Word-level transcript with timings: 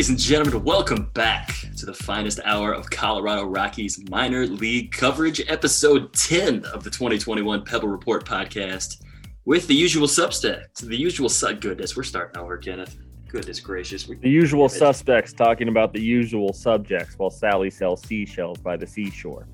Ladies 0.00 0.08
and 0.08 0.18
gentlemen, 0.18 0.64
welcome 0.64 1.10
back 1.12 1.54
to 1.76 1.84
the 1.84 1.92
finest 1.92 2.40
hour 2.46 2.72
of 2.72 2.88
Colorado 2.88 3.44
Rockies 3.44 4.02
minor 4.08 4.46
league 4.46 4.92
coverage, 4.92 5.42
episode 5.46 6.14
10 6.14 6.64
of 6.64 6.82
the 6.82 6.88
2021 6.88 7.66
Pebble 7.66 7.88
Report 7.88 8.24
podcast 8.24 9.04
with 9.44 9.66
the 9.66 9.74
usual 9.74 10.08
suspects. 10.08 10.80
The 10.80 10.96
usual 10.96 11.28
su- 11.28 11.52
goodness, 11.52 11.98
we're 11.98 12.04
starting 12.04 12.40
over, 12.40 12.56
Kenneth. 12.56 12.96
Goodness 13.28 13.60
gracious. 13.60 14.08
We, 14.08 14.16
The 14.16 14.30
usual 14.30 14.70
suspects 14.70 15.34
talking 15.34 15.68
about 15.68 15.92
the 15.92 16.00
usual 16.00 16.54
subjects 16.54 17.18
while 17.18 17.28
Sally 17.28 17.68
sells 17.68 18.00
seashells 18.00 18.56
by 18.56 18.78
the 18.78 18.86
seashore. 18.86 19.48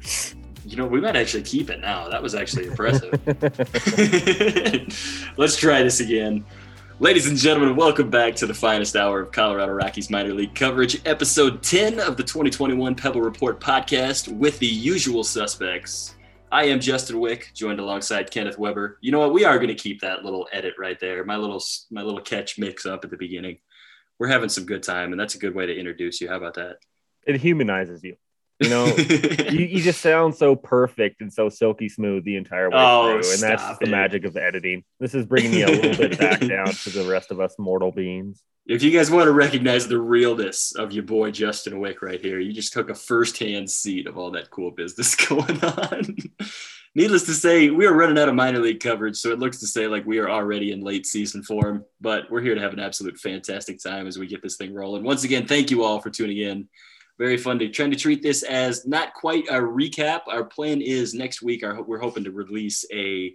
You 0.64 0.76
know, 0.76 0.86
we 0.86 1.00
might 1.00 1.16
actually 1.16 1.42
keep 1.42 1.70
it 1.70 1.80
now. 1.80 2.08
That 2.08 2.22
was 2.22 2.36
actually 2.36 2.66
impressive. 2.66 3.10
Let's 5.36 5.56
try 5.56 5.82
this 5.82 5.98
again. 5.98 6.44
Ladies 6.98 7.26
and 7.26 7.36
gentlemen, 7.36 7.76
welcome 7.76 8.08
back 8.08 8.34
to 8.36 8.46
the 8.46 8.54
finest 8.54 8.96
hour 8.96 9.20
of 9.20 9.30
Colorado 9.30 9.70
Rockies 9.72 10.08
minor 10.08 10.32
league 10.32 10.54
coverage, 10.54 10.98
episode 11.04 11.62
10 11.62 12.00
of 12.00 12.16
the 12.16 12.22
2021 12.22 12.94
Pebble 12.94 13.20
Report 13.20 13.60
podcast 13.60 14.34
with 14.34 14.58
the 14.60 14.66
usual 14.66 15.22
suspects. 15.22 16.16
I 16.50 16.64
am 16.64 16.80
Justin 16.80 17.20
Wick, 17.20 17.50
joined 17.52 17.80
alongside 17.80 18.30
Kenneth 18.30 18.56
Weber. 18.56 18.96
You 19.02 19.12
know 19.12 19.18
what? 19.18 19.34
We 19.34 19.44
are 19.44 19.58
going 19.58 19.68
to 19.68 19.74
keep 19.74 20.00
that 20.00 20.24
little 20.24 20.48
edit 20.52 20.72
right 20.78 20.98
there. 20.98 21.22
My 21.22 21.36
little 21.36 21.62
my 21.90 22.00
little 22.00 22.22
catch 22.22 22.58
mix 22.58 22.86
up 22.86 23.04
at 23.04 23.10
the 23.10 23.18
beginning. 23.18 23.58
We're 24.18 24.28
having 24.28 24.48
some 24.48 24.64
good 24.64 24.82
time, 24.82 25.12
and 25.12 25.20
that's 25.20 25.34
a 25.34 25.38
good 25.38 25.54
way 25.54 25.66
to 25.66 25.78
introduce 25.78 26.22
you. 26.22 26.30
How 26.30 26.36
about 26.36 26.54
that? 26.54 26.78
It 27.26 27.36
humanizes 27.36 28.04
you. 28.04 28.16
You 28.58 28.70
know, 28.70 28.86
you, 28.96 29.66
you 29.66 29.82
just 29.82 30.00
sound 30.00 30.34
so 30.34 30.56
perfect 30.56 31.20
and 31.20 31.32
so 31.32 31.48
silky 31.48 31.88
smooth 31.88 32.24
the 32.24 32.36
entire 32.36 32.70
way 32.70 32.76
Oh, 32.78 33.20
through. 33.20 33.32
And 33.32 33.42
that's 33.42 33.62
just 33.62 33.80
the 33.80 33.86
magic 33.86 34.24
of 34.24 34.36
editing. 34.36 34.82
This 34.98 35.14
is 35.14 35.26
bringing 35.26 35.50
me 35.50 35.62
a 35.62 35.68
little 35.68 35.96
bit 35.96 36.18
back 36.18 36.40
down 36.46 36.68
to 36.68 36.90
the 36.90 37.06
rest 37.08 37.30
of 37.30 37.40
us 37.40 37.54
mortal 37.58 37.92
beings. 37.92 38.42
If 38.66 38.82
you 38.82 38.90
guys 38.90 39.10
want 39.10 39.26
to 39.26 39.32
recognize 39.32 39.86
the 39.86 40.00
realness 40.00 40.74
of 40.74 40.90
your 40.90 41.04
boy 41.04 41.30
Justin 41.30 41.78
Wick 41.78 42.02
right 42.02 42.20
here, 42.20 42.40
you 42.40 42.52
just 42.52 42.72
took 42.72 42.90
a 42.90 42.94
firsthand 42.94 43.70
seat 43.70 44.06
of 44.06 44.18
all 44.18 44.30
that 44.32 44.50
cool 44.50 44.70
business 44.70 45.14
going 45.28 45.62
on. 45.62 46.16
Needless 46.94 47.24
to 47.26 47.34
say, 47.34 47.68
we 47.68 47.84
are 47.86 47.92
running 47.92 48.18
out 48.18 48.30
of 48.30 48.34
minor 48.34 48.58
league 48.58 48.80
coverage, 48.80 49.18
so 49.18 49.30
it 49.30 49.38
looks 49.38 49.58
to 49.58 49.66
say 49.66 49.86
like 49.86 50.06
we 50.06 50.18
are 50.18 50.30
already 50.30 50.72
in 50.72 50.80
late 50.80 51.04
season 51.04 51.42
form, 51.42 51.84
but 52.00 52.30
we're 52.30 52.40
here 52.40 52.54
to 52.54 52.60
have 52.60 52.72
an 52.72 52.80
absolute 52.80 53.18
fantastic 53.18 53.80
time 53.80 54.06
as 54.06 54.18
we 54.18 54.26
get 54.26 54.42
this 54.42 54.56
thing 54.56 54.72
rolling. 54.72 55.04
Once 55.04 55.22
again, 55.22 55.46
thank 55.46 55.70
you 55.70 55.84
all 55.84 56.00
for 56.00 56.08
tuning 56.08 56.38
in. 56.38 56.68
Very 57.18 57.38
fun 57.38 57.58
to 57.60 57.68
trying 57.68 57.90
to 57.90 57.96
treat 57.96 58.22
this 58.22 58.42
as 58.42 58.86
not 58.86 59.14
quite 59.14 59.46
a 59.48 59.54
recap. 59.54 60.22
Our 60.26 60.44
plan 60.44 60.82
is 60.82 61.14
next 61.14 61.40
week, 61.42 61.64
our, 61.64 61.82
we're 61.82 61.98
hoping 61.98 62.24
to 62.24 62.30
release 62.30 62.84
a 62.92 63.34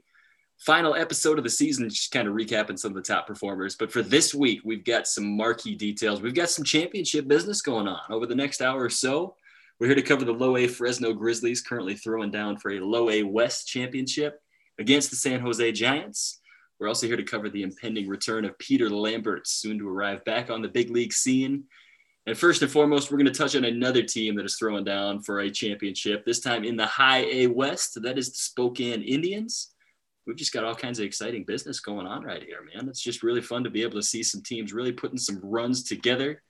final 0.59 0.93
episode 0.93 1.39
of 1.39 1.43
the 1.43 1.49
season, 1.49 1.89
just 1.89 2.11
kind 2.11 2.27
of 2.27 2.35
recapping 2.35 2.77
some 2.77 2.91
of 2.91 2.95
the 2.95 3.01
top 3.01 3.25
performers. 3.25 3.75
But 3.75 3.91
for 3.91 4.03
this 4.03 4.35
week, 4.35 4.61
we've 4.63 4.85
got 4.85 5.07
some 5.07 5.35
marquee 5.35 5.73
details. 5.73 6.21
We've 6.21 6.35
got 6.35 6.51
some 6.51 6.63
championship 6.63 7.27
business 7.27 7.63
going 7.63 7.87
on 7.87 7.99
over 8.11 8.27
the 8.27 8.35
next 8.35 8.61
hour 8.61 8.83
or 8.83 8.89
so. 8.89 9.35
We're 9.79 9.87
here 9.87 9.95
to 9.95 10.03
cover 10.03 10.25
the 10.25 10.31
low 10.31 10.57
A 10.57 10.67
Fresno 10.67 11.13
Grizzlies, 11.13 11.63
currently 11.63 11.95
throwing 11.95 12.29
down 12.29 12.57
for 12.57 12.69
a 12.69 12.79
low 12.79 13.09
A 13.09 13.23
West 13.23 13.67
championship 13.67 14.39
against 14.77 15.09
the 15.09 15.15
San 15.15 15.39
Jose 15.39 15.71
Giants. 15.71 16.39
We're 16.79 16.87
also 16.87 17.07
here 17.07 17.17
to 17.17 17.23
cover 17.23 17.49
the 17.49 17.63
impending 17.63 18.07
return 18.07 18.45
of 18.45 18.57
Peter 18.59 18.91
Lambert, 18.91 19.47
soon 19.47 19.79
to 19.79 19.89
arrive 19.89 20.23
back 20.25 20.51
on 20.51 20.61
the 20.61 20.67
big 20.67 20.91
league 20.91 21.13
scene. 21.13 21.63
And 22.27 22.37
first 22.37 22.61
and 22.61 22.71
foremost, 22.71 23.11
we're 23.11 23.17
going 23.17 23.31
to 23.31 23.37
touch 23.37 23.55
on 23.55 23.65
another 23.65 24.03
team 24.03 24.35
that 24.35 24.45
is 24.45 24.55
throwing 24.55 24.83
down 24.83 25.21
for 25.21 25.39
a 25.39 25.49
championship, 25.49 26.23
this 26.23 26.39
time 26.39 26.63
in 26.63 26.75
the 26.75 26.85
high 26.85 27.25
A 27.25 27.47
West. 27.47 28.01
That 28.01 28.17
is 28.17 28.29
the 28.29 28.37
Spokane 28.37 29.01
Indians 29.01 29.73
we've 30.25 30.35
just 30.35 30.53
got 30.53 30.63
all 30.63 30.75
kinds 30.75 30.99
of 30.99 31.05
exciting 31.05 31.43
business 31.43 31.79
going 31.79 32.07
on 32.07 32.23
right 32.23 32.43
here, 32.43 32.59
man. 32.73 32.87
It's 32.87 33.01
just 33.01 33.23
really 33.23 33.41
fun 33.41 33.63
to 33.63 33.69
be 33.69 33.83
able 33.83 33.99
to 33.99 34.03
see 34.03 34.23
some 34.23 34.41
teams 34.41 34.73
really 34.73 34.91
putting 34.91 35.17
some 35.17 35.39
runs 35.43 35.83
together 35.83 36.41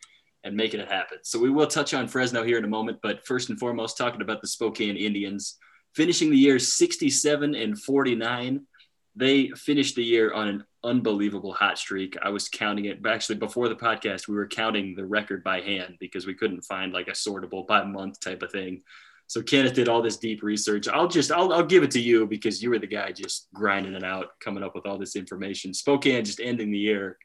and 0.44 0.56
making 0.56 0.80
it 0.80 0.88
happen. 0.88 1.20
So 1.24 1.40
we 1.40 1.50
will 1.50 1.68
touch 1.68 1.94
on 1.94 2.08
Fresno 2.08 2.44
here 2.44 2.58
in 2.58 2.66
a 2.66 2.70
moment, 2.70 3.00
but 3.02 3.26
first 3.26 3.50
and 3.50 3.60
foremost, 3.60 3.98
talking 3.98 4.22
about 4.22 4.42
the 4.42 4.48
Spokane 4.48 4.98
Indians 4.98 5.58
finishing 5.96 6.30
the 6.30 6.38
year 6.38 6.58
67 6.58 7.56
and 7.56 7.80
49. 7.80 8.66
They 9.16 9.50
finished 9.50 9.96
the 9.96 10.04
year 10.04 10.34
on 10.34 10.48
an 10.48 10.64
unbelievable 10.84 11.54
hot 11.54 11.78
streak. 11.78 12.16
I 12.22 12.30
was 12.30 12.48
counting 12.48 12.86
it 12.86 13.06
actually 13.06 13.36
before 13.36 13.68
the 13.68 13.76
podcast. 13.76 14.28
We 14.28 14.36
were 14.36 14.48
counting 14.48 14.96
the 14.96 15.06
record 15.06 15.44
by 15.44 15.62
hand 15.62 15.98
because 16.00 16.26
we 16.26 16.34
couldn't 16.34 16.62
find 16.62 16.94
like 16.94 17.08
a 17.08 17.12
sortable 17.12 17.68
by 17.68 17.84
month 17.84 18.20
type 18.20 18.42
of 18.42 18.52
thing. 18.52 18.82
So 19.28 19.42
Kenneth 19.42 19.74
did 19.74 19.88
all 19.88 20.02
this 20.02 20.18
deep 20.18 20.44
research. 20.44 20.88
I'll 20.88 21.08
just 21.08 21.32
I'll, 21.32 21.54
I'll 21.54 21.66
give 21.66 21.84
it 21.84 21.92
to 21.92 22.02
you 22.02 22.26
because 22.28 22.62
you 22.62 22.70
were 22.70 22.80
the 22.80 22.88
guy 22.88 23.12
just 23.12 23.48
grinding 23.54 23.94
it 23.94 24.04
out, 24.04 24.40
coming 24.42 24.64
up 24.64 24.76
with 24.76 24.86
all 24.86 24.98
this 24.98 25.16
information. 25.16 25.74
Spokane 25.74 26.26
just 26.26 26.42
ending 26.42 26.72
the 26.72 26.78
year, 26.78 27.18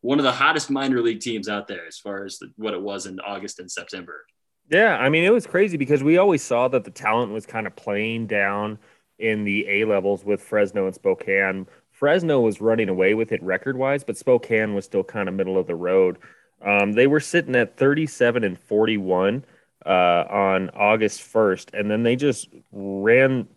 one 0.00 0.18
of 0.18 0.24
the 0.24 0.32
hottest 0.32 0.70
minor 0.70 1.00
league 1.00 1.20
teams 1.20 1.48
out 1.48 1.68
there 1.68 1.86
as 1.86 1.98
far 1.98 2.24
as 2.24 2.38
the, 2.38 2.52
what 2.56 2.74
it 2.74 2.82
was 2.82 3.06
in 3.06 3.20
August 3.20 3.60
and 3.60 3.70
September. 3.70 4.24
Yeah, 4.70 4.96
I 4.96 5.08
mean, 5.08 5.24
it 5.24 5.32
was 5.32 5.46
crazy 5.46 5.76
because 5.76 6.02
we 6.02 6.18
always 6.18 6.42
saw 6.42 6.66
that 6.68 6.84
the 6.84 6.90
talent 6.90 7.32
was 7.32 7.46
kind 7.46 7.66
of 7.66 7.76
playing 7.76 8.26
down 8.26 8.78
in 9.18 9.44
the 9.44 9.66
A 9.68 9.84
levels 9.84 10.24
with 10.24 10.42
Fresno 10.42 10.86
and 10.86 10.94
Spokane. 10.94 11.66
Fresno 11.90 12.40
was 12.40 12.60
running 12.60 12.88
away 12.88 13.14
with 13.14 13.32
it 13.32 13.42
record 13.42 13.76
wise, 13.76 14.04
but 14.04 14.16
Spokane 14.16 14.74
was 14.74 14.84
still 14.84 15.04
kind 15.04 15.28
of 15.28 15.34
middle 15.34 15.58
of 15.58 15.66
the 15.66 15.74
road. 15.74 16.18
Um, 16.64 16.92
they 16.92 17.06
were 17.06 17.20
sitting 17.20 17.54
at 17.56 17.76
37 17.76 18.44
and 18.44 18.58
41 18.58 19.44
uh, 19.84 19.88
on 19.88 20.70
August 20.70 21.20
1st, 21.20 21.78
and 21.78 21.90
then 21.90 22.02
they 22.02 22.16
just 22.16 22.48
ran 22.70 23.48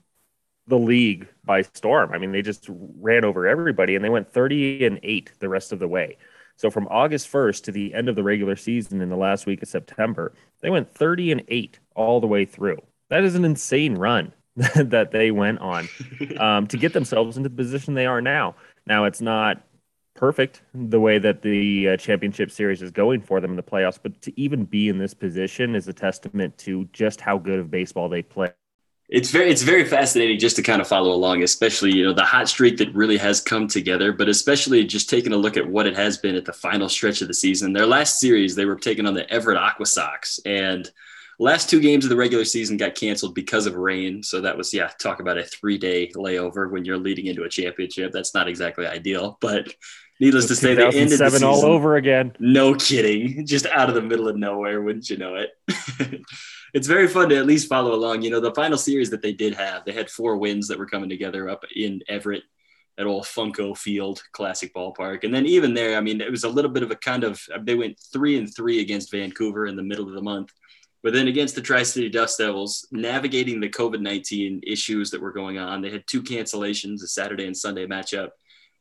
the 0.67 0.77
league 0.77 1.27
by 1.43 1.61
storm. 1.61 2.11
I 2.11 2.17
mean, 2.17 2.31
they 2.31 2.41
just 2.41 2.67
ran 2.69 3.23
over 3.23 3.47
everybody, 3.47 3.95
and 3.95 4.03
they 4.03 4.09
went 4.09 4.31
30 4.31 4.85
and 4.85 4.99
8 5.03 5.31
the 5.39 5.49
rest 5.49 5.71
of 5.71 5.79
the 5.79 5.87
way. 5.87 6.17
So 6.57 6.69
from 6.69 6.87
August 6.89 7.31
1st 7.31 7.63
to 7.65 7.71
the 7.71 7.93
end 7.93 8.09
of 8.09 8.15
the 8.15 8.23
regular 8.23 8.55
season 8.55 9.01
in 9.01 9.09
the 9.09 9.17
last 9.17 9.45
week 9.45 9.61
of 9.61 9.67
September, 9.67 10.33
they 10.61 10.69
went 10.69 10.93
30 10.93 11.33
and 11.33 11.43
8 11.47 11.79
all 11.95 12.21
the 12.21 12.27
way 12.27 12.45
through. 12.45 12.77
That 13.09 13.23
is 13.23 13.35
an 13.35 13.45
insane 13.45 13.95
run 13.95 14.33
that 14.75 15.11
they 15.11 15.31
went 15.31 15.59
on 15.59 15.89
um, 16.39 16.67
to 16.67 16.77
get 16.77 16.93
themselves 16.93 17.35
into 17.35 17.49
the 17.49 17.55
position 17.55 17.93
they 17.93 18.05
are 18.05 18.21
now. 18.21 18.55
Now, 18.87 19.05
it's 19.05 19.19
not 19.21 19.61
perfect 20.13 20.61
the 20.73 20.99
way 20.99 21.19
that 21.19 21.41
the 21.41 21.89
uh, 21.89 21.97
championship 21.97 22.49
series 22.49 22.81
is 22.81 22.89
going 22.89 23.21
for 23.21 23.41
them 23.41 23.51
in 23.51 23.57
the 23.57 23.63
playoffs, 23.63 23.99
but 24.01 24.21
to 24.21 24.39
even 24.39 24.63
be 24.63 24.87
in 24.87 24.97
this 24.97 25.13
position 25.13 25.75
is 25.75 25.87
a 25.87 25.93
testament 25.93 26.57
to 26.57 26.85
just 26.93 27.19
how 27.19 27.37
good 27.37 27.59
of 27.59 27.69
baseball 27.69 28.07
they 28.07 28.21
play. 28.21 28.51
It's 29.07 29.29
very 29.29 29.51
it's 29.51 29.61
very 29.61 29.85
fascinating 29.85 30.39
just 30.39 30.55
to 30.55 30.63
kind 30.63 30.81
of 30.81 30.87
follow 30.87 31.11
along, 31.11 31.43
especially 31.43 31.93
you 31.93 32.05
know 32.05 32.13
the 32.13 32.23
hot 32.23 32.49
streak 32.49 32.77
that 32.77 32.95
really 32.95 33.17
has 33.17 33.39
come 33.39 33.67
together, 33.67 34.11
but 34.11 34.29
especially 34.29 34.83
just 34.83 35.09
taking 35.09 35.31
a 35.31 35.37
look 35.37 35.57
at 35.57 35.69
what 35.69 35.85
it 35.85 35.95
has 35.95 36.17
been 36.17 36.35
at 36.35 36.45
the 36.45 36.53
final 36.53 36.89
stretch 36.89 37.21
of 37.21 37.27
the 37.27 37.33
season. 37.33 37.73
Their 37.73 37.85
last 37.85 38.19
series, 38.19 38.55
they 38.55 38.65
were 38.65 38.77
taking 38.77 39.05
on 39.05 39.13
the 39.13 39.29
Everett 39.29 39.59
AquaSox, 39.59 40.39
and 40.45 40.89
last 41.39 41.69
two 41.69 41.79
games 41.79 42.05
of 42.05 42.09
the 42.09 42.15
regular 42.15 42.45
season 42.45 42.77
got 42.77 42.95
canceled 42.95 43.35
because 43.35 43.65
of 43.65 43.75
rain. 43.75 44.23
So 44.23 44.41
that 44.41 44.57
was 44.57 44.73
yeah, 44.73 44.87
talk 44.99 45.19
about 45.19 45.37
a 45.37 45.43
three 45.43 45.77
day 45.77 46.11
layover 46.15 46.69
when 46.69 46.85
you're 46.85 46.97
leading 46.97 47.27
into 47.27 47.43
a 47.43 47.49
championship. 47.49 48.11
That's 48.11 48.33
not 48.33 48.47
exactly 48.47 48.85
ideal, 48.85 49.37
but 49.41 49.73
needless 50.19 50.47
to 50.47 50.55
say, 50.55 50.75
they 50.75 50.85
ended 50.85 51.19
the 51.19 51.29
season 51.29 51.47
all 51.47 51.65
over 51.65 51.95
again. 51.97 52.33
No 52.39 52.75
kidding, 52.75 53.45
just 53.45 53.65
out 53.67 53.89
of 53.89 53.95
the 53.95 54.01
middle 54.01 54.27
of 54.27 54.37
nowhere, 54.37 54.81
wouldn't 54.81 55.09
you 55.09 55.17
know 55.17 55.35
it? 55.35 55.51
it's 56.73 56.87
very 56.87 57.07
fun 57.07 57.29
to 57.29 57.37
at 57.37 57.45
least 57.45 57.69
follow 57.69 57.93
along. 57.93 58.21
You 58.21 58.29
know, 58.29 58.39
the 58.39 58.53
final 58.53 58.77
series 58.77 59.09
that 59.11 59.21
they 59.21 59.33
did 59.33 59.55
have, 59.55 59.85
they 59.85 59.93
had 59.93 60.09
four 60.09 60.37
wins 60.37 60.67
that 60.67 60.79
were 60.79 60.85
coming 60.85 61.09
together 61.09 61.49
up 61.49 61.63
in 61.75 62.01
Everett 62.07 62.43
at 62.97 63.05
old 63.05 63.23
Funko 63.23 63.77
Field 63.77 64.23
Classic 64.31 64.73
Ballpark. 64.73 65.23
And 65.23 65.33
then 65.33 65.45
even 65.45 65.73
there, 65.73 65.97
I 65.97 66.01
mean, 66.01 66.21
it 66.21 66.31
was 66.31 66.43
a 66.43 66.49
little 66.49 66.71
bit 66.71 66.83
of 66.83 66.91
a 66.91 66.95
kind 66.95 67.23
of 67.23 67.41
they 67.61 67.75
went 67.75 67.99
three 68.11 68.37
and 68.37 68.53
three 68.53 68.81
against 68.81 69.11
Vancouver 69.11 69.67
in 69.67 69.75
the 69.75 69.83
middle 69.83 70.07
of 70.07 70.13
the 70.13 70.21
month. 70.21 70.51
But 71.05 71.13
then 71.13 71.27
against 71.27 71.53
the 71.53 71.61
Tri 71.61 71.83
City 71.83 72.09
Dust 72.09 72.39
Devils, 72.39 72.87
navigating 72.91 73.59
the 73.59 73.69
COVID 73.69 74.01
19 74.01 74.61
issues 74.65 75.11
that 75.11 75.21
were 75.21 75.31
going 75.31 75.59
on, 75.59 75.79
they 75.79 75.91
had 75.91 76.07
two 76.07 76.23
cancellations, 76.23 77.03
a 77.03 77.07
Saturday 77.07 77.45
and 77.45 77.55
Sunday 77.55 77.85
matchup, 77.85 78.29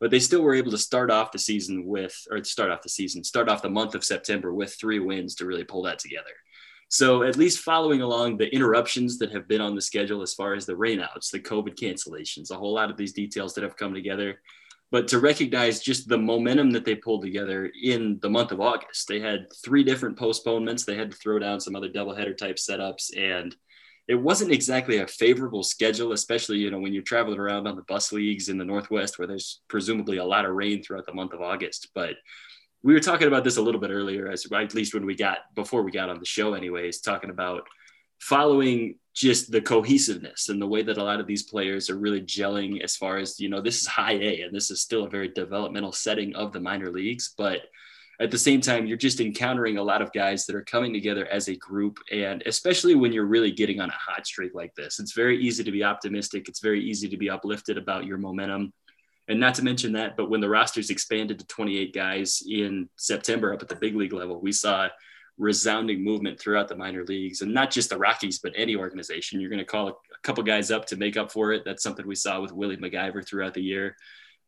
but 0.00 0.10
they 0.10 0.18
still 0.18 0.40
were 0.40 0.54
able 0.54 0.70
to 0.70 0.78
start 0.78 1.10
off 1.10 1.32
the 1.32 1.38
season 1.38 1.84
with, 1.84 2.18
or 2.30 2.42
start 2.42 2.70
off 2.70 2.80
the 2.80 2.88
season, 2.88 3.22
start 3.22 3.50
off 3.50 3.60
the 3.60 3.68
month 3.68 3.94
of 3.94 4.06
September 4.06 4.54
with 4.54 4.74
three 4.80 5.00
wins 5.00 5.34
to 5.34 5.44
really 5.44 5.64
pull 5.64 5.82
that 5.82 5.98
together. 5.98 6.30
So 6.88 7.24
at 7.24 7.36
least 7.36 7.58
following 7.58 8.00
along 8.00 8.38
the 8.38 8.48
interruptions 8.54 9.18
that 9.18 9.32
have 9.32 9.46
been 9.46 9.60
on 9.60 9.74
the 9.74 9.82
schedule 9.82 10.22
as 10.22 10.32
far 10.32 10.54
as 10.54 10.64
the 10.64 10.72
rainouts, 10.72 11.30
the 11.30 11.40
COVID 11.40 11.74
cancellations, 11.74 12.50
a 12.50 12.56
whole 12.56 12.72
lot 12.72 12.90
of 12.90 12.96
these 12.96 13.12
details 13.12 13.52
that 13.52 13.64
have 13.64 13.76
come 13.76 13.92
together. 13.92 14.40
But 14.90 15.08
to 15.08 15.18
recognize 15.18 15.80
just 15.80 16.08
the 16.08 16.18
momentum 16.18 16.70
that 16.70 16.84
they 16.84 16.94
pulled 16.94 17.22
together 17.22 17.70
in 17.82 18.18
the 18.22 18.30
month 18.30 18.52
of 18.52 18.60
August, 18.60 19.08
they 19.08 19.18
had 19.18 19.46
three 19.64 19.82
different 19.82 20.16
postponements. 20.16 20.84
They 20.84 20.96
had 20.96 21.10
to 21.10 21.16
throw 21.16 21.38
down 21.38 21.60
some 21.60 21.74
other 21.74 21.88
doubleheader 21.88 22.36
type 22.36 22.56
setups, 22.56 23.16
and 23.16 23.54
it 24.06 24.14
wasn't 24.14 24.52
exactly 24.52 24.98
a 24.98 25.06
favorable 25.06 25.62
schedule, 25.62 26.12
especially 26.12 26.58
you 26.58 26.70
know 26.70 26.78
when 26.78 26.92
you're 26.92 27.02
traveling 27.02 27.38
around 27.38 27.66
on 27.66 27.76
the 27.76 27.82
bus 27.82 28.12
leagues 28.12 28.48
in 28.48 28.58
the 28.58 28.64
Northwest, 28.64 29.18
where 29.18 29.26
there's 29.26 29.62
presumably 29.68 30.18
a 30.18 30.24
lot 30.24 30.44
of 30.44 30.54
rain 30.54 30.82
throughout 30.82 31.06
the 31.06 31.14
month 31.14 31.32
of 31.32 31.40
August. 31.40 31.88
But 31.94 32.14
we 32.82 32.92
were 32.92 33.00
talking 33.00 33.28
about 33.28 33.44
this 33.44 33.56
a 33.56 33.62
little 33.62 33.80
bit 33.80 33.90
earlier, 33.90 34.28
as 34.28 34.46
at 34.52 34.74
least 34.74 34.92
when 34.92 35.06
we 35.06 35.16
got 35.16 35.38
before 35.54 35.82
we 35.82 35.90
got 35.90 36.10
on 36.10 36.18
the 36.18 36.26
show, 36.26 36.52
anyways, 36.52 37.00
talking 37.00 37.30
about 37.30 37.62
following 38.20 38.96
just 39.14 39.52
the 39.52 39.60
cohesiveness 39.60 40.48
and 40.48 40.60
the 40.60 40.66
way 40.66 40.82
that 40.82 40.98
a 40.98 41.02
lot 41.02 41.20
of 41.20 41.26
these 41.26 41.44
players 41.44 41.88
are 41.88 41.96
really 41.96 42.20
gelling 42.20 42.82
as 42.82 42.96
far 42.96 43.16
as 43.18 43.38
you 43.38 43.48
know 43.48 43.60
this 43.60 43.80
is 43.80 43.86
high 43.86 44.14
a 44.14 44.42
and 44.42 44.54
this 44.54 44.70
is 44.70 44.82
still 44.82 45.04
a 45.04 45.08
very 45.08 45.28
developmental 45.28 45.92
setting 45.92 46.34
of 46.34 46.52
the 46.52 46.60
minor 46.60 46.90
leagues. 46.90 47.32
But 47.38 47.60
at 48.20 48.32
the 48.32 48.38
same 48.38 48.60
time 48.60 48.86
you're 48.86 48.96
just 48.96 49.20
encountering 49.20 49.78
a 49.78 49.82
lot 49.82 50.02
of 50.02 50.12
guys 50.12 50.46
that 50.46 50.56
are 50.56 50.64
coming 50.64 50.92
together 50.92 51.26
as 51.26 51.48
a 51.48 51.56
group. 51.56 51.98
And 52.10 52.42
especially 52.46 52.96
when 52.96 53.12
you're 53.12 53.26
really 53.26 53.52
getting 53.52 53.80
on 53.80 53.88
a 53.88 53.94
hot 53.94 54.26
streak 54.26 54.52
like 54.52 54.74
this 54.74 54.98
it's 54.98 55.12
very 55.12 55.40
easy 55.40 55.62
to 55.62 55.72
be 55.72 55.84
optimistic. 55.84 56.48
It's 56.48 56.60
very 56.60 56.82
easy 56.82 57.08
to 57.08 57.16
be 57.16 57.30
uplifted 57.30 57.78
about 57.78 58.06
your 58.06 58.18
momentum. 58.18 58.72
And 59.28 59.40
not 59.40 59.54
to 59.54 59.64
mention 59.64 59.92
that, 59.92 60.16
but 60.16 60.28
when 60.28 60.40
the 60.40 60.50
rosters 60.50 60.90
expanded 60.90 61.38
to 61.38 61.46
28 61.46 61.94
guys 61.94 62.42
in 62.46 62.90
September 62.96 63.54
up 63.54 63.62
at 63.62 63.68
the 63.68 63.76
big 63.76 63.94
league 63.94 64.12
level, 64.12 64.40
we 64.40 64.52
saw 64.52 64.88
resounding 65.38 66.02
movement 66.04 66.38
throughout 66.38 66.68
the 66.68 66.76
minor 66.76 67.04
leagues 67.04 67.40
and 67.42 67.52
not 67.52 67.70
just 67.70 67.90
the 67.90 67.98
Rockies, 67.98 68.38
but 68.38 68.52
any 68.56 68.76
organization. 68.76 69.40
You're 69.40 69.50
going 69.50 69.58
to 69.58 69.64
call 69.64 69.88
a, 69.88 69.94
couple 70.22 70.42
guys 70.42 70.70
up 70.70 70.86
to 70.86 70.96
make 70.96 71.18
up 71.18 71.30
for 71.30 71.52
it. 71.52 71.64
That's 71.66 71.82
something 71.82 72.06
we 72.06 72.14
saw 72.14 72.40
with 72.40 72.50
Willie 72.50 72.78
MacIver 72.78 73.26
throughout 73.26 73.52
the 73.52 73.62
year. 73.62 73.94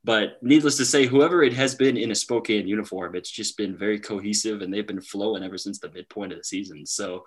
But 0.05 0.43
needless 0.43 0.79
to 0.79 0.87
say, 0.87 1.05
whoever 1.05 1.43
it 1.43 1.53
has 1.53 1.75
been 1.75 1.99
in 1.99 2.11
a 2.11 2.15
Spokane 2.15 2.67
uniform, 2.67 3.15
it's 3.15 3.31
just 3.31 3.59
been 3.59 3.77
very 3.77 4.01
cohesive 4.01 4.63
and 4.63 4.73
they've 4.73 4.87
been 4.87 5.03
flowing 5.03 5.43
ever 5.43 5.59
since 5.59 5.79
the 5.79 5.91
midpoint 5.91 6.33
of 6.33 6.39
the 6.39 6.45
season. 6.45 6.87
So 6.87 7.25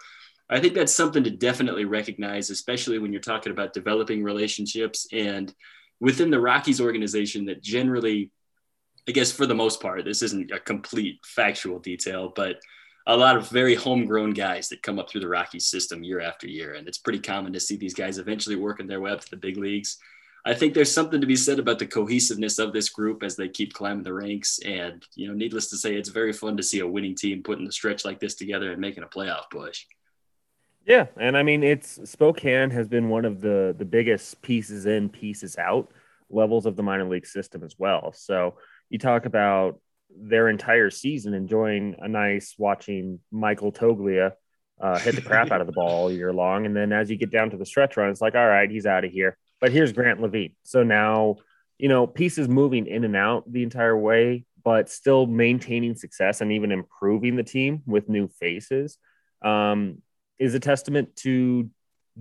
I 0.49 0.59
think 0.59 0.73
that's 0.73 0.95
something 0.95 1.23
to 1.25 1.29
definitely 1.29 1.85
recognize, 1.85 2.49
especially 2.49 2.97
when 2.97 3.11
you're 3.13 3.21
talking 3.21 3.51
about 3.51 3.73
developing 3.73 4.23
relationships 4.23 5.07
and 5.11 5.53
within 5.99 6.31
the 6.31 6.39
Rockies 6.39 6.81
organization 6.81 7.45
that 7.45 7.61
generally, 7.61 8.31
I 9.07 9.11
guess 9.11 9.31
for 9.31 9.45
the 9.45 9.53
most 9.53 9.79
part, 9.79 10.05
this 10.05 10.23
isn't 10.23 10.51
a 10.51 10.59
complete 10.59 11.19
factual 11.23 11.77
detail, 11.77 12.33
but 12.35 12.55
a 13.07 13.15
lot 13.15 13.35
of 13.35 13.49
very 13.49 13.75
homegrown 13.75 14.31
guys 14.31 14.69
that 14.69 14.83
come 14.83 14.99
up 14.99 15.09
through 15.09 15.21
the 15.21 15.27
Rockies 15.27 15.67
system 15.67 16.03
year 16.03 16.21
after 16.21 16.47
year. 16.47 16.73
And 16.73 16.87
it's 16.87 16.97
pretty 16.97 17.19
common 17.19 17.53
to 17.53 17.59
see 17.59 17.75
these 17.75 17.93
guys 17.93 18.17
eventually 18.17 18.55
working 18.55 18.87
their 18.87 19.01
way 19.01 19.11
up 19.11 19.21
to 19.21 19.29
the 19.29 19.37
big 19.37 19.57
leagues. 19.57 19.97
I 20.45 20.53
think 20.53 20.73
there's 20.73 20.91
something 20.91 21.19
to 21.19 21.27
be 21.27 21.35
said 21.35 21.59
about 21.59 21.79
the 21.79 21.87
cohesiveness 21.87 22.59
of 22.59 22.71
this 22.71 22.89
group 22.89 23.23
as 23.23 23.35
they 23.35 23.49
keep 23.49 23.73
climbing 23.73 24.03
the 24.03 24.13
ranks. 24.13 24.59
And, 24.65 25.03
you 25.15 25.27
know, 25.27 25.33
needless 25.33 25.69
to 25.71 25.77
say, 25.77 25.95
it's 25.95 26.09
very 26.09 26.33
fun 26.33 26.55
to 26.57 26.63
see 26.63 26.79
a 26.79 26.87
winning 26.87 27.15
team 27.15 27.43
putting 27.43 27.65
the 27.65 27.71
stretch 27.71 28.05
like 28.05 28.19
this 28.19 28.35
together 28.35 28.71
and 28.71 28.79
making 28.79 29.03
a 29.03 29.07
playoff 29.07 29.49
push. 29.49 29.85
Yeah, 30.85 31.05
and 31.17 31.37
I 31.37 31.43
mean 31.43 31.61
it's 31.61 32.09
Spokane 32.09 32.71
has 32.71 32.87
been 32.87 33.09
one 33.09 33.23
of 33.23 33.41
the 33.41 33.75
the 33.77 33.85
biggest 33.85 34.41
pieces 34.41 34.87
in, 34.87 35.09
pieces 35.09 35.55
out 35.57 35.91
levels 36.31 36.65
of 36.65 36.75
the 36.75 36.81
minor 36.83 37.07
league 37.07 37.27
system 37.27 37.63
as 37.63 37.75
well. 37.77 38.11
So 38.11 38.55
you 38.89 38.97
talk 38.97 39.25
about 39.25 39.79
their 40.15 40.49
entire 40.49 40.89
season 40.89 41.33
enjoying 41.33 41.95
a 41.99 42.07
nice 42.07 42.55
watching 42.57 43.19
Michael 43.31 43.71
Toglia 43.71 44.33
uh, 44.81 44.97
hit 44.99 45.15
the 45.15 45.21
crap 45.21 45.51
out 45.51 45.61
of 45.61 45.67
the 45.67 45.73
ball 45.73 45.89
all 45.89 46.11
year 46.11 46.31
long, 46.31 46.65
and 46.65 46.75
then 46.75 46.93
as 46.93 47.09
you 47.09 47.17
get 47.17 47.31
down 47.31 47.49
to 47.49 47.57
the 47.57 47.65
stretch 47.65 47.97
run, 47.97 48.09
it's 48.09 48.21
like, 48.21 48.35
all 48.35 48.47
right, 48.47 48.69
he's 48.69 48.85
out 48.85 49.03
of 49.03 49.11
here. 49.11 49.37
But 49.59 49.71
here's 49.71 49.91
Grant 49.91 50.21
Lavigne. 50.21 50.53
So 50.63 50.83
now 50.83 51.37
you 51.79 51.87
know 51.87 52.05
pieces 52.05 52.47
moving 52.47 52.85
in 52.85 53.03
and 53.03 53.15
out 53.15 53.51
the 53.51 53.63
entire 53.63 53.97
way, 53.97 54.45
but 54.63 54.89
still 54.89 55.25
maintaining 55.25 55.95
success 55.95 56.41
and 56.41 56.51
even 56.51 56.71
improving 56.71 57.35
the 57.35 57.43
team 57.43 57.81
with 57.87 58.09
new 58.09 58.27
faces. 58.27 58.97
Um, 59.41 60.01
is 60.37 60.53
a 60.53 60.59
testament 60.59 61.15
to 61.17 61.69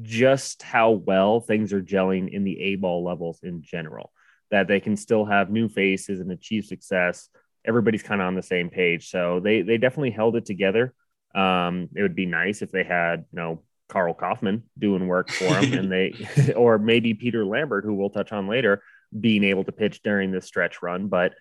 just 0.01 0.63
how 0.63 0.91
well 0.91 1.41
things 1.41 1.73
are 1.73 1.83
gelling 1.83 2.33
in 2.33 2.45
the 2.45 2.61
A 2.61 2.75
ball 2.77 3.05
levels 3.05 3.41
in 3.43 3.63
general. 3.63 4.13
That 4.51 4.67
they 4.67 4.81
can 4.81 4.97
still 4.97 5.25
have 5.25 5.51
new 5.51 5.69
faces 5.69 6.21
and 6.21 6.31
achieve 6.33 6.65
success. 6.65 7.29
Everybody's 7.67 8.03
kind 8.03 8.21
of 8.21 8.27
on 8.27 8.35
the 8.35 8.43
same 8.43 8.71
page, 8.71 9.11
so 9.11 9.41
they 9.41 9.63
they 9.63 9.79
definitely 9.79 10.11
held 10.11 10.37
it 10.37 10.47
together. 10.47 10.95
Um, 11.35 11.89
it 11.95 12.03
would 12.03 12.15
be 12.15 12.27
nice 12.27 12.63
if 12.63 12.71
they 12.71 12.85
had 12.85 13.25
you 13.33 13.39
know 13.39 13.63
Karl 13.89 14.15
Kauffmann 14.15 14.63
doing 14.79 15.07
work 15.07 15.31
for 15.31 15.45
them, 15.45 15.73
and 15.73 15.93
they 15.93 16.15
or 16.57 16.79
maybe 16.79 17.15
Peter 17.15 17.45
Lambert, 17.45 17.85
who 17.85 17.95
we'll 17.95 18.11
touch 18.11 18.33
on 18.33 18.47
later, 18.47 18.83
being 19.19 19.45
able 19.45 19.65
to 19.65 19.73
pitch 19.73 20.03
during 20.03 20.31
this 20.31 20.47
stretch 20.47 20.83
run, 20.83 21.09
but 21.09 21.35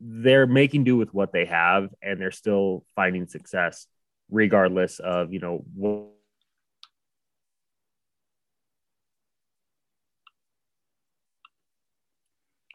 they're 0.00 0.46
making 0.46 0.84
do 0.84 0.96
with 0.96 1.12
what 1.14 1.32
they 1.32 1.46
have, 1.46 1.88
and 2.02 2.20
they're 2.20 2.30
still 2.30 2.84
finding 2.94 3.26
success 3.26 3.86
regardless 4.28 4.98
of 4.98 5.32
you 5.32 5.38
know 5.38 5.64
what 5.74 6.08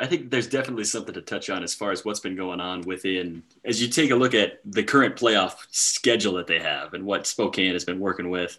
I 0.02 0.08
think 0.08 0.32
there's 0.32 0.48
definitely 0.48 0.86
something 0.86 1.14
to 1.14 1.22
touch 1.22 1.52
on 1.52 1.64
as 1.64 1.76
far 1.76 1.92
as 1.92 2.04
what's 2.04 2.20
been 2.20 2.36
going 2.36 2.60
on 2.60 2.82
within 2.82 3.44
as 3.64 3.80
you 3.80 3.88
take 3.88 4.10
a 4.10 4.16
look 4.16 4.34
at 4.34 4.60
the 4.66 4.82
current 4.82 5.16
playoff 5.16 5.58
schedule 5.70 6.34
that 6.34 6.48
they 6.48 6.58
have 6.58 6.96
and 6.96 7.06
what 7.06 7.28
Spokane 7.28 7.74
has 7.74 7.86
been 7.86 8.00
working 8.00 8.32
with. 8.32 8.58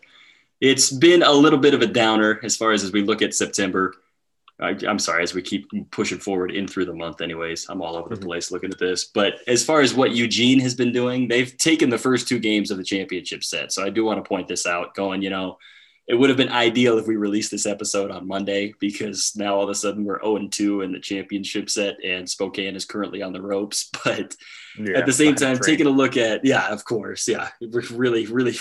It's 0.61 0.93
been 0.93 1.25
a 1.25 1.33
little 1.33 1.59
bit 1.59 1.75
of 1.75 1.83
a 1.83 1.87
downer 1.89 2.39
as 2.45 2.57
far 2.57 2.71
as 2.71 2.85
as 2.85 2.93
we 2.93 3.03
look 3.03 3.23
at 3.23 3.35
September. 3.35 3.93
I, 4.61 4.77
am 4.85 5.01
sorry, 5.01 5.25
as 5.25 5.35
we 5.35 5.43
keep 5.43 5.69
pushing 5.91 6.19
forward 6.19 6.53
in 6.53 6.69
through 6.69 6.85
the 6.85 6.95
month, 6.95 7.21
anyways. 7.21 7.67
I'm 7.69 7.83
all 7.83 7.97
over 7.97 8.11
the 8.11 8.15
mm-hmm. 8.15 8.27
place 8.27 8.53
looking 8.53 8.71
at 8.71 8.79
this. 8.79 9.07
But 9.07 9.41
as 9.49 9.65
far 9.65 9.81
as 9.81 9.93
what 9.93 10.13
Eugene 10.13 10.61
has 10.61 10.77
been 10.77 10.93
doing, 10.93 11.27
they've 11.27 11.57
taken 11.57 11.91
the 11.91 11.99
first 11.99 12.29
two 12.29 12.39
games 12.39 12.71
of 12.71 12.79
the 12.79 12.85
championship 12.85 13.43
set. 13.43 13.73
So 13.73 13.85
I 13.85 13.91
do 13.91 14.05
want 14.05 14.23
to 14.23 14.29
point 14.29 14.47
this 14.47 14.65
out, 14.65 14.95
going, 14.95 15.23
you 15.23 15.31
know, 15.31 15.59
it 16.09 16.15
would 16.15 16.31
have 16.31 16.37
been 16.37 16.49
ideal 16.49 16.99
if 16.99 17.07
we 17.07 17.17
released 17.17 17.51
this 17.51 17.67
episode 17.67 18.11
on 18.11 18.27
Monday 18.27 18.75
because 18.81 19.33
now 19.37 19.55
all 19.55 19.63
of 19.63 19.69
a 19.69 19.75
sudden 19.75 20.05
we're 20.05 20.21
0 20.21 20.49
2 20.49 20.81
in 20.83 20.93
the 20.93 20.99
championship 20.99 21.71
set 21.71 21.97
and 22.05 22.29
Spokane 22.29 22.75
is 22.75 22.85
currently 22.85 23.23
on 23.23 23.33
the 23.33 23.43
ropes. 23.43 23.91
But 24.05 24.35
yeah, 24.79 24.99
at 24.99 25.07
the 25.07 25.13
same 25.13 25.37
time, 25.37 25.59
taking 25.59 25.87
a 25.87 25.91
look 25.91 26.17
at, 26.17 26.45
yeah, 26.45 26.73
of 26.73 26.85
course. 26.85 27.29
Yeah. 27.29 27.51
We're 27.61 27.83
really, 27.93 28.27
really, 28.27 28.57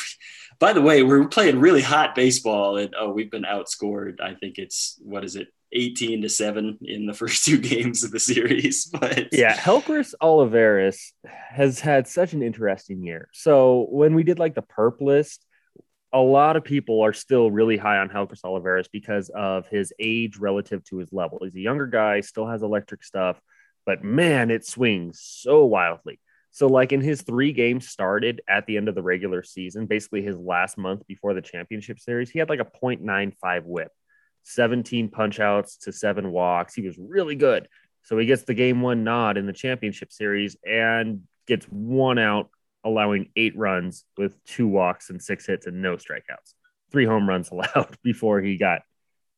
by 0.60 0.74
the 0.74 0.81
way, 0.81 1.03
we're 1.03 1.27
playing 1.27 1.60
really 1.60 1.81
hot 1.81 2.15
baseball 2.15 2.77
and 2.77 2.93
oh, 3.00 3.12
we've 3.12 3.31
been 3.31 3.43
outscored. 3.43 4.21
I 4.21 4.36
think 4.36 4.57
it's, 4.57 5.00
what 5.01 5.24
is 5.24 5.36
it? 5.36 5.48
18 5.74 6.21
to 6.21 6.29
7 6.29 6.79
in 6.81 7.05
the 7.05 7.13
first 7.21 7.45
two 7.45 7.57
games 7.57 8.03
of 8.03 8.12
the 8.12 8.19
series. 8.19 8.91
But 9.00 9.29
yeah, 9.31 9.55
Helcris 9.55 10.13
Olivares 10.21 11.13
has 11.25 11.79
had 11.79 12.07
such 12.07 12.33
an 12.33 12.43
interesting 12.43 13.03
year. 13.03 13.29
So 13.33 13.88
when 13.89 14.13
we 14.13 14.24
did 14.24 14.38
like 14.38 14.53
the 14.53 14.62
perp 14.62 15.01
list, 15.01 15.45
a 16.13 16.20
lot 16.20 16.58
of 16.58 16.63
people 16.63 17.01
are 17.01 17.13
still 17.13 17.50
really 17.50 17.77
high 17.77 17.98
on 17.98 18.10
Helcris 18.10 18.44
Olivares 18.44 18.89
because 18.89 19.30
of 19.30 19.68
his 19.68 19.94
age 20.00 20.38
relative 20.38 20.84
to 20.86 20.98
his 20.98 21.13
level. 21.13 21.39
He's 21.41 21.56
a 21.56 21.62
younger 21.62 21.88
guy, 21.88 22.20
still 22.22 22.48
has 22.48 22.63
electric 22.63 23.03
stuff, 23.03 23.39
but 23.86 24.03
man, 24.03 24.51
it 24.51 24.65
swings 24.65 25.22
so 25.22 25.65
wildly. 25.65 26.20
So, 26.51 26.68
like 26.68 26.91
in 26.91 27.00
his 27.00 27.22
three 27.22 27.53
games 27.53 27.88
started 27.88 28.41
at 28.48 28.65
the 28.65 28.75
end 28.75 28.89
of 28.89 28.96
the 28.96 29.01
regular 29.01 29.41
season, 29.41 29.86
basically 29.86 30.22
his 30.22 30.38
last 30.38 30.77
month 30.77 31.08
before 31.08 31.34
the 31.34 31.41
championship 31.41 31.98
series, 31.98 32.30
he 32.30 32.39
had 32.39 32.50
like 32.50 32.60
a 32.60 32.65
0.95 32.65 33.63
whip, 33.63 33.91
17 34.44 35.10
punch 35.10 35.39
outs 35.39 35.77
to 35.77 35.94
seven 35.94 36.30
walks. 36.30 36.74
He 36.74 36.82
was 36.82 36.98
really 36.98 37.36
good. 37.36 37.70
So, 38.03 38.18
he 38.18 38.25
gets 38.25 38.44
the 38.44 38.53
game 38.53 38.82
one 38.82 39.06
nod 39.06 39.38
in 39.38 39.46
the 39.46 39.53
championship 39.53 40.12
series 40.12 40.58
and 40.65 41.22
gets 41.48 41.65
one 41.68 42.20
out 42.20 42.50
allowing 42.83 43.29
eight 43.35 43.57
runs 43.57 44.05
with 44.17 44.43
two 44.45 44.67
walks 44.67 45.09
and 45.09 45.21
six 45.21 45.45
hits 45.45 45.67
and 45.67 45.81
no 45.81 45.95
strikeouts. 45.95 46.53
Three 46.91 47.05
home 47.05 47.27
runs 47.27 47.50
allowed 47.51 47.97
before 48.03 48.41
he 48.41 48.57
got 48.57 48.81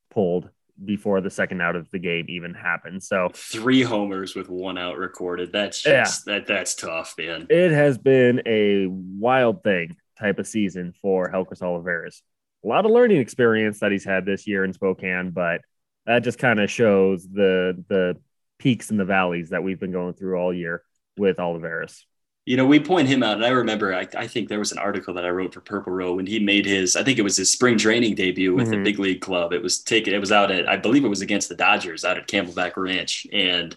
pulled 0.09 0.49
before 0.83 1.21
the 1.21 1.29
second 1.29 1.61
out 1.61 1.75
of 1.75 1.89
the 1.91 1.99
game 1.99 2.25
even 2.29 2.53
happened. 2.53 3.03
So 3.03 3.29
three 3.33 3.83
homers 3.83 4.35
with 4.35 4.49
one 4.49 4.77
out 4.77 4.97
recorded. 4.97 5.51
That's 5.51 5.81
just 5.81 6.27
yeah. 6.27 6.33
that 6.33 6.47
that's 6.47 6.75
tough, 6.75 7.15
man. 7.17 7.47
It 7.49 7.71
has 7.71 7.97
been 7.97 8.41
a 8.45 8.87
wild 8.87 9.63
thing 9.63 9.97
type 10.19 10.39
of 10.39 10.47
season 10.47 10.93
for 11.01 11.29
Helcris 11.31 11.61
Olivares. 11.61 12.21
A 12.63 12.67
lot 12.67 12.85
of 12.85 12.91
learning 12.91 13.17
experience 13.17 13.79
that 13.79 13.91
he's 13.91 14.05
had 14.05 14.25
this 14.25 14.47
year 14.47 14.63
in 14.63 14.73
Spokane, 14.73 15.31
but 15.31 15.61
that 16.05 16.23
just 16.23 16.39
kind 16.39 16.59
of 16.59 16.71
shows 16.71 17.27
the 17.27 17.83
the 17.87 18.17
peaks 18.57 18.89
and 18.89 18.99
the 18.99 19.05
valleys 19.05 19.49
that 19.49 19.63
we've 19.63 19.79
been 19.79 19.91
going 19.91 20.13
through 20.13 20.37
all 20.37 20.53
year 20.53 20.83
with 21.17 21.39
Olivares 21.39 22.05
you 22.45 22.57
know, 22.57 22.65
we 22.65 22.79
point 22.79 23.07
him 23.07 23.23
out, 23.23 23.37
and 23.37 23.45
I 23.45 23.49
remember, 23.49 23.95
I, 23.95 24.05
I, 24.17 24.27
think 24.27 24.49
there 24.49 24.59
was 24.59 24.73
an 24.73 24.77
article 24.77 25.13
that 25.13 25.25
I 25.25 25.29
wrote 25.29 25.53
for 25.53 25.61
Purple 25.61 25.93
Row 25.93 26.15
when 26.15 26.25
he 26.25 26.39
made 26.39 26.65
his, 26.65 26.97
I 26.97 27.03
think 27.03 27.17
it 27.17 27.23
was 27.23 27.37
his 27.37 27.49
spring 27.49 27.77
training 27.77 28.15
debut 28.15 28.53
with 28.53 28.67
mm-hmm. 28.67 28.83
the 28.83 28.83
big 28.83 28.99
league 28.99 29.21
club. 29.21 29.53
It 29.53 29.63
was 29.63 29.79
taken, 29.79 30.13
it 30.13 30.19
was 30.19 30.33
out 30.33 30.51
at, 30.51 30.67
I 30.67 30.75
believe 30.75 31.05
it 31.05 31.09
was 31.09 31.21
against 31.21 31.47
the 31.47 31.55
Dodgers 31.55 32.03
out 32.03 32.17
at 32.17 32.27
Camelback 32.27 32.75
Ranch, 32.75 33.25
and 33.31 33.75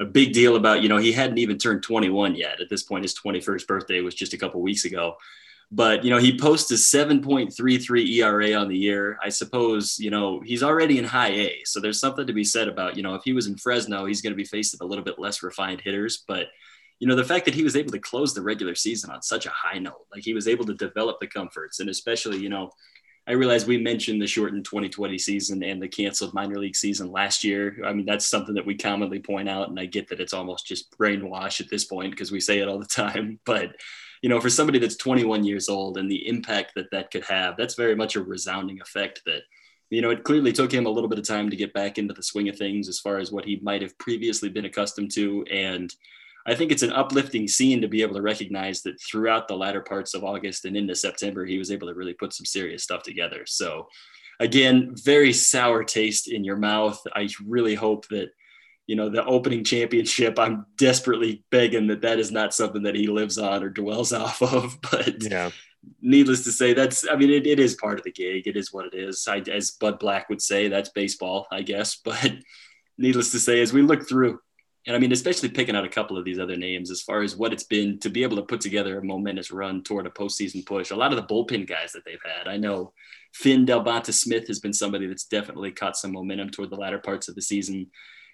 a 0.00 0.06
big 0.06 0.32
deal 0.32 0.56
about, 0.56 0.82
you 0.82 0.88
know, 0.88 0.96
he 0.96 1.12
hadn't 1.12 1.38
even 1.38 1.58
turned 1.58 1.82
21 1.82 2.36
yet. 2.36 2.60
At 2.60 2.70
this 2.70 2.82
point, 2.82 3.04
his 3.04 3.14
21st 3.14 3.66
birthday 3.66 4.00
was 4.00 4.14
just 4.14 4.32
a 4.32 4.38
couple 4.38 4.62
weeks 4.62 4.86
ago. 4.86 5.16
But 5.72 6.04
you 6.04 6.10
know, 6.10 6.18
he 6.18 6.38
posted 6.38 6.78
7.33 6.78 8.08
ERA 8.08 8.54
on 8.54 8.68
the 8.68 8.76
year. 8.76 9.18
I 9.20 9.30
suppose 9.30 9.98
you 9.98 10.10
know 10.10 10.40
he's 10.40 10.62
already 10.62 10.98
in 10.98 11.04
high 11.04 11.32
A, 11.32 11.62
so 11.64 11.80
there's 11.80 11.98
something 11.98 12.24
to 12.24 12.32
be 12.32 12.44
said 12.44 12.68
about 12.68 12.96
you 12.96 13.02
know 13.02 13.16
if 13.16 13.22
he 13.24 13.32
was 13.32 13.48
in 13.48 13.56
Fresno, 13.56 14.06
he's 14.06 14.22
going 14.22 14.32
to 14.32 14.36
be 14.36 14.44
facing 14.44 14.78
a 14.80 14.86
little 14.86 15.02
bit 15.02 15.18
less 15.18 15.42
refined 15.42 15.80
hitters, 15.80 16.22
but 16.28 16.46
you 16.98 17.06
know, 17.06 17.14
the 17.14 17.24
fact 17.24 17.44
that 17.44 17.54
he 17.54 17.62
was 17.62 17.76
able 17.76 17.92
to 17.92 17.98
close 17.98 18.32
the 18.32 18.42
regular 18.42 18.74
season 18.74 19.10
on 19.10 19.22
such 19.22 19.46
a 19.46 19.50
high 19.50 19.78
note, 19.78 20.06
like 20.12 20.22
he 20.24 20.34
was 20.34 20.48
able 20.48 20.64
to 20.66 20.74
develop 20.74 21.18
the 21.20 21.26
comforts 21.26 21.80
and 21.80 21.90
especially, 21.90 22.38
you 22.38 22.48
know, 22.48 22.70
I 23.28 23.32
realize 23.32 23.66
we 23.66 23.78
mentioned 23.78 24.22
the 24.22 24.26
shortened 24.26 24.64
2020 24.64 25.18
season 25.18 25.62
and 25.64 25.82
the 25.82 25.88
canceled 25.88 26.32
minor 26.32 26.58
league 26.58 26.76
season 26.76 27.10
last 27.10 27.42
year. 27.42 27.76
I 27.84 27.92
mean, 27.92 28.06
that's 28.06 28.26
something 28.26 28.54
that 28.54 28.64
we 28.64 28.76
commonly 28.76 29.18
point 29.18 29.48
out, 29.48 29.68
and 29.68 29.80
I 29.80 29.86
get 29.86 30.08
that 30.08 30.20
it's 30.20 30.32
almost 30.32 30.66
just 30.66 30.96
brainwash 30.96 31.60
at 31.60 31.68
this 31.68 31.84
point 31.84 32.12
because 32.12 32.30
we 32.30 32.38
say 32.38 32.60
it 32.60 32.68
all 32.68 32.78
the 32.78 32.86
time. 32.86 33.40
But 33.44 33.72
you 34.22 34.28
know, 34.28 34.40
for 34.40 34.48
somebody 34.48 34.78
that's 34.78 34.96
21 34.96 35.44
years 35.44 35.68
old 35.68 35.98
and 35.98 36.10
the 36.10 36.26
impact 36.26 36.72
that 36.76 36.90
that 36.90 37.10
could 37.10 37.24
have, 37.24 37.56
that's 37.56 37.74
very 37.74 37.94
much 37.94 38.16
a 38.16 38.22
resounding 38.22 38.80
effect. 38.80 39.22
That 39.26 39.42
you 39.90 40.02
know, 40.02 40.10
it 40.10 40.24
clearly 40.24 40.52
took 40.52 40.72
him 40.72 40.86
a 40.86 40.90
little 40.90 41.08
bit 41.08 41.18
of 41.18 41.26
time 41.26 41.50
to 41.50 41.56
get 41.56 41.74
back 41.74 41.98
into 41.98 42.14
the 42.14 42.22
swing 42.22 42.48
of 42.48 42.56
things 42.56 42.88
as 42.88 43.00
far 43.00 43.18
as 43.18 43.32
what 43.32 43.44
he 43.44 43.58
might 43.62 43.82
have 43.82 43.98
previously 43.98 44.48
been 44.48 44.64
accustomed 44.66 45.10
to, 45.14 45.44
and 45.50 45.92
I 46.46 46.54
think 46.54 46.70
it's 46.70 46.84
an 46.84 46.92
uplifting 46.92 47.48
scene 47.48 47.80
to 47.80 47.88
be 47.88 48.02
able 48.02 48.14
to 48.14 48.22
recognize 48.22 48.82
that 48.82 49.00
throughout 49.00 49.48
the 49.48 49.56
latter 49.56 49.80
parts 49.80 50.14
of 50.14 50.22
August 50.22 50.64
and 50.64 50.76
into 50.76 50.94
September, 50.94 51.44
he 51.44 51.58
was 51.58 51.72
able 51.72 51.88
to 51.88 51.94
really 51.94 52.14
put 52.14 52.32
some 52.32 52.46
serious 52.46 52.84
stuff 52.84 53.02
together. 53.02 53.42
So, 53.46 53.88
again, 54.38 54.94
very 54.94 55.32
sour 55.32 55.82
taste 55.82 56.28
in 56.30 56.44
your 56.44 56.56
mouth. 56.56 57.00
I 57.14 57.28
really 57.44 57.74
hope 57.74 58.06
that, 58.08 58.30
you 58.86 58.94
know, 58.94 59.08
the 59.08 59.24
opening 59.24 59.64
championship, 59.64 60.38
I'm 60.38 60.66
desperately 60.76 61.42
begging 61.50 61.88
that 61.88 62.02
that 62.02 62.20
is 62.20 62.30
not 62.30 62.54
something 62.54 62.84
that 62.84 62.94
he 62.94 63.08
lives 63.08 63.38
on 63.38 63.64
or 63.64 63.68
dwells 63.68 64.12
off 64.12 64.40
of. 64.40 64.78
But 64.80 65.24
yeah. 65.24 65.50
needless 66.00 66.44
to 66.44 66.52
say, 66.52 66.74
that's, 66.74 67.08
I 67.10 67.16
mean, 67.16 67.30
it, 67.30 67.48
it 67.48 67.58
is 67.58 67.74
part 67.74 67.98
of 67.98 68.04
the 68.04 68.12
gig. 68.12 68.46
It 68.46 68.56
is 68.56 68.72
what 68.72 68.86
it 68.86 68.94
is. 68.94 69.26
I, 69.28 69.38
as 69.50 69.72
Bud 69.72 69.98
Black 69.98 70.28
would 70.28 70.42
say, 70.42 70.68
that's 70.68 70.90
baseball, 70.90 71.48
I 71.50 71.62
guess. 71.62 71.96
But 72.04 72.34
needless 72.96 73.32
to 73.32 73.40
say, 73.40 73.60
as 73.60 73.72
we 73.72 73.82
look 73.82 74.08
through, 74.08 74.38
and 74.86 74.94
I 74.94 75.00
mean, 75.00 75.10
especially 75.10 75.48
picking 75.48 75.74
out 75.74 75.84
a 75.84 75.88
couple 75.88 76.16
of 76.16 76.24
these 76.24 76.38
other 76.38 76.56
names 76.56 76.92
as 76.92 77.02
far 77.02 77.22
as 77.22 77.36
what 77.36 77.52
it's 77.52 77.64
been 77.64 77.98
to 78.00 78.08
be 78.08 78.22
able 78.22 78.36
to 78.36 78.42
put 78.42 78.60
together 78.60 78.98
a 78.98 79.04
momentous 79.04 79.50
run 79.50 79.82
toward 79.82 80.06
a 80.06 80.10
postseason 80.10 80.64
push. 80.64 80.92
A 80.92 80.96
lot 80.96 81.12
of 81.12 81.16
the 81.16 81.34
bullpen 81.34 81.66
guys 81.66 81.90
that 81.92 82.04
they've 82.04 82.18
had, 82.24 82.46
I 82.46 82.56
know 82.56 82.92
Finn 83.34 83.64
Del 83.64 83.84
Bonta-Smith 83.84 84.46
has 84.46 84.60
been 84.60 84.72
somebody 84.72 85.08
that's 85.08 85.24
definitely 85.24 85.72
caught 85.72 85.96
some 85.96 86.12
momentum 86.12 86.50
toward 86.50 86.70
the 86.70 86.76
latter 86.76 87.00
parts 87.00 87.28
of 87.28 87.34
the 87.34 87.42
season. 87.42 87.88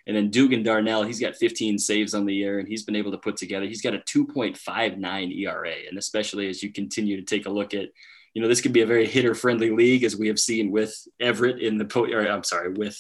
And 0.06 0.14
then 0.14 0.30
Dugan 0.30 0.62
Darnell, 0.62 1.04
he's 1.04 1.21
got 1.21 1.37
15 1.37 1.78
saves 1.78 2.12
on 2.12 2.26
the 2.26 2.35
year 2.35 2.59
and 2.59 2.68
he's 2.68 2.85
been 2.85 2.97
able 2.97 3.12
to 3.12 3.18
put 3.18 3.38
together, 3.38 3.64
he's 3.64 3.82
got 3.82 3.94
a 3.94 4.00
2.59 4.00 5.38
ERA. 5.38 5.75
And 5.88 5.97
especially 5.97 6.50
as 6.50 6.62
you 6.62 6.71
continue 6.71 7.16
to 7.16 7.25
take 7.25 7.47
a 7.47 7.50
look 7.50 7.73
at, 7.73 7.88
you 8.35 8.42
know, 8.42 8.49
this 8.49 8.61
could 8.61 8.73
be 8.75 8.82
a 8.82 8.87
very 8.87 9.06
hitter 9.06 9.35
friendly 9.35 9.71
league 9.71 10.04
as 10.04 10.16
we 10.16 10.28
have 10.28 10.38
seen 10.38 10.71
with 10.71 10.94
Everett 11.18 11.61
in 11.61 11.78
the, 11.78 11.87
po- 11.87 12.12
or 12.12 12.26
I'm 12.26 12.44
sorry, 12.44 12.73
with 12.73 12.99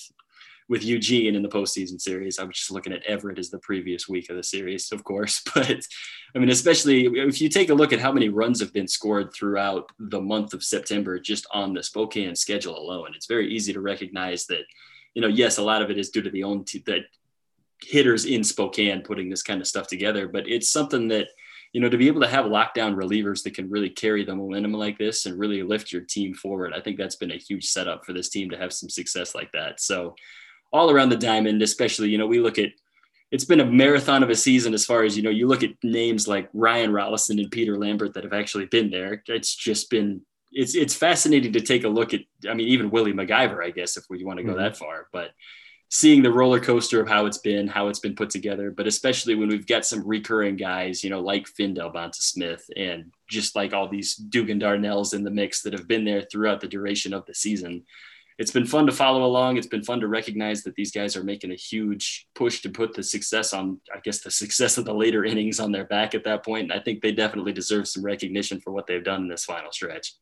with 0.72 0.82
Eugene 0.82 1.34
in 1.34 1.42
the 1.42 1.50
postseason 1.50 2.00
series. 2.00 2.38
I 2.38 2.44
was 2.44 2.56
just 2.56 2.70
looking 2.70 2.94
at 2.94 3.02
Everett 3.02 3.38
as 3.38 3.50
the 3.50 3.58
previous 3.58 4.08
week 4.08 4.30
of 4.30 4.36
the 4.36 4.42
series, 4.42 4.90
of 4.90 5.04
course. 5.04 5.42
But 5.54 5.86
I 6.34 6.38
mean, 6.38 6.48
especially 6.48 7.04
if 7.04 7.42
you 7.42 7.50
take 7.50 7.68
a 7.68 7.74
look 7.74 7.92
at 7.92 8.00
how 8.00 8.10
many 8.10 8.30
runs 8.30 8.58
have 8.60 8.72
been 8.72 8.88
scored 8.88 9.34
throughout 9.34 9.92
the 9.98 10.20
month 10.20 10.54
of 10.54 10.64
September 10.64 11.20
just 11.20 11.46
on 11.52 11.74
the 11.74 11.82
Spokane 11.82 12.34
schedule 12.34 12.78
alone, 12.78 13.12
it's 13.14 13.26
very 13.26 13.52
easy 13.52 13.74
to 13.74 13.82
recognize 13.82 14.46
that, 14.46 14.62
you 15.12 15.20
know, 15.20 15.28
yes, 15.28 15.58
a 15.58 15.62
lot 15.62 15.82
of 15.82 15.90
it 15.90 15.98
is 15.98 16.08
due 16.08 16.22
to 16.22 16.30
the 16.30 16.42
own 16.42 16.64
t- 16.64 16.82
that 16.86 17.02
hitters 17.82 18.24
in 18.24 18.42
Spokane 18.42 19.02
putting 19.02 19.28
this 19.28 19.42
kind 19.42 19.60
of 19.60 19.66
stuff 19.66 19.88
together, 19.88 20.26
but 20.26 20.48
it's 20.48 20.70
something 20.70 21.06
that 21.08 21.28
you 21.72 21.80
know, 21.80 21.88
to 21.88 21.96
be 21.96 22.06
able 22.06 22.20
to 22.20 22.28
have 22.28 22.44
lockdown 22.46 22.94
relievers 22.94 23.42
that 23.42 23.54
can 23.54 23.70
really 23.70 23.88
carry 23.88 24.24
the 24.24 24.34
momentum 24.34 24.74
like 24.74 24.98
this 24.98 25.24
and 25.24 25.38
really 25.38 25.62
lift 25.62 25.90
your 25.90 26.02
team 26.02 26.34
forward, 26.34 26.74
I 26.74 26.80
think 26.80 26.98
that's 26.98 27.16
been 27.16 27.30
a 27.30 27.38
huge 27.38 27.64
setup 27.64 28.04
for 28.04 28.12
this 28.12 28.28
team 28.28 28.50
to 28.50 28.58
have 28.58 28.74
some 28.74 28.90
success 28.90 29.34
like 29.34 29.50
that. 29.52 29.80
So, 29.80 30.14
all 30.72 30.90
around 30.90 31.10
the 31.10 31.16
diamond, 31.16 31.62
especially, 31.62 32.08
you 32.08 32.18
know, 32.18 32.26
we 32.26 32.40
look 32.40 32.58
at 32.58 32.70
it's 33.30 33.44
been 33.44 33.60
a 33.60 33.66
marathon 33.66 34.22
of 34.22 34.28
a 34.28 34.34
season 34.34 34.74
as 34.74 34.84
far 34.84 35.04
as, 35.04 35.16
you 35.16 35.22
know, 35.22 35.30
you 35.30 35.46
look 35.46 35.62
at 35.62 35.70
names 35.82 36.28
like 36.28 36.50
Ryan 36.52 36.92
Rollison 36.92 37.40
and 37.40 37.50
Peter 37.50 37.78
Lambert 37.78 38.12
that 38.12 38.24
have 38.24 38.34
actually 38.34 38.66
been 38.66 38.90
there. 38.90 39.22
It's 39.26 39.54
just 39.54 39.88
been 39.90 40.20
it's 40.52 40.74
it's 40.74 40.94
fascinating 40.94 41.52
to 41.54 41.60
take 41.60 41.84
a 41.84 41.88
look 41.88 42.12
at 42.12 42.20
I 42.48 42.54
mean, 42.54 42.68
even 42.68 42.90
Willie 42.90 43.12
MacIver, 43.12 43.64
I 43.64 43.70
guess, 43.70 43.96
if 43.96 44.04
we 44.10 44.22
want 44.22 44.38
to 44.38 44.44
go 44.44 44.52
mm-hmm. 44.52 44.62
that 44.62 44.76
far. 44.76 45.08
But 45.12 45.30
seeing 45.88 46.22
the 46.22 46.32
roller 46.32 46.60
coaster 46.60 47.00
of 47.02 47.08
how 47.08 47.26
it's 47.26 47.38
been, 47.38 47.68
how 47.68 47.88
it's 47.88 47.98
been 47.98 48.14
put 48.14 48.30
together, 48.30 48.70
but 48.70 48.86
especially 48.86 49.34
when 49.34 49.48
we've 49.48 49.66
got 49.66 49.84
some 49.84 50.06
recurring 50.06 50.56
guys, 50.56 51.04
you 51.04 51.10
know, 51.10 51.20
like 51.20 51.46
Finn 51.46 51.74
Del 51.74 51.92
Bonta-Smith 51.92 52.64
and 52.76 53.12
just 53.28 53.54
like 53.54 53.74
all 53.74 53.88
these 53.88 54.14
Dugan 54.14 54.58
Darnells 54.58 55.12
in 55.12 55.22
the 55.22 55.30
mix 55.30 55.60
that 55.62 55.74
have 55.74 55.86
been 55.86 56.06
there 56.06 56.22
throughout 56.22 56.62
the 56.62 56.66
duration 56.66 57.12
of 57.12 57.26
the 57.26 57.34
season 57.34 57.84
it's 58.42 58.50
been 58.50 58.66
fun 58.66 58.86
to 58.86 58.92
follow 58.92 59.22
along. 59.24 59.56
It's 59.56 59.68
been 59.68 59.84
fun 59.84 60.00
to 60.00 60.08
recognize 60.08 60.64
that 60.64 60.74
these 60.74 60.90
guys 60.90 61.16
are 61.16 61.22
making 61.22 61.52
a 61.52 61.54
huge 61.54 62.26
push 62.34 62.60
to 62.62 62.70
put 62.70 62.92
the 62.92 63.02
success 63.04 63.54
on, 63.54 63.80
I 63.94 64.00
guess, 64.02 64.20
the 64.20 64.32
success 64.32 64.78
of 64.78 64.84
the 64.84 64.92
later 64.92 65.24
innings 65.32 65.60
on 65.60 65.70
their 65.70 65.84
back 65.84 66.16
at 66.16 66.24
that 66.24 66.44
point. 66.44 66.64
And 66.64 66.72
I 66.72 66.80
think 66.80 67.02
they 67.02 67.12
definitely 67.12 67.52
deserve 67.52 67.86
some 67.86 68.04
recognition 68.04 68.60
for 68.60 68.72
what 68.72 68.88
they've 68.88 69.04
done 69.04 69.22
in 69.22 69.28
this 69.28 69.44
final 69.44 69.70
stretch. 69.70 70.14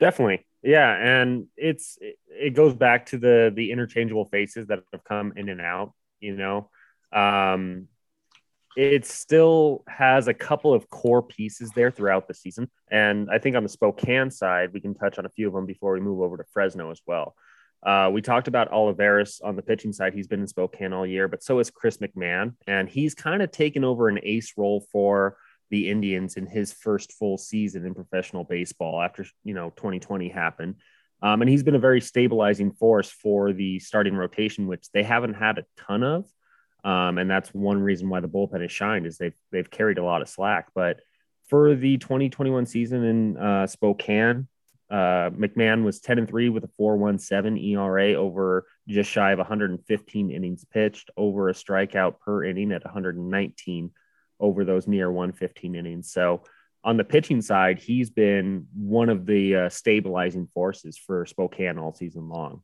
Definitely. 0.00 0.44
Yeah. 0.64 0.92
And 0.92 1.46
it's, 1.56 1.96
it 2.28 2.54
goes 2.54 2.74
back 2.74 3.06
to 3.06 3.18
the, 3.18 3.52
the 3.54 3.70
interchangeable 3.70 4.24
faces 4.24 4.66
that 4.66 4.80
have 4.92 5.04
come 5.04 5.32
in 5.36 5.48
and 5.48 5.60
out, 5.60 5.92
you 6.18 6.34
know, 6.36 6.70
um, 7.12 7.86
it 8.76 9.04
still 9.04 9.84
has 9.86 10.28
a 10.28 10.34
couple 10.34 10.72
of 10.72 10.88
core 10.88 11.22
pieces 11.22 11.70
there 11.74 11.90
throughout 11.90 12.26
the 12.26 12.34
season. 12.34 12.70
And 12.90 13.28
I 13.30 13.38
think 13.38 13.56
on 13.56 13.62
the 13.62 13.68
Spokane 13.68 14.30
side, 14.30 14.72
we 14.72 14.80
can 14.80 14.94
touch 14.94 15.18
on 15.18 15.26
a 15.26 15.30
few 15.30 15.48
of 15.48 15.54
them 15.54 15.66
before 15.66 15.92
we 15.92 16.00
move 16.00 16.20
over 16.20 16.36
to 16.36 16.44
Fresno 16.52 16.90
as 16.90 17.00
well. 17.06 17.34
Uh, 17.84 18.10
we 18.12 18.22
talked 18.22 18.48
about 18.48 18.72
Olivares 18.72 19.40
on 19.42 19.56
the 19.56 19.62
pitching 19.62 19.92
side. 19.92 20.14
He's 20.14 20.28
been 20.28 20.40
in 20.40 20.46
Spokane 20.46 20.92
all 20.92 21.06
year, 21.06 21.26
but 21.28 21.42
so 21.42 21.58
is 21.58 21.70
Chris 21.70 21.98
McMahon. 21.98 22.54
And 22.66 22.88
he's 22.88 23.14
kind 23.14 23.42
of 23.42 23.50
taken 23.50 23.84
over 23.84 24.08
an 24.08 24.20
ace 24.22 24.52
role 24.56 24.86
for 24.92 25.36
the 25.70 25.90
Indians 25.90 26.36
in 26.36 26.46
his 26.46 26.72
first 26.72 27.12
full 27.12 27.38
season 27.38 27.84
in 27.84 27.94
professional 27.94 28.44
baseball 28.44 29.00
after, 29.00 29.26
you 29.42 29.54
know, 29.54 29.70
2020 29.70 30.28
happened. 30.28 30.76
Um, 31.22 31.40
and 31.40 31.48
he's 31.48 31.62
been 31.62 31.74
a 31.74 31.80
very 31.80 32.00
stabilizing 32.00 32.72
force 32.72 33.10
for 33.10 33.52
the 33.52 33.78
starting 33.78 34.14
rotation, 34.14 34.66
which 34.66 34.90
they 34.92 35.02
haven't 35.02 35.34
had 35.34 35.58
a 35.58 35.64
ton 35.76 36.02
of. 36.02 36.26
Um, 36.84 37.18
and 37.18 37.30
that's 37.30 37.50
one 37.50 37.80
reason 37.80 38.08
why 38.08 38.20
the 38.20 38.28
bullpen 38.28 38.60
has 38.62 38.72
shined 38.72 39.06
is 39.06 39.18
they've 39.18 39.34
they've 39.50 39.70
carried 39.70 39.98
a 39.98 40.04
lot 40.04 40.22
of 40.22 40.28
slack. 40.28 40.68
But 40.74 41.00
for 41.48 41.74
the 41.74 41.98
2021 41.98 42.66
season 42.66 43.04
in 43.04 43.36
uh, 43.36 43.66
Spokane, 43.66 44.48
uh, 44.90 45.30
McMahon 45.30 45.84
was 45.84 46.00
10 46.00 46.18
and 46.18 46.28
3 46.28 46.50
with 46.50 46.64
a 46.64 46.70
4.17 46.80 47.72
ERA 47.72 48.14
over 48.14 48.66
just 48.88 49.10
shy 49.10 49.32
of 49.32 49.38
115 49.38 50.30
innings 50.30 50.64
pitched, 50.64 51.10
over 51.16 51.48
a 51.48 51.54
strikeout 51.54 52.20
per 52.20 52.44
inning 52.44 52.72
at 52.72 52.84
119 52.84 53.90
over 54.38 54.64
those 54.64 54.86
near 54.86 55.10
115 55.10 55.74
innings. 55.74 56.12
So 56.12 56.42
on 56.84 56.96
the 56.96 57.04
pitching 57.04 57.40
side, 57.40 57.78
he's 57.78 58.10
been 58.10 58.66
one 58.74 59.08
of 59.08 59.24
the 59.24 59.56
uh, 59.56 59.68
stabilizing 59.68 60.48
forces 60.48 60.98
for 60.98 61.24
Spokane 61.24 61.78
all 61.78 61.94
season 61.94 62.28
long. 62.28 62.62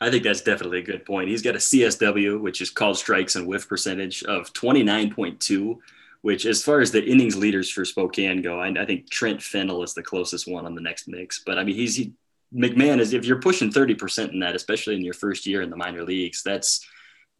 I 0.00 0.10
think 0.10 0.22
that's 0.22 0.42
definitely 0.42 0.78
a 0.78 0.82
good 0.82 1.04
point. 1.04 1.28
He's 1.28 1.42
got 1.42 1.56
a 1.56 1.58
CSW, 1.58 2.40
which 2.40 2.60
is 2.60 2.70
called 2.70 2.96
strikes 2.96 3.34
and 3.34 3.46
whiff 3.46 3.68
percentage 3.68 4.22
of 4.22 4.52
29.2, 4.52 5.76
which, 6.22 6.46
as 6.46 6.62
far 6.62 6.80
as 6.80 6.92
the 6.92 7.04
innings 7.04 7.36
leaders 7.36 7.70
for 7.70 7.84
Spokane 7.84 8.42
go, 8.42 8.60
I, 8.60 8.68
I 8.68 8.86
think 8.86 9.10
Trent 9.10 9.42
Fennell 9.42 9.82
is 9.82 9.94
the 9.94 10.02
closest 10.02 10.46
one 10.46 10.66
on 10.66 10.74
the 10.74 10.80
next 10.80 11.08
mix. 11.08 11.42
But 11.44 11.58
I 11.58 11.64
mean, 11.64 11.74
he's 11.74 11.96
he, 11.96 12.12
McMahon 12.54 13.00
is 13.00 13.12
if 13.12 13.24
you're 13.24 13.40
pushing 13.40 13.70
30% 13.70 14.32
in 14.32 14.40
that, 14.40 14.54
especially 14.54 14.94
in 14.94 15.04
your 15.04 15.14
first 15.14 15.46
year 15.46 15.62
in 15.62 15.70
the 15.70 15.76
minor 15.76 16.04
leagues, 16.04 16.42
that's 16.42 16.86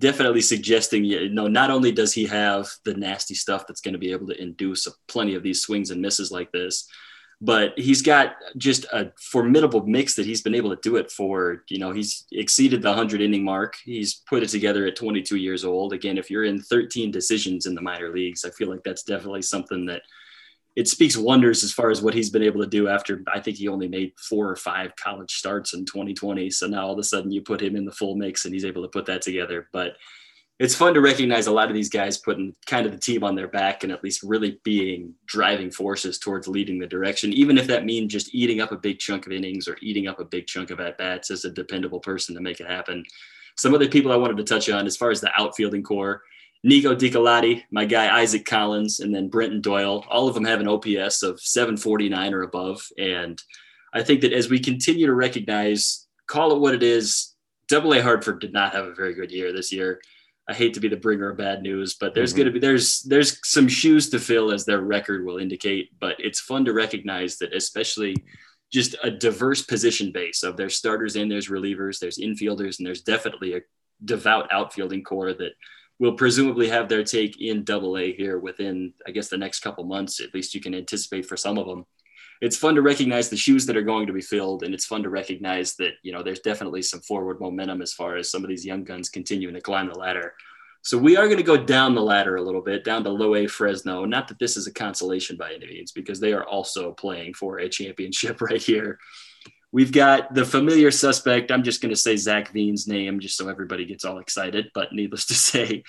definitely 0.01 0.41
suggesting 0.41 1.05
you 1.05 1.29
know 1.29 1.49
not 1.49 1.71
only 1.71 1.91
does 1.91 2.13
he 2.13 2.25
have 2.25 2.69
the 2.85 2.95
nasty 2.95 3.35
stuff 3.35 3.67
that's 3.67 3.81
going 3.81 3.95
to 3.95 3.99
be 3.99 4.13
able 4.13 4.27
to 4.27 4.41
induce 4.41 4.87
plenty 5.09 5.35
of 5.35 5.43
these 5.43 5.63
swings 5.63 5.91
and 5.91 6.01
misses 6.01 6.31
like 6.31 6.53
this 6.53 6.89
but 7.41 7.79
he's 7.79 8.03
got 8.03 8.35
just 8.57 8.85
a 8.93 9.13
formidable 9.17 9.87
mix 9.87 10.15
that 10.15 10.27
he's 10.27 10.43
been 10.43 10.55
able 10.55 10.71
to 10.71 10.81
do 10.83 10.97
it 10.97 11.11
for 11.11 11.63
you 11.69 11.79
know 11.79 11.93
he's 11.93 12.27
exceeded 12.33 12.83
the 12.83 12.89
100 12.89 13.21
inning 13.21 13.45
mark 13.45 13.77
he's 13.85 14.23
put 14.29 14.43
it 14.43 14.49
together 14.49 14.87
at 14.87 14.97
22 14.97 15.37
years 15.37 15.65
old 15.65 15.93
again 15.93 16.19
if 16.19 16.31
you're 16.31 16.45
in 16.45 16.61
13 16.61 17.11
decisions 17.11 17.67
in 17.67 17.75
the 17.75 17.81
minor 17.81 18.13
leagues 18.13 18.45
i 18.45 18.51
feel 18.51 18.69
like 18.69 18.83
that's 18.85 19.05
definitely 19.05 19.43
something 19.43 19.87
that 19.87 20.03
it 20.79 20.87
speaks 20.87 21.17
wonders 21.17 21.65
as 21.65 21.73
far 21.73 21.91
as 21.91 22.01
what 22.01 22.15
he's 22.15 22.31
been 22.31 22.45
able 22.45 22.61
to 22.61 22.67
do 22.69 22.87
after 22.87 23.25
I 23.35 23.41
think 23.41 23.57
he 23.57 23.67
only 23.67 23.89
made 23.89 24.13
four 24.17 24.49
or 24.49 24.55
five 24.55 24.95
college 24.95 25.33
starts 25.35 25.75
in 25.75 25.85
2020. 25.85 26.51
So 26.51 26.69
now 26.69 26.87
all 26.87 26.93
of 26.93 27.01
a 27.01 27.03
sudden 27.03 27.33
you 27.33 27.43
put 27.43 27.61
him 27.61 27.75
in 27.75 27.85
the 27.85 27.91
full 27.91 28.15
mix 28.15 28.45
and 28.45 28.55
he's 28.55 28.65
able 28.65 28.83
to 28.83 28.89
put 28.89 29.05
that 29.07 29.21
together. 29.21 29.69
But 29.73 29.97
it's 30.59 30.75
fun 30.75 30.93
to 30.95 31.01
recognize 31.01 31.47
a 31.47 31.53
lot 31.53 31.69
of 31.69 31.75
these 31.75 31.89
guys 31.89 32.19
putting 32.19 32.55
kind 32.67 32.85
of 32.85 32.93
the 32.93 32.99
team 32.99 33.23
on 33.23 33.37
their 33.37 33.47
back 33.47 33.85
and 33.85 33.93
at 33.93 34.03
least 34.03 34.25
really 34.25 34.59
being 34.65 35.15
driving 35.27 35.71
forces 35.71 36.19
towards 36.19 36.49
leading 36.49 36.79
the 36.79 36.87
direction, 36.87 37.33
even 37.33 37.57
if 37.57 37.67
that 37.69 37.85
means 37.85 38.13
just 38.13 38.35
eating 38.35 38.61
up 38.61 38.73
a 38.73 38.77
big 38.77 38.99
chunk 38.99 39.27
of 39.27 39.33
innings 39.33 39.69
or 39.69 39.77
eating 39.81 40.09
up 40.09 40.19
a 40.19 40.25
big 40.25 40.47
chunk 40.47 40.71
of 40.71 40.81
at 40.81 40.99
bats 40.99 41.31
as 41.31 41.45
a 41.45 41.51
dependable 41.51 42.01
person 42.01 42.35
to 42.35 42.41
make 42.41 42.59
it 42.61 42.67
happen. 42.67 43.05
Some 43.57 43.73
other 43.75 43.89
people 43.89 44.11
I 44.11 44.17
wanted 44.17 44.37
to 44.39 44.45
touch 44.45 44.69
on 44.69 44.87
as 44.87 44.97
far 44.97 45.11
as 45.11 45.21
the 45.21 45.31
outfielding 45.39 45.83
core 45.83 46.23
Niko 46.67 46.97
Decolati, 46.97 47.63
my 47.71 47.85
guy 47.85 48.21
Isaac 48.21 48.45
Collins, 48.45 49.01
and 49.01 49.15
then 49.15 49.29
Brenton 49.29 49.61
Doyle. 49.61 50.05
All 50.11 50.27
of 50.27 50.35
them 50.35 50.45
have 50.45 50.61
an 50.61 50.69
OPS 50.69 51.23
of 51.23 51.41
749 51.41 52.35
or 52.35 52.43
above. 52.43 52.85
And 52.99 53.41
I 53.95 54.03
think 54.03 54.23
that 54.23 54.33
as 54.33 54.51
we 54.51 54.59
continue 54.59 55.07
to 55.07 55.15
recognize, 55.15 56.07
call 56.27 56.53
it 56.53 56.61
what 56.61 56.75
it 56.75 56.83
is, 56.83 57.35
Double 57.69 57.95
A 57.95 58.03
Hartford 58.03 58.41
did 58.41 58.53
not 58.53 58.73
have 58.73 58.87
a 58.87 58.95
very 58.95 59.15
good 59.15 59.31
year 59.31 59.53
this 59.53 59.73
year. 59.73 60.01
I 60.49 60.55
hate 60.55 60.75
to 60.75 60.81
be 60.81 60.89
the 60.89 60.97
bringer 60.97 61.31
of 61.31 61.37
bad 61.37 61.63
news, 61.63 61.95
but 61.95 62.15
there's 62.15 62.31
mm-hmm. 62.31 62.39
going 62.39 62.47
to 62.47 62.53
be 62.53 62.59
there's 62.59 63.03
there's 63.03 63.39
some 63.47 63.69
shoes 63.69 64.09
to 64.11 64.19
fill 64.19 64.51
as 64.51 64.65
their 64.65 64.81
record 64.81 65.25
will 65.25 65.39
indicate. 65.39 65.91
But 66.01 66.17
it's 66.19 66.41
fun 66.41 66.65
to 66.65 66.73
recognize 66.73 67.37
that, 67.39 67.55
especially 67.55 68.17
just 68.73 68.97
a 69.03 69.11
diverse 69.11 69.63
position 69.63 70.13
base 70.13 70.43
of 70.43 70.57
their 70.57 70.71
starters 70.71 71.17
and 71.17 71.31
there's 71.31 71.49
relievers, 71.49 71.99
there's 71.99 72.19
infielders, 72.19 72.79
and 72.79 72.87
there's 72.87 73.03
definitely 73.03 73.55
a 73.55 73.61
devout 74.05 74.49
outfielding 74.53 75.03
core 75.03 75.33
that 75.33 75.53
will 75.99 76.13
presumably 76.13 76.69
have 76.69 76.89
their 76.89 77.03
take 77.03 77.41
in 77.41 77.65
double 77.65 77.99
A 77.99 78.13
here 78.13 78.39
within, 78.39 78.93
I 79.07 79.11
guess, 79.11 79.29
the 79.29 79.37
next 79.37 79.61
couple 79.61 79.85
months. 79.85 80.21
At 80.21 80.35
least 80.35 80.55
you 80.55 80.61
can 80.61 80.75
anticipate 80.75 81.27
for 81.27 81.37
some 81.37 81.59
of 81.59 81.67
them. 81.67 81.85
It's 82.41 82.57
fun 82.57 82.75
to 82.77 82.83
recognize 82.83 83.29
the 83.29 83.37
shoes 83.37 83.67
that 83.67 83.77
are 83.77 83.83
going 83.83 84.07
to 84.07 84.13
be 84.13 84.21
filled, 84.21 84.63
and 84.63 84.75
it's 84.75 84.87
fun 84.87 85.03
to 85.03 85.11
recognize 85.11 85.75
that 85.77 85.95
you 86.03 86.13
know 86.13 86.23
there's 86.23 86.41
definitely 86.41 86.83
some 86.83 87.01
forward 87.01 87.41
momentum 87.41 87.83
as 87.83 87.93
far 87.93 88.17
as 88.17 88.31
some 88.31 88.45
of 88.45 88.49
these 88.49 88.67
young 88.67 88.85
guns 88.85 89.09
continuing 89.09 89.55
to 89.55 89.61
climb 89.61 89.89
the 89.89 89.99
ladder. 89.99 90.35
So 90.83 90.97
we 90.97 91.17
are 91.17 91.27
going 91.27 91.39
to 91.39 91.43
go 91.43 91.57
down 91.57 91.95
the 91.95 92.03
ladder 92.03 92.37
a 92.37 92.43
little 92.43 92.63
bit, 92.63 92.85
down 92.85 93.05
to 93.05 93.11
low 93.11 93.35
A 93.35 93.47
Fresno. 93.47 94.05
Not 94.05 94.29
that 94.29 94.39
this 94.39 94.57
is 94.57 94.67
a 94.67 94.73
consolation 94.73 95.37
by 95.37 95.53
any 95.53 95.67
means, 95.67 95.93
because 95.93 96.21
they 96.21 96.33
are 96.33 96.45
also 96.45 96.93
playing 96.93 97.35
for 97.35 97.59
a 97.59 97.69
championship 97.69 98.41
right 98.41 98.63
here. 98.63 98.99
We've 99.71 99.93
got 99.93 100.33
the 100.33 100.47
familiar 100.47 100.91
suspect. 100.91 101.53
I'm 101.53 101.63
just 101.63 101.83
going 101.83 101.91
to 101.91 102.01
say 102.01 102.17
Zach 102.17 102.53
Veen's 102.53 102.89
name 102.89 103.21
just 103.21 103.37
so 103.37 103.49
everybody 103.49 103.85
gets 103.85 104.05
all 104.05 104.19
excited. 104.19 104.71
But 104.73 104.93
needless 104.93 105.27
to 105.27 105.35
say, 105.51 105.83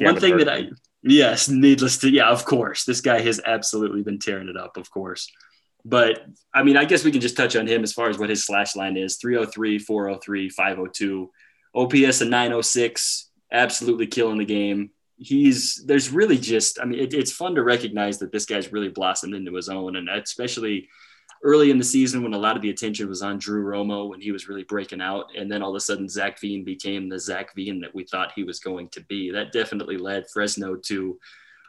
one 0.00 0.18
thing 0.18 0.38
that 0.38 0.48
I, 0.48 0.70
yes, 1.02 1.48
needless 1.48 1.98
to, 1.98 2.10
yeah, 2.10 2.30
of 2.30 2.44
course, 2.44 2.84
this 2.84 3.02
guy 3.02 3.20
has 3.20 3.40
absolutely 3.44 4.02
been 4.02 4.18
tearing 4.18 4.48
it 4.48 4.56
up, 4.56 4.76
of 4.78 4.90
course. 4.90 5.30
But 5.88 6.20
I 6.52 6.62
mean, 6.62 6.76
I 6.76 6.84
guess 6.84 7.02
we 7.02 7.10
can 7.10 7.22
just 7.22 7.36
touch 7.36 7.56
on 7.56 7.66
him 7.66 7.82
as 7.82 7.94
far 7.94 8.10
as 8.10 8.18
what 8.18 8.28
his 8.28 8.44
slash 8.44 8.76
line 8.76 8.98
is 8.98 9.16
303, 9.16 9.78
403, 9.78 10.50
502, 10.50 11.30
OPS 11.74 12.20
a 12.20 12.24
906, 12.26 13.30
absolutely 13.50 14.06
killing 14.06 14.36
the 14.36 14.44
game. 14.44 14.90
He's, 15.16 15.82
there's 15.86 16.10
really 16.10 16.36
just, 16.36 16.78
I 16.78 16.84
mean, 16.84 17.00
it, 17.00 17.14
it's 17.14 17.32
fun 17.32 17.54
to 17.54 17.62
recognize 17.62 18.18
that 18.18 18.32
this 18.32 18.44
guy's 18.44 18.70
really 18.70 18.90
blossomed 18.90 19.34
into 19.34 19.54
his 19.54 19.70
own. 19.70 19.96
And 19.96 20.10
especially, 20.10 20.88
early 21.42 21.70
in 21.70 21.78
the 21.78 21.84
season 21.84 22.22
when 22.22 22.34
a 22.34 22.38
lot 22.38 22.56
of 22.56 22.62
the 22.62 22.70
attention 22.70 23.08
was 23.08 23.22
on 23.22 23.38
Drew 23.38 23.64
Romo 23.64 24.10
when 24.10 24.20
he 24.20 24.30
was 24.30 24.48
really 24.48 24.64
breaking 24.64 25.00
out. 25.00 25.30
And 25.36 25.50
then 25.50 25.62
all 25.62 25.70
of 25.70 25.76
a 25.76 25.80
sudden, 25.80 26.08
Zach 26.08 26.38
Veen 26.38 26.64
became 26.64 27.08
the 27.08 27.18
Zach 27.18 27.54
Veen 27.54 27.80
that 27.80 27.94
we 27.94 28.04
thought 28.04 28.32
he 28.34 28.44
was 28.44 28.60
going 28.60 28.88
to 28.90 29.00
be. 29.02 29.30
That 29.30 29.52
definitely 29.52 29.96
led 29.96 30.28
Fresno 30.28 30.76
to, 30.76 31.18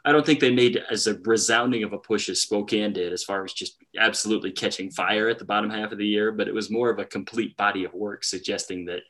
I 0.04 0.12
don't 0.12 0.24
think 0.24 0.40
they 0.40 0.52
made 0.52 0.82
as 0.90 1.06
a 1.06 1.18
resounding 1.24 1.82
of 1.82 1.92
a 1.92 1.98
push 1.98 2.28
as 2.28 2.40
Spokane 2.40 2.92
did, 2.92 3.12
as 3.12 3.22
far 3.22 3.44
as 3.44 3.52
just 3.52 3.76
absolutely 3.98 4.50
catching 4.50 4.90
fire 4.90 5.28
at 5.28 5.38
the 5.38 5.44
bottom 5.44 5.70
half 5.70 5.92
of 5.92 5.98
the 5.98 6.06
year. 6.06 6.32
But 6.32 6.48
it 6.48 6.54
was 6.54 6.70
more 6.70 6.90
of 6.90 6.98
a 6.98 7.04
complete 7.04 7.56
body 7.56 7.84
of 7.84 7.92
work 7.92 8.24
suggesting 8.24 8.86
that 8.86 9.02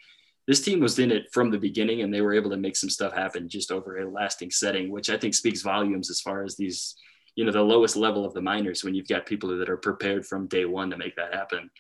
this 0.46 0.60
team 0.60 0.80
was 0.80 0.98
in 0.98 1.12
it 1.12 1.32
from 1.32 1.50
the 1.50 1.58
beginning 1.58 2.02
and 2.02 2.12
they 2.12 2.22
were 2.22 2.34
able 2.34 2.50
to 2.50 2.56
make 2.56 2.76
some 2.76 2.90
stuff 2.90 3.12
happen 3.12 3.48
just 3.48 3.70
over 3.70 3.98
a 3.98 4.10
lasting 4.10 4.50
setting, 4.50 4.90
which 4.90 5.08
I 5.08 5.16
think 5.16 5.34
speaks 5.34 5.62
volumes 5.62 6.10
as 6.10 6.20
far 6.20 6.42
as 6.42 6.56
these 6.56 6.96
you 7.36 7.44
know 7.44 7.52
the 7.52 7.62
lowest 7.62 7.96
level 7.96 8.24
of 8.24 8.34
the 8.34 8.42
minors 8.42 8.84
when 8.84 8.94
you've 8.94 9.08
got 9.08 9.26
people 9.26 9.56
that 9.56 9.70
are 9.70 9.76
prepared 9.76 10.26
from 10.26 10.48
day 10.48 10.64
one 10.64 10.90
to 10.90 10.96
make 10.96 11.16
that 11.16 11.32
happen. 11.32 11.70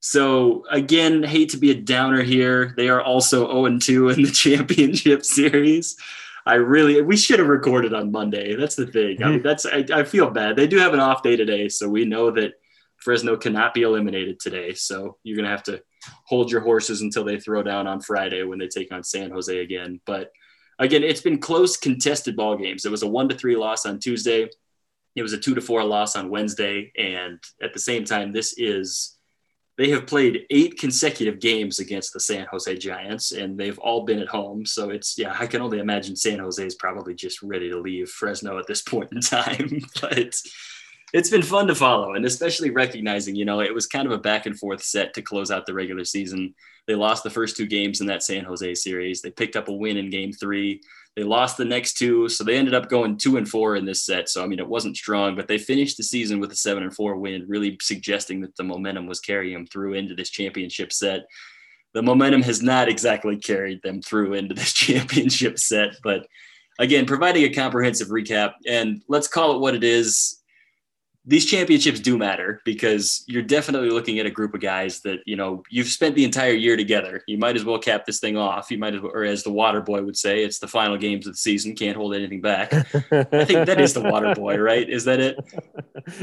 So 0.00 0.64
again, 0.70 1.22
hate 1.22 1.50
to 1.50 1.58
be 1.58 1.70
a 1.70 1.74
downer 1.74 2.22
here. 2.22 2.74
They 2.76 2.88
are 2.88 3.00
also 3.00 3.46
0 3.46 3.78
2 3.78 4.08
in 4.10 4.22
the 4.22 4.30
championship 4.32 5.24
series. 5.24 5.96
I 6.46 6.54
really 6.54 7.02
we 7.02 7.16
should 7.16 7.40
have 7.40 7.48
recorded 7.48 7.92
on 7.92 8.12
Monday. 8.12 8.54
That's 8.54 8.76
the 8.76 8.86
thing. 8.86 9.22
I 9.22 9.26
mean, 9.26 9.38
mm-hmm. 9.38 9.46
that's 9.46 9.66
I, 9.66 9.84
I 9.92 10.04
feel 10.04 10.30
bad. 10.30 10.56
They 10.56 10.66
do 10.66 10.78
have 10.78 10.94
an 10.94 11.00
off 11.00 11.22
day 11.22 11.36
today, 11.36 11.68
so 11.68 11.88
we 11.88 12.04
know 12.04 12.30
that 12.30 12.52
Fresno 12.96 13.36
cannot 13.36 13.74
be 13.74 13.82
eliminated 13.82 14.38
today. 14.38 14.72
So 14.72 15.18
you're 15.24 15.36
gonna 15.36 15.50
have 15.50 15.64
to 15.64 15.82
hold 16.24 16.50
your 16.50 16.60
horses 16.60 17.02
until 17.02 17.24
they 17.24 17.40
throw 17.40 17.62
down 17.62 17.86
on 17.86 18.00
Friday 18.00 18.44
when 18.44 18.58
they 18.58 18.68
take 18.68 18.92
on 18.92 19.02
San 19.02 19.30
Jose 19.30 19.58
again. 19.58 20.00
But 20.06 20.30
again, 20.78 21.02
it's 21.02 21.20
been 21.20 21.38
close, 21.38 21.76
contested 21.76 22.36
ball 22.36 22.56
games. 22.56 22.84
It 22.84 22.90
was 22.90 23.02
a 23.02 23.08
one 23.08 23.28
to 23.28 23.34
three 23.34 23.56
loss 23.56 23.86
on 23.86 23.98
Tuesday. 23.98 24.48
It 25.14 25.22
was 25.22 25.32
a 25.32 25.38
two 25.38 25.54
to 25.54 25.60
four 25.60 25.82
loss 25.82 26.14
on 26.14 26.30
Wednesday. 26.30 26.92
And 26.96 27.38
at 27.62 27.72
the 27.72 27.80
same 27.80 28.04
time, 28.04 28.32
this 28.32 28.54
is, 28.58 29.15
they 29.78 29.90
have 29.90 30.06
played 30.06 30.46
eight 30.50 30.78
consecutive 30.78 31.38
games 31.38 31.78
against 31.78 32.12
the 32.12 32.20
San 32.20 32.46
Jose 32.50 32.76
Giants, 32.78 33.32
and 33.32 33.58
they've 33.58 33.78
all 33.78 34.04
been 34.04 34.20
at 34.20 34.28
home. 34.28 34.64
So 34.64 34.90
it's, 34.90 35.18
yeah, 35.18 35.36
I 35.38 35.46
can 35.46 35.60
only 35.60 35.80
imagine 35.80 36.16
San 36.16 36.38
Jose 36.38 36.64
is 36.64 36.76
probably 36.76 37.14
just 37.14 37.42
ready 37.42 37.68
to 37.70 37.78
leave 37.78 38.08
Fresno 38.08 38.58
at 38.58 38.66
this 38.66 38.82
point 38.88 39.12
in 39.12 39.20
time. 39.20 39.82
but 40.00 40.18
it's 41.12 41.30
been 41.30 41.42
fun 41.42 41.66
to 41.66 41.74
follow, 41.74 42.14
and 42.14 42.24
especially 42.24 42.70
recognizing, 42.70 43.36
you 43.36 43.44
know, 43.44 43.60
it 43.60 43.74
was 43.74 43.86
kind 43.86 44.06
of 44.06 44.12
a 44.12 44.18
back 44.18 44.46
and 44.46 44.58
forth 44.58 44.82
set 44.82 45.12
to 45.14 45.22
close 45.22 45.50
out 45.50 45.66
the 45.66 45.74
regular 45.74 46.04
season. 46.04 46.54
They 46.86 46.94
lost 46.94 47.22
the 47.22 47.30
first 47.30 47.56
two 47.56 47.66
games 47.66 48.00
in 48.00 48.06
that 48.06 48.22
San 48.22 48.44
Jose 48.44 48.74
series. 48.74 49.20
They 49.20 49.30
picked 49.30 49.56
up 49.56 49.68
a 49.68 49.72
win 49.72 49.98
in 49.98 50.10
game 50.10 50.32
three. 50.32 50.80
They 51.16 51.22
lost 51.22 51.56
the 51.56 51.64
next 51.64 51.94
two, 51.94 52.28
so 52.28 52.44
they 52.44 52.58
ended 52.58 52.74
up 52.74 52.90
going 52.90 53.16
two 53.16 53.38
and 53.38 53.48
four 53.48 53.76
in 53.76 53.86
this 53.86 54.04
set. 54.04 54.28
So 54.28 54.44
I 54.44 54.46
mean, 54.46 54.58
it 54.58 54.68
wasn't 54.68 54.98
strong, 54.98 55.34
but 55.34 55.48
they 55.48 55.56
finished 55.56 55.96
the 55.96 56.02
season 56.02 56.40
with 56.40 56.52
a 56.52 56.56
seven 56.56 56.82
and 56.82 56.94
four 56.94 57.16
win, 57.16 57.46
really 57.48 57.78
suggesting 57.80 58.42
that 58.42 58.54
the 58.56 58.64
momentum 58.64 59.06
was 59.06 59.18
carrying 59.18 59.54
them 59.54 59.66
through 59.66 59.94
into 59.94 60.14
this 60.14 60.28
championship 60.28 60.92
set. 60.92 61.26
The 61.94 62.02
momentum 62.02 62.42
has 62.42 62.62
not 62.62 62.90
exactly 62.90 63.38
carried 63.38 63.80
them 63.82 64.02
through 64.02 64.34
into 64.34 64.54
this 64.54 64.72
championship 64.74 65.58
set, 65.58 65.96
but 66.02 66.26
again, 66.78 67.06
providing 67.06 67.44
a 67.44 67.54
comprehensive 67.54 68.08
recap, 68.08 68.52
and 68.66 69.02
let's 69.08 69.28
call 69.28 69.56
it 69.56 69.60
what 69.60 69.74
it 69.74 69.84
is 69.84 70.42
these 71.28 71.44
championships 71.44 71.98
do 71.98 72.16
matter 72.16 72.60
because 72.64 73.24
you're 73.26 73.42
definitely 73.42 73.90
looking 73.90 74.20
at 74.20 74.26
a 74.26 74.30
group 74.30 74.54
of 74.54 74.60
guys 74.60 75.00
that 75.00 75.20
you 75.26 75.34
know 75.34 75.64
you've 75.68 75.88
spent 75.88 76.14
the 76.14 76.24
entire 76.24 76.52
year 76.52 76.76
together. 76.76 77.22
You 77.26 77.36
might 77.36 77.56
as 77.56 77.64
well 77.64 77.78
cap 77.78 78.06
this 78.06 78.20
thing 78.20 78.36
off. 78.36 78.70
You 78.70 78.78
might 78.78 78.94
as 78.94 79.00
well, 79.00 79.10
or 79.12 79.24
as 79.24 79.42
the 79.42 79.50
water 79.50 79.80
boy 79.80 80.02
would 80.02 80.16
say, 80.16 80.44
it's 80.44 80.60
the 80.60 80.68
final 80.68 80.96
games 80.96 81.26
of 81.26 81.32
the 81.32 81.38
season. 81.38 81.74
Can't 81.74 81.96
hold 81.96 82.14
anything 82.14 82.40
back. 82.40 82.72
I 82.72 83.44
think 83.44 83.66
that 83.66 83.80
is 83.80 83.92
the 83.92 84.02
water 84.02 84.34
boy, 84.36 84.56
right? 84.58 84.88
Is 84.88 85.04
that 85.06 85.18
it? 85.18 85.36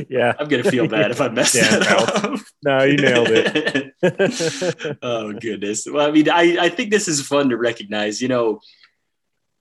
yeah. 0.10 0.34
I'm 0.40 0.48
gonna 0.48 0.64
feel 0.64 0.88
bad 0.88 1.12
if 1.12 1.20
I 1.20 1.28
mess 1.28 1.52
Dan 1.52 1.80
that 1.82 1.92
up. 1.92 2.40
No, 2.64 2.84
you 2.84 2.96
nailed 2.96 3.28
it. 3.30 4.98
oh 5.02 5.34
goodness. 5.34 5.86
Well, 5.86 6.08
I 6.08 6.12
mean, 6.12 6.30
I, 6.30 6.58
I 6.60 6.70
think 6.70 6.92
this 6.92 7.10
is 7.10 7.22
fun 7.28 7.50
to 7.50 7.58
recognize. 7.58 8.22
You 8.22 8.30
know, 8.30 8.62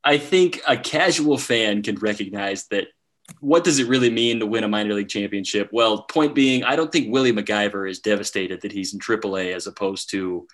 I 0.05 0.19
think 0.19 0.61
a 0.69 0.77
casual 0.77 1.37
fan 1.37 1.83
can 1.83 1.97
recognize 1.97 2.67
that 2.69 2.87
what 3.41 3.65
does 3.65 3.79
it 3.79 3.89
really 3.89 4.11
mean 4.11 4.41
to 4.41 4.47
win 4.47 4.65
a 4.65 4.69
minor 4.69 4.95
league 4.95 5.09
championship? 5.09 5.71
Well, 5.73 6.03
point 6.03 6.35
being, 6.35 6.65
I 6.65 6.77
don't 6.77 6.91
think 6.91 7.13
Willie 7.13 7.33
MacIver 7.33 7.89
is 7.89 8.01
devastated 8.01 8.61
that 8.63 8.73
he's 8.73 8.95
in 8.95 9.01
AAA 9.01 9.55
as 9.55 9.67
opposed 9.67 10.11
to 10.11 10.47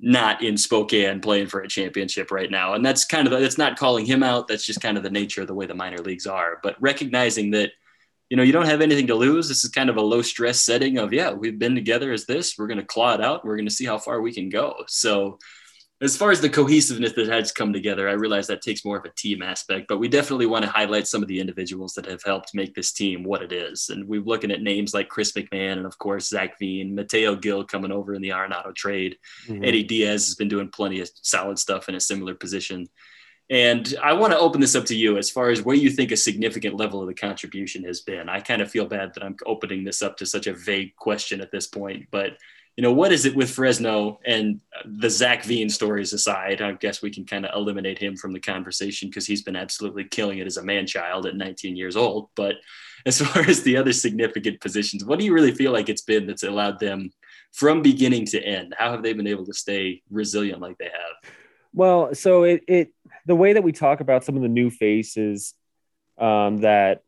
not 0.00 0.42
in 0.42 0.56
Spokane 0.56 1.20
playing 1.20 1.48
for 1.48 1.60
a 1.60 1.68
championship 1.68 2.30
right 2.30 2.50
now. 2.50 2.74
And 2.74 2.84
that's 2.84 3.04
kind 3.04 3.26
of 3.26 3.38
that's 3.40 3.58
not 3.58 3.78
calling 3.78 4.06
him 4.06 4.22
out. 4.22 4.46
That's 4.46 4.64
just 4.64 4.80
kind 4.80 4.96
of 4.96 5.02
the 5.02 5.10
nature 5.10 5.42
of 5.42 5.48
the 5.48 5.54
way 5.54 5.66
the 5.66 5.74
minor 5.74 5.98
leagues 5.98 6.26
are. 6.26 6.60
But 6.62 6.76
recognizing 6.80 7.50
that, 7.52 7.72
you 8.28 8.36
know, 8.36 8.42
you 8.42 8.52
don't 8.52 8.66
have 8.66 8.80
anything 8.80 9.08
to 9.08 9.14
lose. 9.14 9.48
This 9.48 9.64
is 9.64 9.70
kind 9.70 9.90
of 9.90 9.96
a 9.96 10.02
low 10.02 10.22
stress 10.22 10.60
setting 10.60 10.98
of 10.98 11.12
yeah, 11.12 11.32
we've 11.32 11.58
been 11.58 11.74
together 11.74 12.12
as 12.12 12.26
this. 12.26 12.56
We're 12.56 12.68
going 12.68 12.78
to 12.78 12.86
claw 12.86 13.14
it 13.14 13.20
out. 13.20 13.44
We're 13.44 13.56
going 13.56 13.68
to 13.68 13.74
see 13.74 13.86
how 13.86 13.98
far 13.98 14.20
we 14.20 14.32
can 14.32 14.50
go. 14.50 14.84
So 14.86 15.38
as 16.00 16.16
far 16.16 16.30
as 16.30 16.40
the 16.40 16.48
cohesiveness 16.48 17.12
that 17.14 17.26
has 17.26 17.50
come 17.50 17.72
together, 17.72 18.08
I 18.08 18.12
realize 18.12 18.46
that 18.46 18.62
takes 18.62 18.84
more 18.84 18.96
of 18.96 19.04
a 19.04 19.10
team 19.10 19.42
aspect, 19.42 19.88
but 19.88 19.98
we 19.98 20.06
definitely 20.06 20.46
want 20.46 20.64
to 20.64 20.70
highlight 20.70 21.08
some 21.08 21.22
of 21.22 21.28
the 21.28 21.40
individuals 21.40 21.94
that 21.94 22.06
have 22.06 22.22
helped 22.22 22.54
make 22.54 22.74
this 22.74 22.92
team 22.92 23.24
what 23.24 23.42
it 23.42 23.52
is. 23.52 23.90
And 23.90 24.06
we're 24.06 24.20
looking 24.20 24.52
at 24.52 24.62
names 24.62 24.94
like 24.94 25.08
Chris 25.08 25.32
McMahon 25.32 25.72
and, 25.72 25.86
of 25.86 25.98
course, 25.98 26.28
Zach 26.28 26.56
Veen, 26.60 26.94
Mateo 26.94 27.34
Gil 27.34 27.64
coming 27.64 27.90
over 27.90 28.14
in 28.14 28.22
the 28.22 28.28
Arenado 28.28 28.72
trade. 28.74 29.18
Mhm. 29.46 29.66
Eddie 29.66 29.82
Diaz 29.82 30.26
has 30.26 30.36
been 30.36 30.48
doing 30.48 30.68
plenty 30.68 31.00
of 31.00 31.10
solid 31.22 31.58
stuff 31.58 31.88
in 31.88 31.96
a 31.96 32.00
similar 32.00 32.34
position. 32.34 32.88
And 33.50 33.92
I 34.00 34.12
want 34.12 34.32
to 34.34 34.38
open 34.38 34.60
this 34.60 34.76
up 34.76 34.84
to 34.86 34.94
you 34.94 35.16
as 35.16 35.30
far 35.30 35.50
as 35.50 35.62
where 35.62 35.74
you 35.74 35.90
think 35.90 36.12
a 36.12 36.16
significant 36.16 36.76
level 36.76 37.00
of 37.00 37.08
the 37.08 37.14
contribution 37.14 37.82
has 37.84 38.02
been. 38.02 38.28
I 38.28 38.40
kind 38.40 38.62
of 38.62 38.70
feel 38.70 38.84
bad 38.84 39.14
that 39.14 39.24
I'm 39.24 39.36
opening 39.46 39.82
this 39.82 40.02
up 40.02 40.16
to 40.18 40.26
such 40.26 40.46
a 40.46 40.52
vague 40.52 40.94
question 40.96 41.40
at 41.40 41.50
this 41.50 41.66
point, 41.66 42.06
but 42.10 42.36
you 42.78 42.82
know, 42.82 42.92
what 42.92 43.10
is 43.10 43.24
it 43.24 43.34
with 43.34 43.50
Fresno 43.50 44.20
and 44.24 44.60
the 44.84 45.10
Zach 45.10 45.42
Veen 45.42 45.68
stories 45.68 46.12
aside? 46.12 46.62
I 46.62 46.70
guess 46.74 47.02
we 47.02 47.10
can 47.10 47.24
kind 47.24 47.44
of 47.44 47.52
eliminate 47.52 47.98
him 47.98 48.14
from 48.14 48.32
the 48.32 48.38
conversation 48.38 49.08
because 49.08 49.26
he's 49.26 49.42
been 49.42 49.56
absolutely 49.56 50.04
killing 50.04 50.38
it 50.38 50.46
as 50.46 50.58
a 50.58 50.62
man 50.62 50.86
child 50.86 51.26
at 51.26 51.34
19 51.34 51.74
years 51.74 51.96
old. 51.96 52.28
But 52.36 52.54
as 53.04 53.20
far 53.26 53.42
as 53.42 53.64
the 53.64 53.76
other 53.76 53.92
significant 53.92 54.60
positions, 54.60 55.04
what 55.04 55.18
do 55.18 55.24
you 55.24 55.34
really 55.34 55.50
feel 55.50 55.72
like 55.72 55.88
it's 55.88 56.02
been 56.02 56.28
that's 56.28 56.44
allowed 56.44 56.78
them 56.78 57.10
from 57.52 57.82
beginning 57.82 58.26
to 58.26 58.40
end? 58.40 58.76
How 58.78 58.92
have 58.92 59.02
they 59.02 59.12
been 59.12 59.26
able 59.26 59.46
to 59.46 59.54
stay 59.54 60.02
resilient 60.08 60.60
like 60.60 60.78
they 60.78 60.84
have? 60.84 61.32
Well, 61.72 62.14
so 62.14 62.44
it, 62.44 62.62
it 62.68 62.92
the 63.26 63.34
way 63.34 63.54
that 63.54 63.64
we 63.64 63.72
talk 63.72 63.98
about 63.98 64.22
some 64.22 64.36
of 64.36 64.42
the 64.42 64.48
new 64.48 64.70
faces 64.70 65.52
um, 66.16 66.58
that 66.58 67.02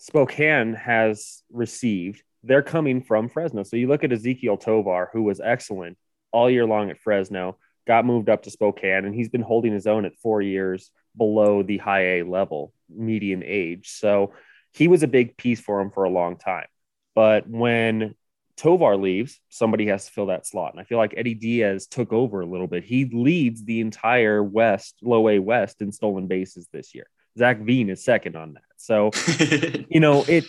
Spokane 0.00 0.74
has 0.74 1.44
received, 1.52 2.24
they're 2.46 2.62
coming 2.62 3.02
from 3.02 3.28
Fresno. 3.28 3.62
So 3.62 3.76
you 3.76 3.88
look 3.88 4.04
at 4.04 4.10
Ezequiel 4.10 4.60
Tovar, 4.60 5.10
who 5.12 5.22
was 5.22 5.40
excellent 5.42 5.98
all 6.32 6.50
year 6.50 6.66
long 6.66 6.90
at 6.90 6.98
Fresno, 6.98 7.58
got 7.86 8.04
moved 8.04 8.28
up 8.28 8.42
to 8.44 8.50
Spokane, 8.50 9.04
and 9.04 9.14
he's 9.14 9.28
been 9.28 9.42
holding 9.42 9.72
his 9.72 9.86
own 9.86 10.04
at 10.04 10.16
four 10.16 10.42
years 10.42 10.90
below 11.16 11.62
the 11.62 11.78
high 11.78 12.18
A 12.18 12.22
level 12.22 12.72
median 12.88 13.42
age. 13.44 13.90
So 13.90 14.32
he 14.72 14.88
was 14.88 15.02
a 15.02 15.08
big 15.08 15.36
piece 15.36 15.60
for 15.60 15.80
him 15.80 15.90
for 15.90 16.04
a 16.04 16.10
long 16.10 16.36
time. 16.36 16.66
But 17.14 17.48
when 17.48 18.14
Tovar 18.56 18.96
leaves, 18.96 19.40
somebody 19.48 19.86
has 19.86 20.06
to 20.06 20.12
fill 20.12 20.26
that 20.26 20.46
slot. 20.46 20.72
And 20.72 20.80
I 20.80 20.84
feel 20.84 20.98
like 20.98 21.14
Eddie 21.16 21.34
Diaz 21.34 21.86
took 21.86 22.12
over 22.12 22.40
a 22.40 22.46
little 22.46 22.66
bit. 22.66 22.84
He 22.84 23.06
leads 23.06 23.64
the 23.64 23.80
entire 23.80 24.42
West, 24.42 24.96
low 25.02 25.28
A 25.28 25.38
West 25.38 25.80
in 25.80 25.92
stolen 25.92 26.26
bases 26.26 26.68
this 26.72 26.94
year. 26.94 27.06
Zach 27.38 27.60
Veen 27.60 27.90
is 27.90 28.04
second 28.04 28.36
on 28.36 28.54
that. 28.54 28.62
So, 28.76 29.10
you 29.88 30.00
know, 30.00 30.24
it 30.28 30.44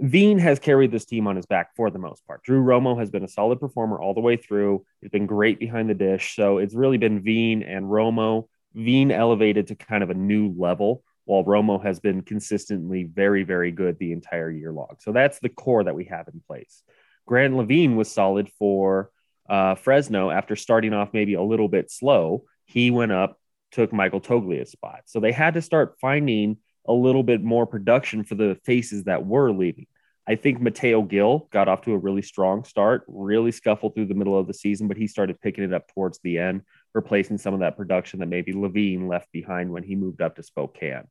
Veen 0.00 0.38
has 0.38 0.58
carried 0.58 0.92
this 0.92 1.04
team 1.04 1.26
on 1.26 1.36
his 1.36 1.46
back 1.46 1.74
for 1.74 1.90
the 1.90 1.98
most 1.98 2.24
part. 2.26 2.42
Drew 2.44 2.62
Romo 2.62 2.98
has 2.98 3.10
been 3.10 3.24
a 3.24 3.28
solid 3.28 3.58
performer 3.58 4.00
all 4.00 4.14
the 4.14 4.20
way 4.20 4.36
through. 4.36 4.84
He's 5.00 5.10
been 5.10 5.26
great 5.26 5.58
behind 5.58 5.90
the 5.90 5.94
dish. 5.94 6.36
So 6.36 6.58
it's 6.58 6.74
really 6.74 6.98
been 6.98 7.20
Veen 7.20 7.62
and 7.62 7.86
Romo. 7.86 8.48
Veen 8.74 9.10
elevated 9.10 9.68
to 9.68 9.74
kind 9.74 10.04
of 10.04 10.10
a 10.10 10.14
new 10.14 10.54
level, 10.56 11.02
while 11.24 11.42
Romo 11.42 11.82
has 11.82 11.98
been 11.98 12.22
consistently 12.22 13.04
very, 13.04 13.42
very 13.42 13.72
good 13.72 13.98
the 13.98 14.12
entire 14.12 14.50
year 14.50 14.72
long. 14.72 14.96
So 15.00 15.12
that's 15.12 15.40
the 15.40 15.48
core 15.48 15.84
that 15.84 15.94
we 15.94 16.04
have 16.04 16.28
in 16.28 16.40
place. 16.46 16.82
Grant 17.26 17.56
Lavigne 17.56 17.94
was 17.94 18.10
solid 18.10 18.50
for 18.58 19.10
uh, 19.48 19.74
Fresno 19.74 20.30
after 20.30 20.54
starting 20.54 20.94
off 20.94 21.12
maybe 21.12 21.34
a 21.34 21.42
little 21.42 21.68
bit 21.68 21.90
slow. 21.90 22.44
He 22.66 22.90
went 22.90 23.12
up, 23.12 23.38
took 23.72 23.92
Michael 23.92 24.20
Toglia's 24.20 24.70
spot. 24.70 25.00
So 25.06 25.18
they 25.18 25.32
had 25.32 25.54
to 25.54 25.62
start 25.62 25.96
finding 26.00 26.58
a 26.88 26.92
little 26.92 27.22
bit 27.22 27.42
more 27.42 27.66
production 27.66 28.24
for 28.24 28.34
the 28.34 28.58
faces 28.64 29.04
that 29.04 29.24
were 29.26 29.52
leaving. 29.52 29.86
I 30.26 30.34
think 30.34 30.60
Mateo 30.60 31.02
Gil 31.02 31.48
got 31.50 31.68
off 31.68 31.82
to 31.82 31.92
a 31.92 31.98
really 31.98 32.20
strong 32.20 32.64
start, 32.64 33.04
really 33.06 33.50
scuffled 33.50 33.94
through 33.94 34.06
the 34.06 34.14
middle 34.14 34.38
of 34.38 34.46
the 34.46 34.52
season, 34.54 34.88
but 34.88 34.96
he 34.96 35.06
started 35.06 35.40
picking 35.40 35.64
it 35.64 35.72
up 35.72 35.88
towards 35.94 36.18
the 36.22 36.38
end, 36.38 36.62
replacing 36.94 37.38
some 37.38 37.54
of 37.54 37.60
that 37.60 37.76
production 37.76 38.20
that 38.20 38.28
maybe 38.28 38.52
Lavigne 38.52 39.06
left 39.06 39.30
behind 39.32 39.70
when 39.70 39.82
he 39.82 39.96
moved 39.96 40.20
up 40.20 40.36
to 40.36 40.42
Spokane. 40.42 41.04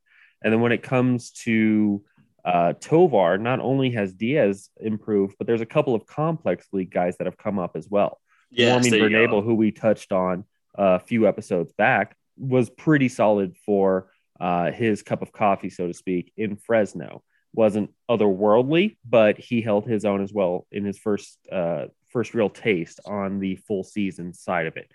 And 0.44 0.54
then 0.54 0.62
when 0.62 0.72
it 0.72 0.84
comes 0.84 1.32
to 1.44 2.04
uh, 2.46 2.74
Tovar, 2.74 3.40
not 3.40 3.60
only 3.60 3.90
has 3.92 4.14
Diaz 4.14 4.70
improved, 4.80 5.36
but 5.40 5.48
there's 5.48 5.62
a 5.62 5.66
couple 5.66 5.96
of 5.96 6.06
complex 6.06 6.68
league 6.72 6.92
guys 6.92 7.18
that 7.18 7.26
have 7.26 7.38
come 7.38 7.58
up 7.58 7.76
as 7.76 7.88
well. 7.90 8.20
Yes, 8.52 8.72
Warming 8.72 8.92
there 8.92 9.00
you 9.00 9.06
Bernabel, 9.18 9.42
go. 9.42 9.48
who 9.48 9.56
we 9.56 9.72
touched 9.72 10.12
on 10.12 10.46
a 10.76 11.00
few 11.00 11.28
episodes 11.28 11.74
back, 11.74 12.16
was 12.38 12.70
pretty 12.70 13.10
solid 13.10 13.56
for 13.66 14.12
uh, 14.40 14.72
his 14.72 15.02
cup 15.04 15.22
of 15.22 15.32
coffee, 15.32 15.70
so 15.70 15.88
to 15.88 15.94
speak, 15.94 16.32
in 16.38 16.56
Fresno. 16.56 17.24
Wasn't 17.54 17.92
otherworldly, 18.10 18.98
but 19.08 19.38
he 19.38 19.62
held 19.62 19.88
his 19.88 20.06
own 20.06 20.22
as 20.22 20.32
well 20.34 20.68
in 20.72 20.86
his 20.86 21.00
first 21.00 21.40
uh, 21.52 21.86
first 22.12 22.34
real 22.34 22.50
taste 22.50 23.00
on 23.06 23.40
the 23.40 23.56
full 23.56 23.84
season 23.84 24.34
side 24.34 24.68
of 24.68 24.78
it. 24.78 24.92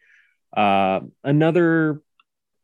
Uh, 0.56 1.00
another 1.24 2.02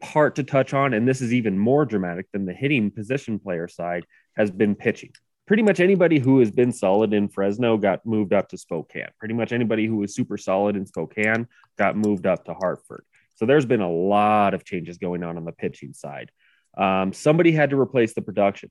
part 0.01 0.37
to 0.37 0.45
touch 0.45 0.75
on, 0.75 0.95
and 0.95 1.09
this 1.09 1.21
is 1.21 1.33
even 1.33 1.59
more 1.59 1.85
dramatic 1.85 2.27
than 2.33 2.47
the 2.47 2.53
hitting 2.53 2.91
position 2.91 3.39
player 3.39 3.67
side, 3.67 4.05
has 4.37 4.51
been 4.51 4.75
pitching. 4.75 5.11
Pretty 5.47 5.63
much 5.63 5.81
anybody 5.81 6.19
who 6.19 6.41
has 6.41 6.51
been 6.51 6.73
solid 6.73 7.13
in 7.15 7.29
Fresno 7.29 7.79
got 7.79 8.05
moved 8.05 8.33
up 8.33 8.49
to 8.51 8.59
Spokane. 8.59 9.09
Pretty 9.19 9.35
much 9.35 9.51
anybody 9.53 9.87
who 9.87 9.97
was 9.97 10.15
super 10.15 10.37
solid 10.37 10.77
in 10.77 10.87
Spokane 10.87 11.49
got 11.79 11.97
moved 11.97 12.27
up 12.27 12.45
to 12.45 12.55
Hartford. 12.55 13.05
So 13.35 13.47
there's 13.47 13.67
been 13.67 13.81
a 13.81 13.91
lot 13.91 14.53
of 14.53 14.65
changes 14.65 14.99
going 14.99 15.23
on 15.23 15.37
on 15.37 15.45
the 15.45 15.53
pitching 15.53 15.95
side. 15.95 16.31
Um, 16.79 17.13
somebody 17.13 17.53
had 17.53 17.71
to 17.71 17.81
replace 17.81 18.15
the 18.15 18.23
production. 18.23 18.71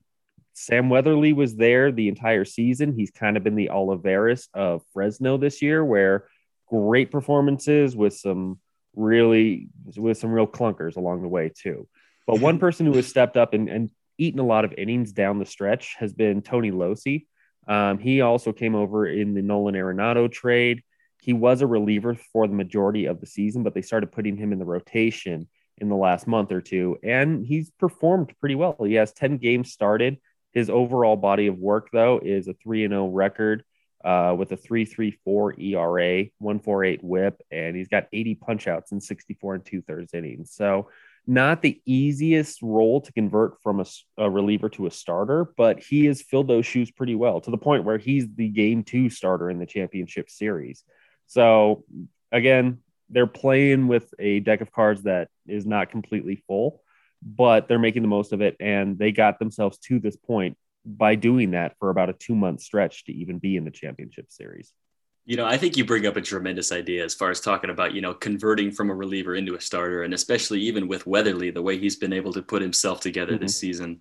Sam 0.54 0.90
Weatherly 0.90 1.32
was 1.32 1.54
there 1.54 1.92
the 1.92 2.08
entire 2.08 2.44
season. 2.44 2.92
He's 2.92 3.12
kind 3.12 3.36
of 3.36 3.44
been 3.44 3.54
the 3.54 3.70
Olivares 3.70 4.48
of 4.54 4.82
Fresno 4.92 5.36
this 5.36 5.62
year, 5.62 5.84
where 5.84 6.26
great 6.68 7.12
performances 7.12 7.94
with 7.94 8.14
some 8.14 8.58
really 8.96 9.68
with 9.96 10.18
some 10.18 10.32
real 10.32 10.46
clunkers 10.46 10.96
along 10.96 11.22
the 11.22 11.28
way 11.28 11.52
too. 11.54 11.86
But 12.26 12.40
one 12.40 12.58
person 12.64 12.86
who 12.86 12.94
has 12.94 13.06
stepped 13.06 13.36
up 13.36 13.54
and, 13.54 13.68
and 13.68 13.90
eaten 14.16 14.40
a 14.40 14.46
lot 14.46 14.64
of 14.64 14.72
innings 14.72 15.12
down 15.12 15.38
the 15.38 15.46
stretch 15.46 15.94
has 15.98 16.12
been 16.12 16.42
Tony 16.42 16.72
Locey. 16.72 17.26
Um, 17.68 17.98
he 17.98 18.22
also 18.22 18.52
came 18.52 18.74
over 18.74 19.06
in 19.06 19.34
the 19.34 19.42
Nolan 19.42 19.74
Arenado 19.74 20.30
trade. 20.30 20.82
He 21.20 21.34
was 21.34 21.60
a 21.60 21.66
reliever 21.66 22.14
for 22.32 22.48
the 22.48 22.54
majority 22.54 23.06
of 23.06 23.20
the 23.20 23.26
season, 23.26 23.62
but 23.62 23.74
they 23.74 23.82
started 23.82 24.10
putting 24.10 24.36
him 24.36 24.52
in 24.52 24.58
the 24.58 24.64
rotation 24.64 25.46
in 25.80 25.88
the 25.88 25.96
last 25.96 26.26
month 26.26 26.52
or 26.52 26.60
two, 26.60 26.98
and 27.02 27.44
he's 27.46 27.70
performed 27.70 28.32
pretty 28.40 28.54
well. 28.54 28.76
He 28.84 28.94
has 28.94 29.12
10 29.12 29.38
games 29.38 29.72
started. 29.72 30.18
His 30.52 30.70
overall 30.70 31.16
body 31.16 31.46
of 31.46 31.58
work, 31.58 31.88
though, 31.92 32.20
is 32.22 32.48
a 32.48 32.54
3 32.54 32.88
0 32.88 33.08
record 33.08 33.64
uh, 34.04 34.34
with 34.38 34.52
a 34.52 34.56
3.34 34.56 35.58
ERA, 35.60 36.24
148 36.38 37.02
WHIP, 37.02 37.42
and 37.50 37.76
he's 37.76 37.88
got 37.88 38.06
80 38.12 38.36
punchouts 38.36 38.92
in 38.92 39.00
64 39.00 39.54
and 39.56 39.64
two 39.64 39.82
thirds 39.82 40.14
innings. 40.14 40.52
So, 40.52 40.88
not 41.26 41.60
the 41.60 41.80
easiest 41.84 42.62
role 42.62 43.02
to 43.02 43.12
convert 43.12 43.60
from 43.62 43.80
a, 43.80 43.86
a, 44.16 44.30
reliever 44.30 44.70
to 44.70 44.86
a 44.86 44.90
starter, 44.90 45.52
but 45.58 45.78
he 45.78 46.06
has 46.06 46.22
filled 46.22 46.48
those 46.48 46.64
shoes 46.64 46.90
pretty 46.90 47.14
well 47.14 47.38
to 47.42 47.50
the 47.50 47.58
point 47.58 47.84
where 47.84 47.98
he's 47.98 48.26
the 48.34 48.48
game 48.48 48.82
two 48.82 49.10
starter 49.10 49.50
in 49.50 49.58
the 49.58 49.66
championship 49.66 50.30
series. 50.30 50.84
So, 51.26 51.84
again, 52.32 52.78
they're 53.10 53.26
playing 53.26 53.88
with 53.88 54.12
a 54.18 54.40
deck 54.40 54.60
of 54.60 54.72
cards 54.72 55.02
that 55.02 55.28
is 55.46 55.66
not 55.66 55.90
completely 55.90 56.42
full, 56.46 56.82
but 57.22 57.68
they're 57.68 57.78
making 57.78 58.02
the 58.02 58.08
most 58.08 58.32
of 58.32 58.40
it. 58.40 58.56
And 58.60 58.98
they 58.98 59.12
got 59.12 59.38
themselves 59.38 59.78
to 59.78 59.98
this 59.98 60.16
point 60.16 60.56
by 60.84 61.14
doing 61.14 61.52
that 61.52 61.76
for 61.78 61.90
about 61.90 62.10
a 62.10 62.12
two 62.12 62.34
month 62.34 62.60
stretch 62.60 63.04
to 63.04 63.12
even 63.12 63.38
be 63.38 63.56
in 63.56 63.64
the 63.64 63.70
championship 63.70 64.30
series. 64.30 64.72
You 65.26 65.36
know, 65.36 65.44
I 65.44 65.58
think 65.58 65.76
you 65.76 65.84
bring 65.84 66.06
up 66.06 66.16
a 66.16 66.22
tremendous 66.22 66.72
idea 66.72 67.04
as 67.04 67.14
far 67.14 67.30
as 67.30 67.40
talking 67.40 67.68
about, 67.68 67.92
you 67.92 68.00
know, 68.00 68.14
converting 68.14 68.70
from 68.70 68.88
a 68.88 68.94
reliever 68.94 69.34
into 69.34 69.56
a 69.56 69.60
starter, 69.60 70.02
and 70.02 70.14
especially 70.14 70.60
even 70.62 70.88
with 70.88 71.06
Weatherly, 71.06 71.50
the 71.50 71.60
way 71.60 71.78
he's 71.78 71.96
been 71.96 72.14
able 72.14 72.32
to 72.32 72.40
put 72.40 72.62
himself 72.62 73.00
together 73.00 73.32
mm-hmm. 73.32 73.42
this 73.42 73.58
season. 73.58 74.00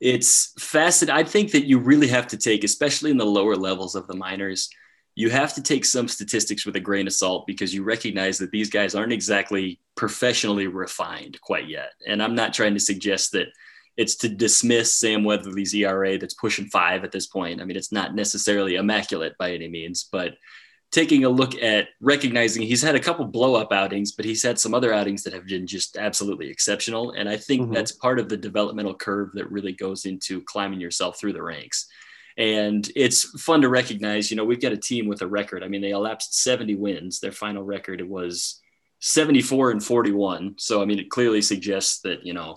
It's 0.00 0.52
fascinating. 0.62 1.18
I 1.18 1.26
think 1.26 1.52
that 1.52 1.66
you 1.66 1.78
really 1.78 2.08
have 2.08 2.26
to 2.26 2.36
take, 2.36 2.62
especially 2.62 3.10
in 3.10 3.16
the 3.16 3.24
lower 3.24 3.56
levels 3.56 3.94
of 3.94 4.06
the 4.06 4.16
minors, 4.16 4.68
you 5.16 5.30
have 5.30 5.54
to 5.54 5.62
take 5.62 5.86
some 5.86 6.06
statistics 6.06 6.66
with 6.66 6.76
a 6.76 6.80
grain 6.80 7.06
of 7.06 7.12
salt 7.12 7.46
because 7.46 7.74
you 7.74 7.82
recognize 7.82 8.36
that 8.38 8.50
these 8.50 8.68
guys 8.68 8.94
aren't 8.94 9.14
exactly 9.14 9.80
professionally 9.96 10.66
refined 10.66 11.40
quite 11.40 11.66
yet. 11.68 11.92
And 12.06 12.22
I'm 12.22 12.34
not 12.34 12.52
trying 12.52 12.74
to 12.74 12.80
suggest 12.80 13.32
that 13.32 13.48
it's 13.96 14.16
to 14.16 14.28
dismiss 14.28 14.94
Sam 14.94 15.24
Weatherly's 15.24 15.74
ERA 15.74 16.18
that's 16.18 16.34
pushing 16.34 16.66
five 16.66 17.02
at 17.02 17.12
this 17.12 17.26
point. 17.26 17.62
I 17.62 17.64
mean, 17.64 17.78
it's 17.78 17.92
not 17.92 18.14
necessarily 18.14 18.76
immaculate 18.76 19.38
by 19.38 19.52
any 19.52 19.68
means, 19.68 20.06
but 20.12 20.34
taking 20.92 21.24
a 21.24 21.30
look 21.30 21.54
at 21.62 21.88
recognizing 22.02 22.62
he's 22.62 22.82
had 22.82 22.94
a 22.94 23.00
couple 23.00 23.24
blow 23.24 23.54
up 23.54 23.72
outings, 23.72 24.12
but 24.12 24.26
he's 24.26 24.42
had 24.42 24.58
some 24.58 24.74
other 24.74 24.92
outings 24.92 25.22
that 25.22 25.32
have 25.32 25.46
been 25.46 25.66
just 25.66 25.96
absolutely 25.96 26.50
exceptional. 26.50 27.12
And 27.12 27.26
I 27.26 27.38
think 27.38 27.62
mm-hmm. 27.62 27.72
that's 27.72 27.92
part 27.92 28.18
of 28.18 28.28
the 28.28 28.36
developmental 28.36 28.94
curve 28.94 29.30
that 29.32 29.50
really 29.50 29.72
goes 29.72 30.04
into 30.04 30.42
climbing 30.42 30.80
yourself 30.80 31.18
through 31.18 31.32
the 31.32 31.42
ranks. 31.42 31.88
And 32.38 32.88
it's 32.94 33.24
fun 33.40 33.62
to 33.62 33.68
recognize, 33.68 34.30
you 34.30 34.36
know, 34.36 34.44
we've 34.44 34.60
got 34.60 34.72
a 34.72 34.76
team 34.76 35.06
with 35.06 35.22
a 35.22 35.26
record. 35.26 35.62
I 35.62 35.68
mean, 35.68 35.80
they 35.80 35.90
elapsed 35.90 36.42
70 36.42 36.74
wins. 36.76 37.18
Their 37.20 37.32
final 37.32 37.62
record 37.62 38.06
was 38.06 38.60
74 39.00 39.70
and 39.70 39.82
41. 39.82 40.56
So, 40.58 40.82
I 40.82 40.84
mean, 40.84 40.98
it 40.98 41.10
clearly 41.10 41.40
suggests 41.40 42.00
that, 42.00 42.26
you 42.26 42.34
know, 42.34 42.56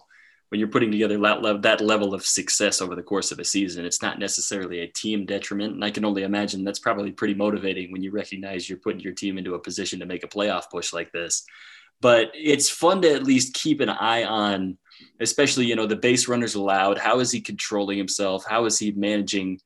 when 0.49 0.59
you're 0.59 0.67
putting 0.67 0.91
together 0.91 1.17
that 1.19 1.41
level, 1.41 1.61
that 1.61 1.79
level 1.79 2.13
of 2.13 2.25
success 2.25 2.81
over 2.81 2.95
the 2.95 3.03
course 3.03 3.31
of 3.31 3.39
a 3.39 3.45
season, 3.45 3.85
it's 3.85 4.01
not 4.01 4.19
necessarily 4.19 4.79
a 4.79 4.87
team 4.87 5.25
detriment. 5.25 5.75
And 5.75 5.85
I 5.85 5.91
can 5.91 6.03
only 6.03 6.23
imagine 6.23 6.63
that's 6.63 6.79
probably 6.79 7.11
pretty 7.11 7.35
motivating 7.35 7.91
when 7.91 8.01
you 8.01 8.11
recognize 8.11 8.67
you're 8.67 8.79
putting 8.79 8.99
your 8.99 9.13
team 9.13 9.37
into 9.37 9.53
a 9.53 9.59
position 9.59 9.99
to 9.99 10.05
make 10.05 10.23
a 10.23 10.27
playoff 10.27 10.69
push 10.69 10.91
like 10.91 11.11
this. 11.11 11.45
But 12.01 12.31
it's 12.33 12.69
fun 12.69 13.01
to 13.03 13.13
at 13.13 13.23
least 13.23 13.53
keep 13.53 13.79
an 13.79 13.89
eye 13.89 14.23
on, 14.23 14.77
especially, 15.19 15.65
you 15.65 15.75
know, 15.75 15.85
the 15.85 15.95
base 15.95 16.27
runners 16.27 16.55
allowed. 16.55 16.97
How 16.97 17.19
is 17.19 17.31
he 17.31 17.41
controlling 17.41 17.97
himself? 17.97 18.43
How 18.47 18.65
is 18.65 18.79
he 18.79 18.91
managing 18.91 19.59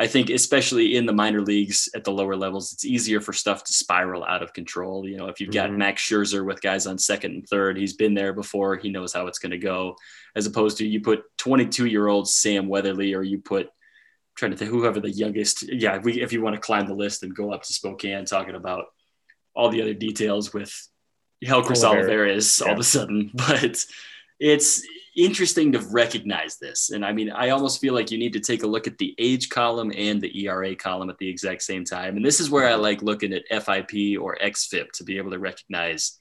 I 0.00 0.06
think 0.06 0.30
especially 0.30 0.96
in 0.96 1.04
the 1.04 1.12
minor 1.12 1.42
leagues 1.42 1.86
at 1.94 2.04
the 2.04 2.10
lower 2.10 2.34
levels, 2.34 2.72
it's 2.72 2.86
easier 2.86 3.20
for 3.20 3.34
stuff 3.34 3.62
to 3.64 3.74
spiral 3.74 4.24
out 4.24 4.42
of 4.42 4.54
control. 4.54 5.06
You 5.06 5.18
know, 5.18 5.26
if 5.26 5.40
you've 5.40 5.52
got 5.52 5.68
mm-hmm. 5.68 5.76
Max 5.76 6.02
Scherzer 6.02 6.42
with 6.42 6.62
guys 6.62 6.86
on 6.86 6.96
second 6.96 7.32
and 7.32 7.46
third, 7.46 7.76
he's 7.76 7.92
been 7.92 8.14
there 8.14 8.32
before. 8.32 8.76
He 8.76 8.88
knows 8.88 9.12
how 9.12 9.26
it's 9.26 9.38
going 9.38 9.50
to 9.50 9.58
go. 9.58 9.96
As 10.34 10.46
opposed 10.46 10.78
to 10.78 10.86
you 10.86 11.02
put 11.02 11.24
22 11.36 11.84
year 11.84 12.08
old 12.08 12.30
Sam 12.30 12.66
Weatherly, 12.66 13.12
or 13.12 13.22
you 13.22 13.40
put 13.40 13.66
I'm 13.66 14.36
trying 14.36 14.52
to 14.52 14.56
think 14.56 14.70
whoever 14.70 15.00
the 15.00 15.10
youngest. 15.10 15.70
Yeah, 15.70 15.96
if, 15.96 16.04
we, 16.04 16.22
if 16.22 16.32
you 16.32 16.40
want 16.40 16.54
to 16.54 16.62
climb 16.62 16.86
the 16.86 16.94
list 16.94 17.22
and 17.22 17.36
go 17.36 17.52
up 17.52 17.62
to 17.64 17.72
Spokane, 17.74 18.24
talking 18.24 18.54
about 18.54 18.86
all 19.54 19.68
the 19.68 19.82
other 19.82 19.92
details 19.92 20.54
with 20.54 20.74
Helcris 21.44 21.84
Olivares 21.84 22.58
yeah. 22.58 22.68
all 22.68 22.72
of 22.72 22.80
a 22.80 22.84
sudden, 22.84 23.32
but 23.34 23.84
it's 24.38 24.82
interesting 25.16 25.72
to 25.72 25.80
recognize 25.80 26.56
this. 26.56 26.90
And 26.90 27.04
I 27.04 27.12
mean, 27.12 27.30
I 27.30 27.50
almost 27.50 27.80
feel 27.80 27.94
like 27.94 28.10
you 28.10 28.18
need 28.18 28.32
to 28.34 28.40
take 28.40 28.62
a 28.62 28.66
look 28.66 28.86
at 28.86 28.98
the 28.98 29.14
age 29.18 29.48
column 29.48 29.92
and 29.96 30.20
the 30.20 30.44
ERA 30.44 30.74
column 30.76 31.10
at 31.10 31.18
the 31.18 31.28
exact 31.28 31.62
same 31.62 31.84
time. 31.84 32.16
And 32.16 32.24
this 32.24 32.40
is 32.40 32.50
where 32.50 32.68
I 32.68 32.74
like 32.74 33.02
looking 33.02 33.32
at 33.32 33.48
FIP 33.48 34.20
or 34.20 34.36
XFIP 34.42 34.92
to 34.92 35.04
be 35.04 35.18
able 35.18 35.30
to 35.32 35.38
recognize 35.38 36.18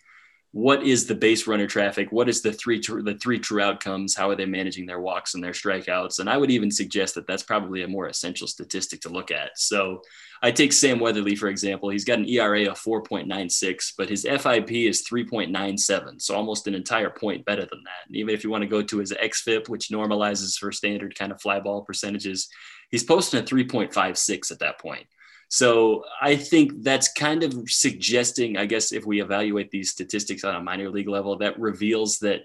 what 0.51 0.81
is 0.81 1.05
the 1.05 1.13
base 1.13 1.45
runner 1.45 1.67
traffic? 1.67 2.11
What 2.11 2.27
is 2.27 2.41
the 2.41 2.51
three 2.51 2.79
the 2.79 3.17
three 3.21 3.37
true 3.37 3.61
outcomes? 3.61 4.15
How 4.15 4.31
are 4.31 4.35
they 4.35 4.47
managing 4.47 4.87
their 4.87 4.99
walks 4.99 5.35
and 5.35 5.43
their 5.43 5.51
strikeouts? 5.51 6.19
And 6.19 6.29
i 6.29 6.37
would 6.37 6.49
even 6.49 6.71
suggest 6.71 7.13
that 7.15 7.27
that's 7.27 7.43
probably 7.43 7.83
a 7.83 7.87
more 7.87 8.07
essential 8.07 8.47
statistic 8.47 8.99
to 9.01 9.09
look 9.09 9.29
at. 9.29 9.51
So 9.57 10.01
i 10.41 10.49
take 10.49 10.73
sam 10.73 10.99
weatherly 10.99 11.35
for 11.35 11.49
example. 11.49 11.89
He's 11.89 12.05
got 12.05 12.17
an 12.17 12.27
era 12.27 12.63
of 12.65 12.79
4.96 12.79 13.93
but 13.95 14.09
his 14.09 14.23
fip 14.23 14.71
is 14.71 15.07
3.97 15.07 16.19
so 16.19 16.35
almost 16.35 16.65
an 16.65 16.73
entire 16.73 17.11
point 17.11 17.45
better 17.45 17.67
than 17.69 17.83
that. 17.83 18.07
And 18.07 18.15
even 18.15 18.33
if 18.33 18.43
you 18.43 18.49
want 18.49 18.63
to 18.63 18.67
go 18.67 18.81
to 18.81 18.97
his 18.97 19.13
xfip 19.13 19.69
which 19.69 19.89
normalizes 19.89 20.57
for 20.57 20.71
standard 20.71 21.17
kind 21.17 21.31
of 21.31 21.41
fly 21.41 21.59
ball 21.59 21.83
percentages 21.83 22.49
he's 22.89 23.03
posting 23.03 23.39
a 23.39 23.43
3.56 23.43 24.51
at 24.51 24.59
that 24.59 24.79
point 24.79 25.05
so 25.49 26.03
I 26.21 26.35
think 26.35 26.83
that's 26.83 27.11
kind 27.11 27.43
of 27.43 27.53
suggesting, 27.67 28.55
I 28.55 28.67
guess, 28.67 28.91
if 28.91 29.05
we 29.05 29.21
evaluate 29.21 29.71
these 29.71 29.89
statistics 29.89 30.43
on 30.43 30.55
a 30.55 30.61
minor 30.61 30.89
league 30.89 31.09
level, 31.09 31.37
that 31.39 31.59
reveals 31.59 32.19
that 32.19 32.41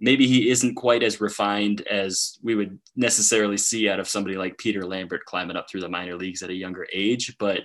maybe 0.00 0.26
he 0.26 0.50
isn't 0.50 0.74
quite 0.74 1.04
as 1.04 1.20
refined 1.20 1.82
as 1.82 2.38
we 2.42 2.56
would 2.56 2.78
necessarily 2.96 3.56
see 3.56 3.88
out 3.88 4.00
of 4.00 4.08
somebody 4.08 4.36
like 4.36 4.58
Peter 4.58 4.84
Lambert 4.84 5.24
climbing 5.26 5.56
up 5.56 5.70
through 5.70 5.82
the 5.82 5.88
minor 5.88 6.16
leagues 6.16 6.42
at 6.42 6.50
a 6.50 6.54
younger 6.54 6.88
age. 6.92 7.36
But 7.38 7.62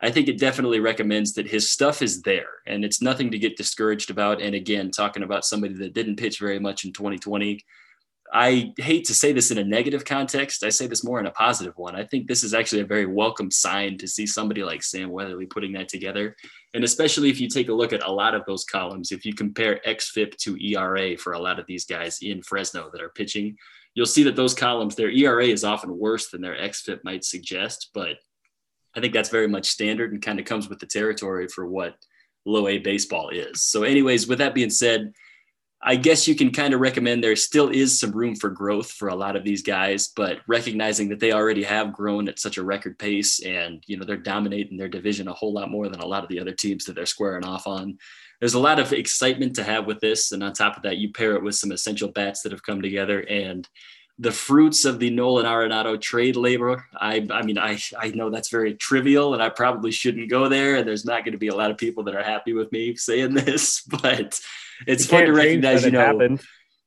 I 0.00 0.10
think 0.10 0.28
it 0.28 0.38
definitely 0.38 0.78
recommends 0.78 1.34
that 1.34 1.48
his 1.48 1.70
stuff 1.70 2.00
is 2.00 2.22
there 2.22 2.62
and 2.66 2.84
it's 2.84 3.02
nothing 3.02 3.32
to 3.32 3.38
get 3.38 3.56
discouraged 3.56 4.10
about. 4.10 4.40
And 4.40 4.54
again, 4.54 4.92
talking 4.92 5.24
about 5.24 5.44
somebody 5.44 5.74
that 5.74 5.94
didn't 5.94 6.16
pitch 6.16 6.38
very 6.38 6.60
much 6.60 6.84
in 6.84 6.92
2020, 6.92 7.64
I 8.32 8.72
hate 8.78 9.04
to 9.06 9.14
say 9.14 9.32
this 9.32 9.50
in 9.50 9.58
a 9.58 9.64
negative 9.64 10.04
context. 10.04 10.62
I 10.62 10.68
say 10.68 10.86
this 10.86 11.02
more 11.02 11.18
in 11.18 11.26
a 11.26 11.32
positive 11.32 11.76
one. 11.76 11.96
I 11.96 12.04
think 12.04 12.26
this 12.26 12.44
is 12.44 12.54
actually 12.54 12.82
a 12.82 12.86
very 12.86 13.06
welcome 13.06 13.50
sign 13.50 13.98
to 13.98 14.06
see 14.06 14.26
somebody 14.26 14.62
like 14.62 14.82
Sam 14.82 15.10
Weatherly 15.10 15.46
putting 15.46 15.72
that 15.72 15.88
together. 15.88 16.36
And 16.72 16.84
especially 16.84 17.30
if 17.30 17.40
you 17.40 17.48
take 17.48 17.68
a 17.68 17.74
look 17.74 17.92
at 17.92 18.06
a 18.06 18.12
lot 18.12 18.34
of 18.34 18.44
those 18.46 18.64
columns, 18.64 19.10
if 19.10 19.24
you 19.24 19.34
compare 19.34 19.80
XFIP 19.86 20.36
to 20.38 20.56
ERA 20.64 21.16
for 21.16 21.32
a 21.32 21.40
lot 21.40 21.58
of 21.58 21.66
these 21.66 21.84
guys 21.84 22.18
in 22.22 22.42
Fresno 22.42 22.88
that 22.92 23.02
are 23.02 23.10
pitching, 23.10 23.56
you'll 23.94 24.06
see 24.06 24.22
that 24.22 24.36
those 24.36 24.54
columns, 24.54 24.94
their 24.94 25.10
ERA 25.10 25.46
is 25.46 25.64
often 25.64 25.98
worse 25.98 26.28
than 26.30 26.40
their 26.40 26.56
XFIP 26.56 27.02
might 27.02 27.24
suggest. 27.24 27.90
But 27.94 28.18
I 28.94 29.00
think 29.00 29.12
that's 29.12 29.28
very 29.28 29.48
much 29.48 29.66
standard 29.66 30.12
and 30.12 30.22
kind 30.22 30.38
of 30.38 30.46
comes 30.46 30.68
with 30.68 30.78
the 30.78 30.86
territory 30.86 31.48
for 31.48 31.66
what 31.66 31.96
low 32.44 32.68
A 32.68 32.78
baseball 32.78 33.30
is. 33.30 33.62
So, 33.62 33.82
anyways, 33.82 34.28
with 34.28 34.38
that 34.38 34.54
being 34.54 34.70
said, 34.70 35.12
I 35.82 35.96
guess 35.96 36.28
you 36.28 36.34
can 36.34 36.50
kind 36.52 36.74
of 36.74 36.80
recommend 36.80 37.24
there 37.24 37.34
still 37.36 37.70
is 37.70 37.98
some 37.98 38.10
room 38.10 38.36
for 38.36 38.50
growth 38.50 38.90
for 38.90 39.08
a 39.08 39.14
lot 39.14 39.34
of 39.34 39.44
these 39.44 39.62
guys, 39.62 40.08
but 40.08 40.40
recognizing 40.46 41.08
that 41.08 41.20
they 41.20 41.32
already 41.32 41.62
have 41.62 41.94
grown 41.94 42.28
at 42.28 42.38
such 42.38 42.58
a 42.58 42.62
record 42.62 42.98
pace 42.98 43.40
and, 43.40 43.82
you 43.86 43.96
know, 43.96 44.04
they're 44.04 44.18
dominating 44.18 44.76
their 44.76 44.88
division 44.88 45.26
a 45.28 45.32
whole 45.32 45.54
lot 45.54 45.70
more 45.70 45.88
than 45.88 46.00
a 46.00 46.06
lot 46.06 46.22
of 46.22 46.28
the 46.28 46.38
other 46.38 46.52
teams 46.52 46.84
that 46.84 46.94
they're 46.94 47.06
squaring 47.06 47.46
off 47.46 47.66
on. 47.66 47.96
There's 48.40 48.54
a 48.54 48.60
lot 48.60 48.78
of 48.78 48.92
excitement 48.92 49.56
to 49.56 49.64
have 49.64 49.86
with 49.86 50.00
this. 50.00 50.32
And 50.32 50.42
on 50.42 50.52
top 50.52 50.76
of 50.76 50.82
that, 50.82 50.98
you 50.98 51.12
pair 51.12 51.34
it 51.34 51.42
with 51.42 51.54
some 51.54 51.72
essential 51.72 52.08
bats 52.08 52.42
that 52.42 52.52
have 52.52 52.62
come 52.62 52.82
together 52.82 53.20
and 53.20 53.66
the 54.20 54.30
fruits 54.30 54.84
of 54.84 54.98
the 54.98 55.08
Nolan 55.08 55.46
Arenado 55.46 55.98
trade 55.98 56.36
labor. 56.36 56.84
I, 56.94 57.26
I 57.30 57.40
mean, 57.40 57.58
I, 57.58 57.78
I 57.98 58.08
know 58.10 58.28
that's 58.28 58.50
very 58.50 58.74
trivial 58.74 59.32
and 59.32 59.42
I 59.42 59.48
probably 59.48 59.90
shouldn't 59.90 60.28
go 60.28 60.46
there. 60.46 60.76
And 60.76 60.86
there's 60.86 61.06
not 61.06 61.24
going 61.24 61.32
to 61.32 61.38
be 61.38 61.48
a 61.48 61.54
lot 61.54 61.70
of 61.70 61.78
people 61.78 62.04
that 62.04 62.14
are 62.14 62.22
happy 62.22 62.52
with 62.52 62.70
me 62.70 62.94
saying 62.96 63.32
this, 63.34 63.80
but 63.80 64.38
it's 64.86 65.06
fun 65.06 65.24
to 65.24 65.32
recognize, 65.32 65.86
you 65.86 65.92
know. 65.92 66.00
Happened. 66.00 66.42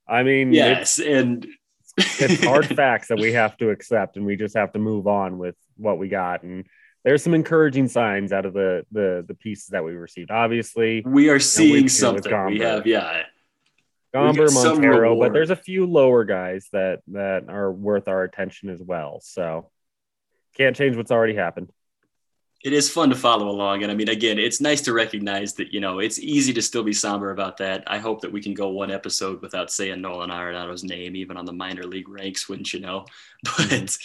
I 0.07 0.21
mean, 0.21 0.53
yes, 0.53 0.99
it's, 0.99 1.07
and 1.07 1.47
it's 1.97 2.43
hard 2.43 2.67
facts 2.75 3.07
that 3.07 3.19
we 3.19 3.33
have 3.33 3.57
to 3.57 3.69
accept, 3.71 4.15
and 4.15 4.25
we 4.25 4.35
just 4.35 4.55
have 4.55 4.73
to 4.73 4.79
move 4.79 5.07
on 5.07 5.39
with 5.39 5.55
what 5.77 5.97
we 5.97 6.09
got. 6.09 6.43
And 6.43 6.65
there's 7.03 7.23
some 7.23 7.33
encouraging 7.33 7.87
signs 7.87 8.31
out 8.31 8.45
of 8.45 8.53
the 8.53 8.85
the 8.91 9.23
the 9.27 9.33
pieces 9.33 9.67
that 9.67 9.83
we 9.83 9.93
received. 9.93 10.29
Obviously, 10.29 11.03
we 11.05 11.29
are 11.29 11.39
seeing 11.39 11.87
something. 11.87 12.45
We 12.47 12.59
have, 12.59 12.85
yeah. 12.85 13.23
Gomber, 14.13 14.53
Montero, 14.53 15.17
but 15.17 15.33
there's 15.33 15.49
a 15.49 15.55
few 15.55 15.85
lower 15.85 16.23
guys 16.23 16.69
that 16.71 17.01
that 17.07 17.49
are 17.49 17.71
worth 17.71 18.07
our 18.07 18.23
attention 18.23 18.69
as 18.69 18.81
well. 18.81 19.19
So 19.21 19.69
can't 20.55 20.75
change 20.75 20.95
what's 20.95 21.11
already 21.11 21.35
happened 21.35 21.71
it 22.63 22.71
is 22.71 22.89
fun 22.89 23.09
to 23.09 23.15
follow 23.15 23.49
along. 23.49 23.83
And 23.83 23.91
I 23.91 23.95
mean, 23.95 24.07
again, 24.07 24.39
it's 24.39 24.61
nice 24.61 24.79
to 24.81 24.93
recognize 24.93 25.53
that, 25.55 25.73
you 25.73 25.81
know, 25.81 25.99
it's 25.99 26.17
easy 26.17 26.53
to 26.53 26.61
still 26.61 26.83
be 26.83 26.93
somber 26.93 27.31
about 27.31 27.57
that. 27.57 27.83
I 27.87 27.97
hope 27.97 28.21
that 28.21 28.31
we 28.31 28.41
can 28.41 28.53
go 28.53 28.69
one 28.69 28.89
episode 28.89 29.41
without 29.41 29.69
saying 29.69 30.01
Nolan 30.01 30.31
Arenado's 30.31 30.83
name, 30.83 31.15
even 31.17 31.35
on 31.35 31.43
the 31.43 31.51
minor 31.51 31.83
league 31.83 32.07
ranks, 32.07 32.47
wouldn't 32.47 32.73
you 32.73 32.79
know? 32.79 33.05
But 33.57 33.97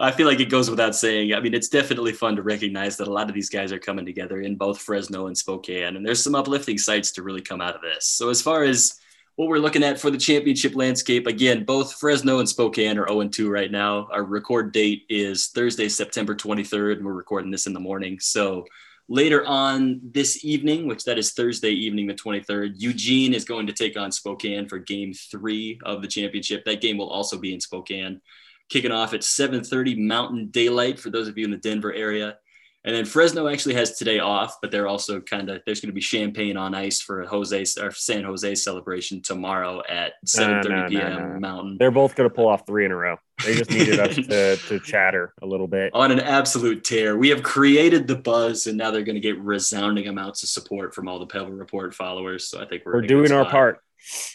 I 0.00 0.12
feel 0.12 0.28
like 0.28 0.38
it 0.38 0.48
goes 0.48 0.70
without 0.70 0.94
saying. 0.94 1.34
I 1.34 1.40
mean, 1.40 1.54
it's 1.54 1.66
definitely 1.66 2.12
fun 2.12 2.36
to 2.36 2.42
recognize 2.42 2.96
that 2.98 3.08
a 3.08 3.12
lot 3.12 3.28
of 3.28 3.34
these 3.34 3.48
guys 3.48 3.72
are 3.72 3.80
coming 3.80 4.06
together 4.06 4.40
in 4.40 4.54
both 4.54 4.80
Fresno 4.80 5.26
and 5.26 5.36
Spokane. 5.36 5.96
And 5.96 6.06
there's 6.06 6.22
some 6.22 6.36
uplifting 6.36 6.78
sights 6.78 7.10
to 7.12 7.24
really 7.24 7.40
come 7.40 7.60
out 7.60 7.74
of 7.74 7.82
this. 7.82 8.06
So 8.06 8.28
as 8.28 8.40
far 8.40 8.62
as 8.62 9.00
what 9.38 9.46
we're 9.46 9.58
looking 9.58 9.84
at 9.84 10.00
for 10.00 10.10
the 10.10 10.18
championship 10.18 10.74
landscape. 10.74 11.28
Again, 11.28 11.62
both 11.62 11.92
Fresno 11.92 12.40
and 12.40 12.48
Spokane 12.48 12.98
are 12.98 13.06
0 13.06 13.28
2 13.28 13.48
right 13.48 13.70
now. 13.70 14.08
Our 14.10 14.24
record 14.24 14.72
date 14.72 15.04
is 15.08 15.46
Thursday, 15.54 15.88
September 15.88 16.34
23rd, 16.34 16.96
and 16.96 17.06
we're 17.06 17.12
recording 17.12 17.52
this 17.52 17.68
in 17.68 17.72
the 17.72 17.78
morning. 17.78 18.18
So 18.18 18.66
later 19.06 19.46
on 19.46 20.00
this 20.02 20.44
evening, 20.44 20.88
which 20.88 21.04
that 21.04 21.18
is 21.18 21.34
Thursday 21.34 21.70
evening, 21.70 22.08
the 22.08 22.14
23rd, 22.14 22.72
Eugene 22.78 23.32
is 23.32 23.44
going 23.44 23.68
to 23.68 23.72
take 23.72 23.96
on 23.96 24.10
Spokane 24.10 24.68
for 24.68 24.80
game 24.80 25.14
three 25.14 25.78
of 25.84 26.02
the 26.02 26.08
championship. 26.08 26.64
That 26.64 26.80
game 26.80 26.98
will 26.98 27.08
also 27.08 27.38
be 27.38 27.54
in 27.54 27.60
Spokane, 27.60 28.20
kicking 28.68 28.90
off 28.90 29.14
at 29.14 29.20
7:30 29.20 29.98
Mountain 29.98 30.48
Daylight 30.48 30.98
for 30.98 31.10
those 31.10 31.28
of 31.28 31.38
you 31.38 31.44
in 31.44 31.52
the 31.52 31.58
Denver 31.58 31.92
area. 31.92 32.38
And 32.84 32.94
then 32.94 33.04
Fresno 33.04 33.48
actually 33.48 33.74
has 33.74 33.98
today 33.98 34.20
off, 34.20 34.58
but 34.62 34.70
they're 34.70 34.86
also 34.86 35.20
kind 35.20 35.50
of 35.50 35.60
there's 35.66 35.80
going 35.80 35.90
to 35.90 35.94
be 35.94 36.00
champagne 36.00 36.56
on 36.56 36.74
ice 36.74 37.00
for 37.00 37.24
Jose 37.24 37.64
or 37.80 37.90
San 37.90 38.24
Jose 38.24 38.54
celebration 38.54 39.20
tomorrow 39.20 39.82
at 39.88 40.12
7:30 40.24 40.88
p.m. 40.88 41.40
Mountain. 41.40 41.76
They're 41.78 41.90
both 41.90 42.14
going 42.14 42.28
to 42.28 42.34
pull 42.34 42.48
off 42.48 42.66
three 42.66 42.84
in 42.84 42.92
a 42.92 42.96
row. 42.96 43.16
They 43.44 43.54
just 43.56 43.70
needed 43.70 44.00
us 44.00 44.16
to, 44.16 44.56
to 44.68 44.80
chatter 44.80 45.34
a 45.42 45.46
little 45.46 45.66
bit 45.66 45.92
on 45.92 46.12
an 46.12 46.20
absolute 46.20 46.84
tear. 46.84 47.16
We 47.16 47.28
have 47.30 47.42
created 47.42 48.06
the 48.06 48.16
buzz, 48.16 48.66
and 48.66 48.78
now 48.78 48.90
they're 48.90 49.02
going 49.02 49.16
to 49.16 49.20
get 49.20 49.38
resounding 49.38 50.06
amounts 50.06 50.42
of 50.44 50.48
support 50.48 50.94
from 50.94 51.08
all 51.08 51.18
the 51.18 51.26
Pebble 51.26 51.50
Report 51.50 51.94
followers. 51.94 52.46
So 52.46 52.60
I 52.60 52.64
think 52.64 52.84
we're, 52.86 52.94
we're 52.94 53.02
doing 53.02 53.32
our 53.32 53.44
part. 53.44 53.82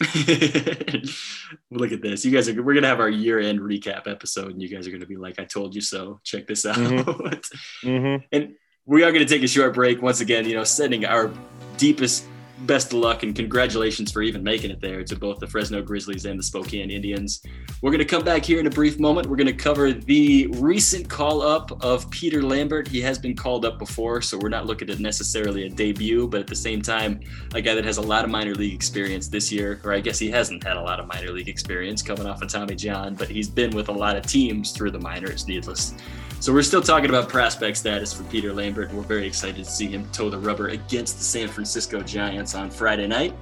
Look 1.70 1.92
at 1.92 2.02
this. 2.02 2.24
You 2.24 2.30
guys 2.30 2.48
are 2.48 2.62
we're 2.62 2.74
gonna 2.74 2.88
have 2.88 3.00
our 3.00 3.08
year-end 3.08 3.60
recap 3.60 4.06
episode, 4.06 4.52
and 4.52 4.62
you 4.62 4.68
guys 4.68 4.86
are 4.86 4.90
gonna 4.90 5.06
be 5.06 5.16
like, 5.16 5.38
I 5.38 5.44
told 5.44 5.74
you 5.74 5.80
so. 5.80 6.20
Check 6.24 6.46
this 6.46 6.66
out. 6.66 6.76
Mm-hmm. 6.76 7.86
mm-hmm. 7.88 8.24
And 8.32 8.54
we 8.86 9.02
are 9.02 9.12
gonna 9.12 9.24
take 9.24 9.42
a 9.42 9.48
short 9.48 9.74
break 9.74 10.02
once 10.02 10.20
again, 10.20 10.46
you 10.48 10.54
know, 10.54 10.64
sending 10.64 11.04
our 11.04 11.30
deepest 11.76 12.24
best 12.60 12.92
of 12.92 12.98
luck 12.98 13.22
and 13.22 13.34
congratulations 13.34 14.12
for 14.12 14.22
even 14.22 14.42
making 14.42 14.70
it 14.70 14.80
there 14.80 15.02
to 15.04 15.16
both 15.16 15.38
the 15.38 15.46
Fresno 15.46 15.82
Grizzlies 15.82 16.24
and 16.24 16.38
the 16.38 16.42
Spokane 16.42 16.90
Indians. 16.90 17.42
We're 17.82 17.90
going 17.90 17.98
to 17.98 18.04
come 18.04 18.24
back 18.24 18.44
here 18.44 18.60
in 18.60 18.66
a 18.66 18.70
brief 18.70 18.98
moment. 18.98 19.28
We're 19.28 19.36
going 19.36 19.46
to 19.46 19.52
cover 19.52 19.92
the 19.92 20.46
recent 20.52 21.08
call 21.08 21.42
up 21.42 21.84
of 21.84 22.08
Peter 22.10 22.42
Lambert. 22.42 22.88
He 22.88 23.00
has 23.00 23.18
been 23.18 23.34
called 23.34 23.64
up 23.64 23.78
before, 23.78 24.22
so 24.22 24.38
we're 24.38 24.48
not 24.48 24.66
looking 24.66 24.88
at 24.90 25.00
necessarily 25.00 25.66
a 25.66 25.68
debut, 25.68 26.28
but 26.28 26.40
at 26.40 26.46
the 26.46 26.56
same 26.56 26.80
time, 26.80 27.20
a 27.54 27.60
guy 27.60 27.74
that 27.74 27.84
has 27.84 27.98
a 27.98 28.02
lot 28.02 28.24
of 28.24 28.30
minor 28.30 28.54
league 28.54 28.74
experience 28.74 29.28
this 29.28 29.50
year, 29.50 29.80
or 29.84 29.92
I 29.92 30.00
guess 30.00 30.18
he 30.18 30.30
hasn't 30.30 30.64
had 30.64 30.76
a 30.76 30.82
lot 30.82 31.00
of 31.00 31.06
minor 31.06 31.30
league 31.30 31.48
experience 31.48 32.02
coming 32.02 32.26
off 32.26 32.42
of 32.42 32.48
Tommy 32.48 32.74
John, 32.74 33.14
but 33.14 33.28
he's 33.28 33.48
been 33.48 33.70
with 33.70 33.88
a 33.88 33.92
lot 33.92 34.16
of 34.16 34.26
teams 34.26 34.72
through 34.72 34.92
the 34.92 35.00
minors, 35.00 35.46
needless 35.46 35.94
so 36.44 36.52
we're 36.52 36.60
still 36.60 36.82
talking 36.82 37.08
about 37.08 37.26
prospect 37.26 37.74
status 37.74 38.12
for 38.12 38.22
Peter 38.24 38.52
Lambert, 38.52 38.90
and 38.90 38.98
we're 38.98 39.04
very 39.04 39.26
excited 39.26 39.64
to 39.64 39.70
see 39.70 39.86
him 39.86 40.06
toe 40.12 40.28
the 40.28 40.38
rubber 40.38 40.68
against 40.68 41.16
the 41.16 41.24
San 41.24 41.48
Francisco 41.48 42.02
Giants 42.02 42.54
on 42.54 42.68
Friday 42.68 43.06
night. 43.06 43.34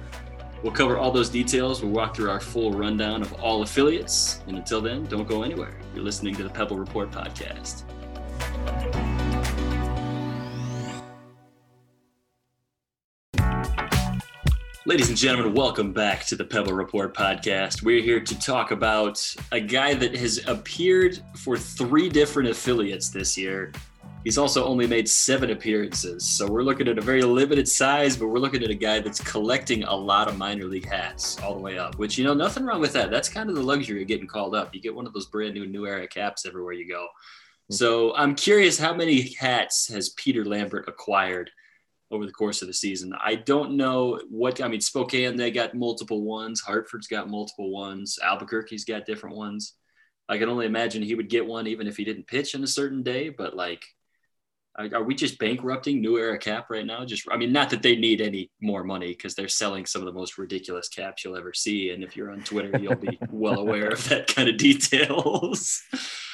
We'll 0.63 0.71
cover 0.71 0.97
all 0.97 1.11
those 1.11 1.27
details. 1.27 1.83
We'll 1.83 1.91
walk 1.91 2.15
through 2.15 2.29
our 2.29 2.39
full 2.39 2.71
rundown 2.71 3.21
of 3.21 3.33
all 3.43 3.61
affiliates. 3.61 4.39
And 4.47 4.55
until 4.55 4.79
then, 4.79 5.03
don't 5.07 5.27
go 5.27 5.43
anywhere. 5.43 5.75
You're 5.93 6.05
listening 6.05 6.33
to 6.35 6.43
the 6.43 6.49
Pebble 6.49 6.77
Report 6.77 7.11
podcast. 7.11 7.83
Ladies 14.85 15.07
and 15.07 15.17
gentlemen, 15.17 15.53
welcome 15.53 15.93
back 15.93 16.25
to 16.25 16.35
the 16.35 16.43
Pebble 16.43 16.73
Report 16.73 17.15
podcast. 17.15 17.83
We're 17.83 18.01
here 18.01 18.19
to 18.19 18.37
talk 18.37 18.71
about 18.71 19.17
a 19.53 19.61
guy 19.61 19.93
that 19.93 20.13
has 20.17 20.45
appeared 20.45 21.21
for 21.37 21.55
three 21.55 22.09
different 22.09 22.49
affiliates 22.49 23.09
this 23.09 23.37
year. 23.37 23.71
He's 24.25 24.37
also 24.37 24.65
only 24.65 24.85
made 24.85 25.07
seven 25.07 25.51
appearances. 25.51 26.25
So 26.25 26.51
we're 26.51 26.63
looking 26.63 26.89
at 26.89 26.97
a 26.97 27.01
very 27.01 27.21
limited 27.21 27.65
size, 27.65 28.17
but 28.17 28.27
we're 28.27 28.39
looking 28.39 28.61
at 28.61 28.71
a 28.71 28.75
guy 28.75 28.99
that's 28.99 29.21
collecting 29.21 29.83
a 29.85 29.95
lot 29.95 30.27
of 30.27 30.37
minor 30.37 30.65
league 30.65 30.89
hats 30.89 31.39
all 31.41 31.55
the 31.55 31.61
way 31.61 31.77
up, 31.77 31.97
which, 31.97 32.17
you 32.17 32.25
know, 32.25 32.33
nothing 32.33 32.65
wrong 32.65 32.81
with 32.81 32.91
that. 32.91 33.09
That's 33.09 33.29
kind 33.29 33.49
of 33.49 33.55
the 33.55 33.63
luxury 33.63 34.01
of 34.01 34.09
getting 34.09 34.27
called 34.27 34.53
up. 34.53 34.75
You 34.75 34.81
get 34.81 34.93
one 34.93 35.07
of 35.07 35.13
those 35.13 35.27
brand 35.27 35.53
new 35.53 35.65
New 35.65 35.87
Era 35.87 36.09
caps 36.09 36.45
everywhere 36.45 36.73
you 36.73 36.89
go. 36.89 37.07
So 37.71 38.13
I'm 38.17 38.35
curious 38.35 38.77
how 38.77 38.93
many 38.93 39.33
hats 39.39 39.87
has 39.87 40.09
Peter 40.09 40.43
Lambert 40.43 40.89
acquired? 40.89 41.51
Over 42.13 42.25
the 42.25 42.31
course 42.31 42.61
of 42.61 42.67
the 42.67 42.73
season. 42.73 43.13
I 43.21 43.35
don't 43.35 43.75
know 43.75 44.19
what 44.29 44.61
I 44.61 44.67
mean. 44.67 44.81
Spokane 44.81 45.35
they 45.35 45.51
got 45.51 45.73
multiple 45.73 46.23
ones. 46.23 46.61
Hartford's 46.61 47.07
got 47.07 47.29
multiple 47.29 47.71
ones. 47.71 48.19
Albuquerque's 48.21 48.85
got 48.85 49.05
different 49.05 49.35
ones. 49.35 49.73
I 50.29 50.37
can 50.37 50.49
only 50.49 50.65
imagine 50.65 51.03
he 51.03 51.15
would 51.15 51.29
get 51.29 51.45
one 51.45 51.67
even 51.67 51.87
if 51.87 51.97
he 51.97 52.05
didn't 52.05 52.27
pitch 52.27 52.55
in 52.55 52.63
a 52.63 52.67
certain 52.67 53.03
day. 53.03 53.29
But 53.29 53.55
like, 53.55 53.83
are 54.75 55.03
we 55.03 55.13
just 55.13 55.37
bankrupting 55.37 56.01
New 56.01 56.17
Era 56.17 56.37
Cap 56.37 56.69
right 56.69 56.85
now? 56.85 57.05
Just 57.05 57.27
I 57.31 57.37
mean, 57.37 57.51
not 57.51 57.69
that 57.69 57.83
they 57.83 57.95
need 57.95 58.21
any 58.21 58.49
more 58.59 58.83
money 58.83 59.09
because 59.09 59.35
they're 59.35 59.47
selling 59.47 59.85
some 59.85 60.01
of 60.01 60.05
the 60.05 60.17
most 60.17 60.37
ridiculous 60.37 60.87
caps 60.87 61.23
you'll 61.23 61.37
ever 61.37 61.53
see. 61.53 61.91
And 61.91 62.03
if 62.03 62.17
you're 62.17 62.31
on 62.31 62.41
Twitter, 62.41 62.79
you'll 62.79 62.95
be 62.95 63.19
well 63.29 63.59
aware 63.59 63.89
of 63.89 64.07
that 64.09 64.33
kind 64.33 64.49
of 64.49 64.57
details. 64.57 65.83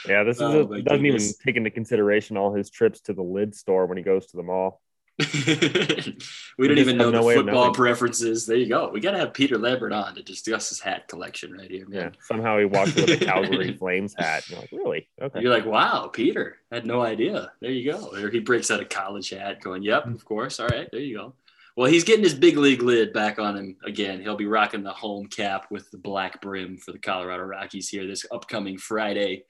Yeah, 0.08 0.24
this 0.24 0.38
is 0.38 0.42
oh, 0.42 0.62
a, 0.62 0.82
doesn't 0.82 1.04
goodness. 1.04 1.24
even 1.24 1.36
take 1.46 1.56
into 1.58 1.70
consideration 1.70 2.38
all 2.38 2.54
his 2.54 2.70
trips 2.70 3.02
to 3.02 3.14
the 3.14 3.22
lid 3.22 3.56
store 3.56 3.86
when 3.88 3.98
he 3.98 4.04
goes 4.04 4.28
to 4.28 4.38
the 4.38 4.44
mall. 4.44 4.82
we 6.58 6.68
don't 6.68 6.78
even 6.78 6.98
know 6.98 7.10
no 7.10 7.28
the 7.28 7.36
football 7.36 7.74
preferences. 7.74 8.46
There 8.46 8.56
you 8.56 8.68
go. 8.68 8.90
We 8.90 9.02
got 9.02 9.12
to 9.12 9.18
have 9.18 9.34
Peter 9.34 9.58
Lambert 9.58 9.92
on 9.92 10.16
to 10.16 10.24
discuss 10.24 10.70
his 10.70 10.80
hat 10.80 11.10
collection 11.10 11.52
right 11.52 11.70
here, 11.70 11.86
man. 11.88 12.14
Yeah. 12.14 12.22
Somehow 12.22 12.58
he 12.58 12.64
walked 12.64 12.96
with 12.96 13.10
a 13.10 13.26
Calgary 13.26 13.74
Flames 13.80 14.16
hat. 14.18 14.50
You're 14.50 14.60
like, 14.60 14.72
really? 14.72 15.10
Okay. 15.22 15.42
You're 15.42 15.54
like, 15.54 15.66
wow, 15.66 16.08
Peter. 16.08 16.58
had 16.72 16.86
no 16.86 17.02
idea. 17.02 17.52
There 17.60 17.72
you 17.72 17.92
go. 17.92 18.12
Or 18.14 18.30
he 18.30 18.40
breaks 18.40 18.72
out 18.72 18.80
a 18.80 18.86
college 18.86 19.30
hat 19.32 19.62
going, 19.62 19.84
yep, 19.84 20.06
of 20.06 20.24
course. 20.24 20.60
All 20.60 20.68
right. 20.68 20.88
There 20.90 21.02
you 21.02 21.18
go. 21.18 21.34
Well, 21.76 21.92
he's 21.92 22.06
getting 22.06 22.24
his 22.24 22.34
big 22.34 22.58
league 22.58 22.82
lid 22.82 23.12
back 23.12 23.40
on 23.40 23.58
him 23.58 23.78
again. 23.86 24.22
He'll 24.22 24.38
be 24.38 24.48
rocking 24.48 24.84
the 24.84 24.94
home 24.94 25.28
cap 25.28 25.68
with 25.70 25.92
the 25.92 25.98
black 25.98 26.42
brim 26.42 26.78
for 26.78 26.94
the 26.94 27.00
Colorado 27.00 27.44
Rockies 27.44 27.90
here 27.90 28.08
this 28.08 28.26
upcoming 28.32 28.78
Friday. 28.78 29.44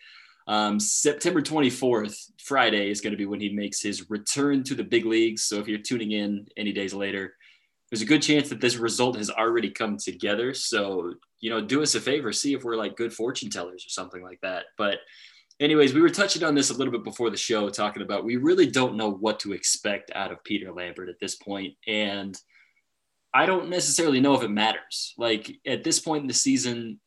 Um, 0.48 0.80
September 0.80 1.42
24th, 1.42 2.32
Friday, 2.40 2.90
is 2.90 3.02
going 3.02 3.12
to 3.12 3.18
be 3.18 3.26
when 3.26 3.40
he 3.40 3.50
makes 3.50 3.82
his 3.82 4.10
return 4.10 4.64
to 4.64 4.76
the 4.76 4.84
big 4.84 5.06
leagues. 5.06 5.44
So 5.44 5.60
if 5.60 5.68
you're 5.68 5.80
tuning 5.80 6.12
in 6.12 6.48
any 6.58 6.72
days 6.72 6.94
later, 6.94 7.36
there's 7.90 8.02
a 8.02 8.06
good 8.06 8.22
chance 8.22 8.50
that 8.50 8.62
this 8.62 8.78
result 8.78 9.18
has 9.18 9.30
already 9.30 9.70
come 9.70 9.98
together. 9.98 10.54
So, 10.54 11.14
you 11.40 11.50
know, 11.50 11.62
do 11.62 11.82
us 11.82 11.96
a 11.96 12.02
favor, 12.02 12.32
see 12.32 12.54
if 12.54 12.64
we're 12.64 12.76
like 12.76 12.98
good 12.98 13.14
fortune 13.14 13.50
tellers 13.50 13.86
or 13.86 13.90
something 13.90 14.24
like 14.24 14.40
that. 14.42 14.66
But, 14.78 15.00
anyways, 15.60 15.94
we 15.94 16.02
were 16.02 16.10
touching 16.10 16.44
on 16.44 16.56
this 16.56 16.70
a 16.70 16.74
little 16.74 16.92
bit 16.92 17.04
before 17.04 17.30
the 17.30 17.38
show, 17.38 17.70
talking 17.70 18.04
about 18.04 18.26
we 18.26 18.36
really 18.36 18.68
don't 18.68 18.96
know 18.96 19.12
what 19.12 19.40
to 19.42 19.54
expect 19.54 20.12
out 20.14 20.32
of 20.32 20.44
Peter 20.44 20.72
Lambert 20.72 21.10
at 21.10 21.20
this 21.20 21.36
point. 21.36 21.76
And 21.88 22.38
I 23.34 23.46
don't 23.46 23.70
necessarily 23.70 24.20
know 24.20 24.34
if 24.34 24.44
it 24.44 24.50
matters. 24.50 25.14
Like 25.18 25.52
at 25.66 25.84
this 25.84 26.00
point 26.00 26.22
in 26.22 26.28
the 26.28 26.34
season, 26.34 27.00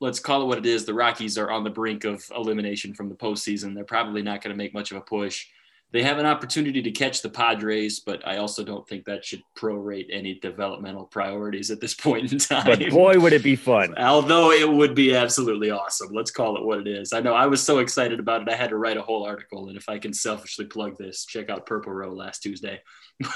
let's 0.00 0.18
call 0.18 0.42
it 0.42 0.46
what 0.46 0.58
it 0.58 0.66
is. 0.66 0.84
The 0.84 0.94
Rockies 0.94 1.38
are 1.38 1.50
on 1.50 1.64
the 1.64 1.70
brink 1.70 2.04
of 2.04 2.24
elimination 2.34 2.94
from 2.94 3.08
the 3.08 3.14
postseason. 3.14 3.74
They're 3.74 3.84
probably 3.84 4.22
not 4.22 4.42
going 4.42 4.52
to 4.52 4.56
make 4.56 4.74
much 4.74 4.90
of 4.90 4.96
a 4.96 5.02
push. 5.02 5.46
They 5.92 6.04
have 6.04 6.18
an 6.18 6.26
opportunity 6.26 6.82
to 6.82 6.90
catch 6.92 7.20
the 7.20 7.28
Padres, 7.28 7.98
but 7.98 8.26
I 8.26 8.36
also 8.36 8.62
don't 8.62 8.88
think 8.88 9.04
that 9.06 9.24
should 9.24 9.42
prorate 9.56 10.06
any 10.12 10.34
developmental 10.34 11.04
priorities 11.04 11.70
at 11.72 11.80
this 11.80 11.94
point 12.06 12.32
in 12.32 12.38
time. 12.38 12.64
But 12.64 12.90
boy, 12.90 13.18
would 13.18 13.32
it 13.32 13.42
be 13.42 13.56
fun. 13.56 13.98
Although 13.98 14.52
it 14.52 14.70
would 14.70 14.94
be 14.94 15.16
absolutely 15.16 15.70
awesome. 15.70 16.12
Let's 16.12 16.30
call 16.30 16.56
it 16.56 16.64
what 16.64 16.78
it 16.78 16.86
is. 16.86 17.12
I 17.12 17.20
know 17.20 17.34
I 17.34 17.46
was 17.46 17.62
so 17.62 17.78
excited 17.78 18.20
about 18.20 18.42
it. 18.42 18.48
I 18.48 18.54
had 18.54 18.70
to 18.70 18.76
write 18.76 18.98
a 18.98 19.02
whole 19.02 19.24
article. 19.24 19.68
And 19.68 19.76
if 19.76 19.88
I 19.88 19.98
can 19.98 20.12
selfishly 20.12 20.66
plug 20.66 20.96
this, 20.96 21.24
check 21.24 21.50
out 21.50 21.66
Purple 21.66 21.92
Row 21.92 22.14
last 22.14 22.40
Tuesday. 22.40 22.80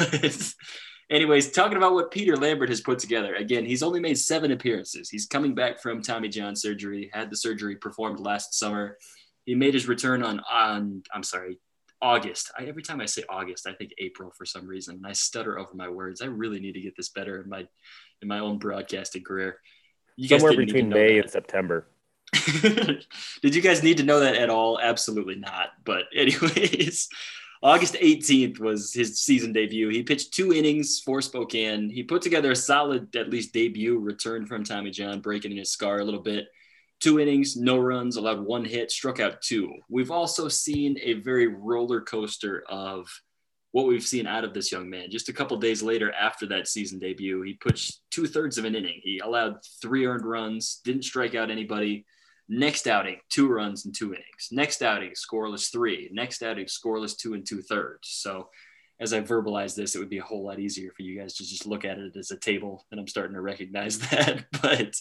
Anyways, 1.10 1.50
talking 1.52 1.76
about 1.76 1.92
what 1.92 2.10
Peter 2.10 2.36
Lambert 2.36 2.70
has 2.70 2.80
put 2.80 2.98
together. 2.98 3.34
Again, 3.34 3.64
he's 3.64 3.82
only 3.82 4.00
made 4.00 4.18
seven 4.18 4.52
appearances. 4.52 5.10
He's 5.10 5.26
coming 5.26 5.54
back 5.54 5.80
from 5.80 6.00
Tommy 6.00 6.28
John 6.28 6.56
surgery, 6.56 7.10
had 7.12 7.30
the 7.30 7.36
surgery 7.36 7.76
performed 7.76 8.20
last 8.20 8.54
summer. 8.54 8.96
He 9.44 9.54
made 9.54 9.74
his 9.74 9.86
return 9.86 10.22
on 10.22 10.40
on 10.50 11.02
I'm 11.12 11.22
sorry, 11.22 11.58
August. 12.00 12.50
I, 12.58 12.64
every 12.64 12.82
time 12.82 13.00
I 13.00 13.06
say 13.06 13.22
August, 13.28 13.66
I 13.66 13.74
think 13.74 13.92
April 13.98 14.32
for 14.36 14.46
some 14.46 14.66
reason, 14.66 14.96
and 14.96 15.06
I 15.06 15.12
stutter 15.12 15.58
over 15.58 15.74
my 15.74 15.88
words. 15.88 16.22
I 16.22 16.26
really 16.26 16.60
need 16.60 16.72
to 16.72 16.80
get 16.80 16.96
this 16.96 17.10
better 17.10 17.40
in 17.42 17.48
my 17.50 17.66
in 18.22 18.28
my 18.28 18.38
own 18.38 18.58
broadcasting 18.58 19.24
career. 19.24 19.58
You 20.16 20.28
Somewhere 20.28 20.56
between 20.56 20.88
May 20.88 21.16
that. 21.16 21.22
and 21.22 21.30
September. 21.30 21.86
Did 22.62 23.54
you 23.54 23.60
guys 23.60 23.82
need 23.82 23.98
to 23.98 24.04
know 24.04 24.20
that 24.20 24.36
at 24.36 24.50
all? 24.50 24.78
Absolutely 24.80 25.36
not. 25.36 25.68
But 25.84 26.04
anyways, 26.14 27.08
August 27.64 27.94
18th 27.94 28.60
was 28.60 28.92
his 28.92 29.18
season 29.18 29.50
debut. 29.50 29.88
He 29.88 30.02
pitched 30.02 30.34
two 30.34 30.52
innings 30.52 31.00
for 31.00 31.22
Spokane. 31.22 31.88
He 31.88 32.02
put 32.02 32.20
together 32.20 32.50
a 32.50 32.56
solid, 32.56 33.16
at 33.16 33.30
least 33.30 33.54
debut 33.54 33.98
return 33.98 34.44
from 34.44 34.64
Tommy 34.64 34.90
John, 34.90 35.20
breaking 35.22 35.52
in 35.52 35.56
his 35.56 35.72
scar 35.72 36.00
a 36.00 36.04
little 36.04 36.20
bit. 36.20 36.48
Two 37.00 37.18
innings, 37.18 37.56
no 37.56 37.78
runs, 37.78 38.16
allowed 38.16 38.44
one 38.44 38.66
hit, 38.66 38.90
struck 38.90 39.18
out 39.18 39.40
two. 39.40 39.72
We've 39.88 40.10
also 40.10 40.46
seen 40.46 40.98
a 41.02 41.14
very 41.14 41.46
roller 41.46 42.02
coaster 42.02 42.64
of 42.68 43.08
what 43.72 43.86
we've 43.86 44.04
seen 44.04 44.26
out 44.26 44.44
of 44.44 44.52
this 44.52 44.70
young 44.70 44.90
man. 44.90 45.10
Just 45.10 45.30
a 45.30 45.32
couple 45.32 45.56
days 45.56 45.82
later, 45.82 46.12
after 46.12 46.44
that 46.48 46.68
season 46.68 46.98
debut, 46.98 47.40
he 47.40 47.54
pitched 47.54 48.00
two 48.10 48.26
thirds 48.26 48.58
of 48.58 48.66
an 48.66 48.74
inning. 48.74 49.00
He 49.02 49.20
allowed 49.20 49.56
three 49.80 50.04
earned 50.04 50.26
runs, 50.26 50.82
didn't 50.84 51.04
strike 51.04 51.34
out 51.34 51.50
anybody, 51.50 52.04
Next 52.48 52.86
outing, 52.86 53.20
two 53.30 53.48
runs 53.48 53.86
and 53.86 53.94
two 53.94 54.12
innings. 54.12 54.48
Next 54.52 54.82
outing, 54.82 55.12
scoreless 55.12 55.72
three. 55.72 56.10
Next 56.12 56.42
outing, 56.42 56.66
scoreless 56.66 57.16
two 57.16 57.34
and 57.34 57.46
two 57.46 57.62
thirds. 57.62 58.08
So 58.08 58.48
as 59.00 59.12
I 59.12 59.20
verbalize 59.20 59.74
this, 59.74 59.94
it 59.94 59.98
would 59.98 60.10
be 60.10 60.18
a 60.18 60.24
whole 60.24 60.44
lot 60.44 60.60
easier 60.60 60.90
for 60.96 61.02
you 61.02 61.18
guys 61.18 61.34
to 61.34 61.44
just 61.44 61.66
look 61.66 61.84
at 61.84 61.98
it 61.98 62.16
as 62.16 62.30
a 62.30 62.38
table. 62.38 62.86
And 62.90 63.00
I'm 63.00 63.08
starting 63.08 63.34
to 63.34 63.40
recognize 63.40 63.98
that. 64.10 64.44
But, 64.62 64.94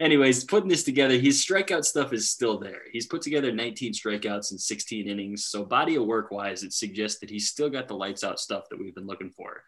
anyways, 0.00 0.44
putting 0.44 0.68
this 0.68 0.82
together, 0.82 1.16
his 1.16 1.44
strikeout 1.44 1.84
stuff 1.84 2.12
is 2.12 2.30
still 2.30 2.58
there. 2.58 2.82
He's 2.92 3.06
put 3.06 3.22
together 3.22 3.52
19 3.52 3.92
strikeouts 3.92 4.50
in 4.50 4.58
16 4.58 5.08
innings. 5.08 5.44
So, 5.44 5.64
body 5.64 5.94
of 5.94 6.06
work 6.06 6.30
wise, 6.30 6.64
it 6.64 6.72
suggests 6.72 7.20
that 7.20 7.30
he's 7.30 7.48
still 7.48 7.70
got 7.70 7.86
the 7.86 7.94
lights 7.94 8.24
out 8.24 8.40
stuff 8.40 8.64
that 8.70 8.80
we've 8.80 8.94
been 8.94 9.06
looking 9.06 9.30
for. 9.30 9.62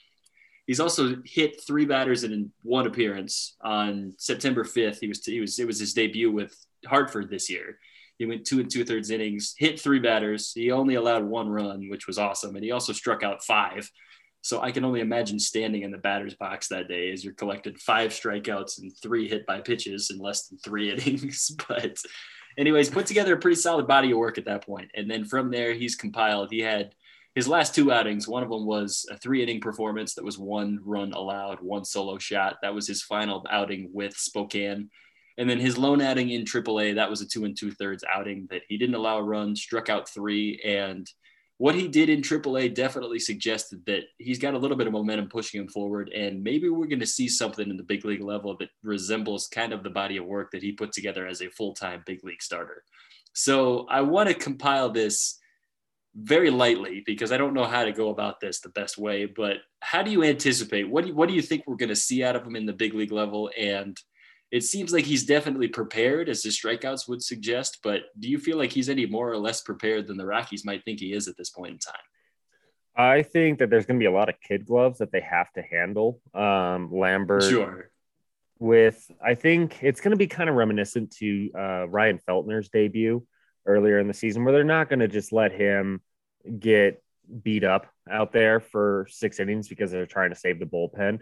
He's 0.69 0.81
also 0.81 1.17
hit 1.25 1.63
three 1.67 1.87
batters 1.87 2.25
in 2.25 2.53
one 2.63 2.87
appearance 2.87 3.57
on 3.63 4.13
September 4.19 4.65
5th. 4.65 4.99
He 5.01 5.09
was 5.09 5.25
he 5.25 5.41
was 5.41 5.59
it 5.59 5.67
was 5.67 5.81
his 5.81 5.95
debut 5.95 6.31
with 6.31 6.55
Hartford 6.85 7.31
this 7.31 7.49
year. 7.49 7.79
He 8.19 8.27
went 8.27 8.45
two 8.45 8.61
and 8.61 8.71
two 8.71 8.85
thirds 8.85 9.11
innings, 9.11 9.55
hit 9.57 9.81
three 9.81 9.99
batters. 9.99 10.53
He 10.53 10.71
only 10.71 10.97
allowed 10.97 11.25
one 11.25 11.49
run, 11.49 11.89
which 11.89 12.07
was 12.07 12.19
awesome, 12.19 12.55
and 12.55 12.63
he 12.63 12.71
also 12.71 12.93
struck 12.93 13.23
out 13.23 13.43
five. 13.43 13.91
So 14.43 14.61
I 14.61 14.71
can 14.71 14.85
only 14.85 15.01
imagine 15.01 15.39
standing 15.39 15.85
in 15.85 15.91
the 15.91 15.97
batter's 15.97 16.35
box 16.35 16.69
that 16.69 16.87
day 16.87 17.13
as 17.13 17.25
you're 17.25 17.33
collected 17.33 17.81
five 17.81 18.11
strikeouts 18.11 18.79
and 18.79 18.93
three 19.03 19.27
hit 19.27 19.47
by 19.47 19.63
pitches 19.63 20.11
in 20.11 20.19
less 20.19 20.49
than 20.49 20.59
three 20.59 20.91
innings. 20.93 21.51
but, 21.67 21.97
anyways, 22.59 22.91
put 22.91 23.07
together 23.07 23.35
a 23.35 23.39
pretty 23.39 23.57
solid 23.57 23.87
body 23.87 24.11
of 24.11 24.19
work 24.19 24.37
at 24.37 24.45
that 24.45 24.67
point. 24.67 24.91
And 24.95 25.11
then 25.11 25.25
from 25.25 25.51
there, 25.51 25.73
he's 25.73 25.97
compiled. 25.97 26.51
He 26.51 26.61
had 26.61 26.95
his 27.39 27.47
last 27.47 27.73
two 27.73 27.93
outings, 27.93 28.27
one 28.27 28.43
of 28.43 28.51
them 28.51 28.67
was 28.67 29.07
a 29.13 29.17
three 29.17 29.45
inning 29.45 29.61
performance 29.61 30.13
that 30.15 30.25
was 30.25 30.41
one 30.41 30.81
run 30.85 31.13
allowed, 31.13 31.61
one 31.61 31.85
solo 31.85 32.19
shot. 32.19 32.57
That 32.63 32.75
was 32.75 32.89
his 32.89 33.01
final 33.01 33.47
outing 33.49 33.91
with 33.93 34.17
Spokane. 34.17 34.91
And 35.37 35.49
then 35.49 35.61
his 35.61 35.79
lone 35.79 36.03
outing 36.03 36.31
in 36.31 36.43
AAA, 36.43 36.97
that 36.97 37.09
was 37.09 37.21
a 37.21 37.29
two 37.29 37.45
and 37.45 37.57
two 37.57 37.71
thirds 37.71 38.03
outing 38.13 38.49
that 38.51 38.63
he 38.69 38.77
didn't 38.77 38.97
allow 38.97 39.19
a 39.19 39.23
run, 39.23 39.55
struck 39.55 39.89
out 39.89 40.09
three, 40.09 40.61
and 40.65 41.09
what 41.59 41.77
he 41.77 41.87
did 41.87 42.09
in 42.09 42.23
AAA 42.23 42.75
definitely 42.75 43.21
suggested 43.21 43.87
that 43.87 44.03
he's 44.19 44.41
got 44.41 44.55
a 44.55 44.59
little 44.59 44.77
bit 44.77 44.89
of 44.89 44.93
momentum 44.93 45.29
pushing 45.29 45.61
him 45.61 45.69
forward. 45.69 46.09
And 46.09 46.43
maybe 46.43 46.69
we're 46.69 46.87
going 46.89 46.99
to 46.99 47.07
see 47.07 47.29
something 47.29 47.71
in 47.71 47.77
the 47.77 47.85
big 47.85 48.05
league 48.05 48.21
level 48.21 48.57
that 48.57 48.71
resembles 48.83 49.47
kind 49.47 49.73
of 49.73 49.85
the 49.85 49.91
body 49.91 50.17
of 50.17 50.25
work 50.25 50.51
that 50.51 50.63
he 50.63 50.73
put 50.73 50.91
together 50.91 51.25
as 51.25 51.41
a 51.41 51.51
full 51.51 51.73
time 51.73 52.03
big 52.05 52.25
league 52.25 52.43
starter. 52.43 52.83
So 53.33 53.87
I 53.89 54.01
want 54.01 54.29
to 54.29 54.35
compile 54.35 54.91
this 54.91 55.39
very 56.21 56.51
lightly 56.51 57.03
because 57.07 57.31
I 57.31 57.37
don't 57.37 57.55
know 57.55 57.65
how 57.65 57.85
to 57.85 57.93
go 57.93 58.09
about 58.09 58.41
this 58.41 58.61
the 58.61 58.71
best 58.71 58.99
way. 58.99 59.27
But 59.27 59.59
how 59.81 60.03
do 60.03 60.11
you 60.11 60.25
anticipate? 60.25 60.89
What 60.89 61.03
do 61.03 61.09
you, 61.09 61.15
what 61.15 61.29
do 61.29 61.35
you 61.35 61.43
think 61.43 61.65
we're 61.67 61.77
going 61.77 61.89
to 61.91 61.97
see 61.97 62.25
out 62.25 62.37
of 62.37 62.45
him 62.45 62.57
in 62.57 62.67
the 62.67 62.73
big 62.73 62.95
league 62.95 63.13
level? 63.13 63.51
And 63.57 63.97
it 64.51 64.65
seems 64.65 64.93
like 64.93 65.05
he's 65.05 65.27
definitely 65.27 65.69
prepared, 65.69 66.29
as 66.29 66.43
his 66.43 66.59
strikeouts 66.59 67.09
would 67.09 67.23
suggest. 67.23 67.79
But 67.83 68.03
do 68.19 68.29
you 68.29 68.39
feel 68.39 68.57
like 68.57 68.73
he's 68.73 68.89
any 68.89 69.07
more 69.07 69.31
or 69.31 69.39
less 69.39 69.61
prepared 69.61 70.07
than 70.07 70.17
the 70.17 70.27
Rockies 70.27 70.65
might 70.65 70.85
think 70.85 71.01
he 71.01 71.13
is 71.13 71.29
at 71.29 71.37
this 71.37 71.51
point 71.51 71.73
in 71.73 71.79
time? 71.79 72.01
I 72.97 73.23
think 73.23 73.61
that 73.61 73.71
there's 73.71 73.87
going 73.87 74.01
to 74.01 74.03
be 74.03 74.09
a 74.09 74.13
lot 74.13 74.29
of 74.29 74.35
kid 74.41 74.67
gloves 74.67 74.99
that 74.99 75.13
they 75.13 75.21
have 75.21 75.53
to 75.53 75.63
handle. 75.63 76.21
Um, 76.35 76.91
Lambert, 76.93 77.45
sure. 77.45 77.91
With 78.59 79.09
I 79.23 79.35
think 79.35 79.79
it's 79.83 80.01
going 80.01 80.11
to 80.11 80.17
be 80.17 80.27
kind 80.27 80.51
of 80.51 80.57
reminiscent 80.57 81.13
to 81.19 81.51
uh, 81.57 81.89
Ryan 81.89 82.19
Feltner's 82.19 82.71
debut 82.71 83.25
earlier 83.67 84.01
in 84.01 84.09
the 84.09 84.15
season, 84.15 84.45
where 84.45 84.53
they're 84.53 84.65
not 84.65 84.89
going 84.89 84.99
to 84.99 85.07
just 85.07 85.31
let 85.31 85.53
him 85.53 86.01
get 86.59 87.03
beat 87.43 87.65
up 87.65 87.87
out 88.11 88.33
there 88.33 88.61
for 88.61 89.07
six 89.11 89.39
innings 89.39 89.69
because 89.69 89.91
they're 89.91 90.07
trying 90.07 90.31
to 90.31 90.37
save 90.37 90.59
the 90.59 90.67
bullpen 90.67 91.21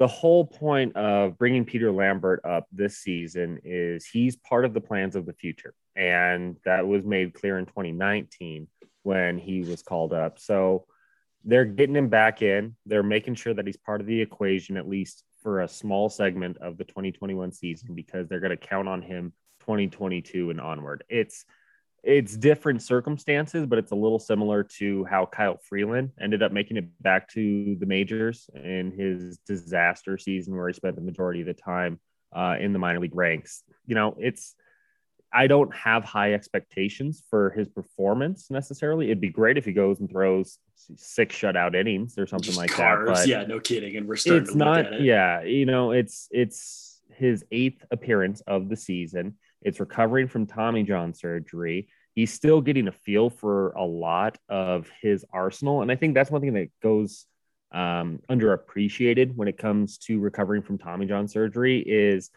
the 0.00 0.06
whole 0.06 0.46
point 0.46 0.96
of 0.96 1.36
bringing 1.36 1.66
Peter 1.66 1.92
Lambert 1.92 2.40
up 2.42 2.66
this 2.72 2.96
season 2.96 3.60
is 3.64 4.06
he's 4.06 4.34
part 4.34 4.64
of 4.64 4.72
the 4.72 4.80
plans 4.80 5.14
of 5.14 5.26
the 5.26 5.34
future. 5.34 5.74
And 5.94 6.56
that 6.64 6.88
was 6.88 7.04
made 7.04 7.34
clear 7.34 7.58
in 7.58 7.66
2019 7.66 8.66
when 9.02 9.36
he 9.36 9.60
was 9.60 9.82
called 9.82 10.14
up. 10.14 10.38
So 10.38 10.86
they're 11.44 11.66
getting 11.66 11.96
him 11.96 12.08
back 12.08 12.40
in. 12.40 12.76
They're 12.86 13.02
making 13.02 13.34
sure 13.34 13.52
that 13.52 13.66
he's 13.66 13.76
part 13.76 14.00
of 14.00 14.06
the 14.06 14.22
equation, 14.22 14.78
at 14.78 14.88
least 14.88 15.22
for 15.42 15.60
a 15.60 15.68
small 15.68 16.08
segment 16.08 16.56
of 16.62 16.78
the 16.78 16.84
2021 16.84 17.52
season, 17.52 17.94
because 17.94 18.26
they're 18.26 18.40
going 18.40 18.56
to 18.56 18.56
count 18.56 18.88
on 18.88 19.02
him 19.02 19.34
2022 19.60 20.48
and 20.48 20.62
onward. 20.62 21.04
It's 21.10 21.44
it's 22.02 22.36
different 22.36 22.82
circumstances, 22.82 23.66
but 23.66 23.78
it's 23.78 23.92
a 23.92 23.96
little 23.96 24.18
similar 24.18 24.62
to 24.78 25.04
how 25.04 25.26
Kyle 25.26 25.58
Freeland 25.62 26.10
ended 26.20 26.42
up 26.42 26.52
making 26.52 26.76
it 26.76 26.88
back 27.02 27.28
to 27.30 27.76
the 27.78 27.86
majors 27.86 28.48
in 28.54 28.92
his 28.92 29.38
disaster 29.46 30.16
season, 30.16 30.56
where 30.56 30.68
he 30.68 30.74
spent 30.74 30.96
the 30.96 31.02
majority 31.02 31.40
of 31.40 31.46
the 31.46 31.54
time 31.54 32.00
uh, 32.34 32.56
in 32.58 32.72
the 32.72 32.78
minor 32.78 33.00
league 33.00 33.14
ranks. 33.14 33.62
You 33.86 33.94
know, 33.94 34.16
it's 34.18 34.54
I 35.32 35.46
don't 35.46 35.72
have 35.74 36.04
high 36.04 36.34
expectations 36.34 37.22
for 37.30 37.50
his 37.50 37.68
performance 37.68 38.50
necessarily. 38.50 39.06
It'd 39.06 39.20
be 39.20 39.28
great 39.28 39.58
if 39.58 39.64
he 39.64 39.72
goes 39.72 40.00
and 40.00 40.10
throws 40.10 40.58
six 40.96 41.36
shutout 41.36 41.74
innings 41.74 42.18
or 42.18 42.26
something 42.26 42.46
Just 42.46 42.58
like 42.58 42.70
cars. 42.70 43.06
that. 43.06 43.14
But 43.14 43.28
yeah, 43.28 43.44
no 43.44 43.60
kidding. 43.60 43.96
And 43.96 44.08
we're 44.08 44.16
starting 44.16 44.42
it's 44.44 44.54
not, 44.54 44.92
it. 44.92 45.02
Yeah, 45.02 45.42
you 45.42 45.66
know, 45.66 45.92
it's 45.92 46.28
it's 46.30 47.00
his 47.14 47.44
eighth 47.52 47.84
appearance 47.90 48.40
of 48.46 48.68
the 48.68 48.76
season. 48.76 49.36
It's 49.62 49.80
recovering 49.80 50.28
from 50.28 50.46
Tommy 50.46 50.82
John 50.82 51.14
surgery. 51.14 51.88
He's 52.14 52.32
still 52.32 52.60
getting 52.60 52.88
a 52.88 52.92
feel 52.92 53.30
for 53.30 53.70
a 53.72 53.84
lot 53.84 54.38
of 54.48 54.88
his 55.00 55.24
arsenal. 55.32 55.82
And 55.82 55.92
I 55.92 55.96
think 55.96 56.14
that's 56.14 56.30
one 56.30 56.40
thing 56.40 56.54
that 56.54 56.70
goes 56.82 57.26
um, 57.72 58.20
underappreciated 58.28 59.34
when 59.36 59.48
it 59.48 59.58
comes 59.58 59.98
to 59.98 60.18
recovering 60.18 60.62
from 60.62 60.78
Tommy 60.78 61.06
John 61.06 61.28
surgery 61.28 61.78
is 61.80 62.30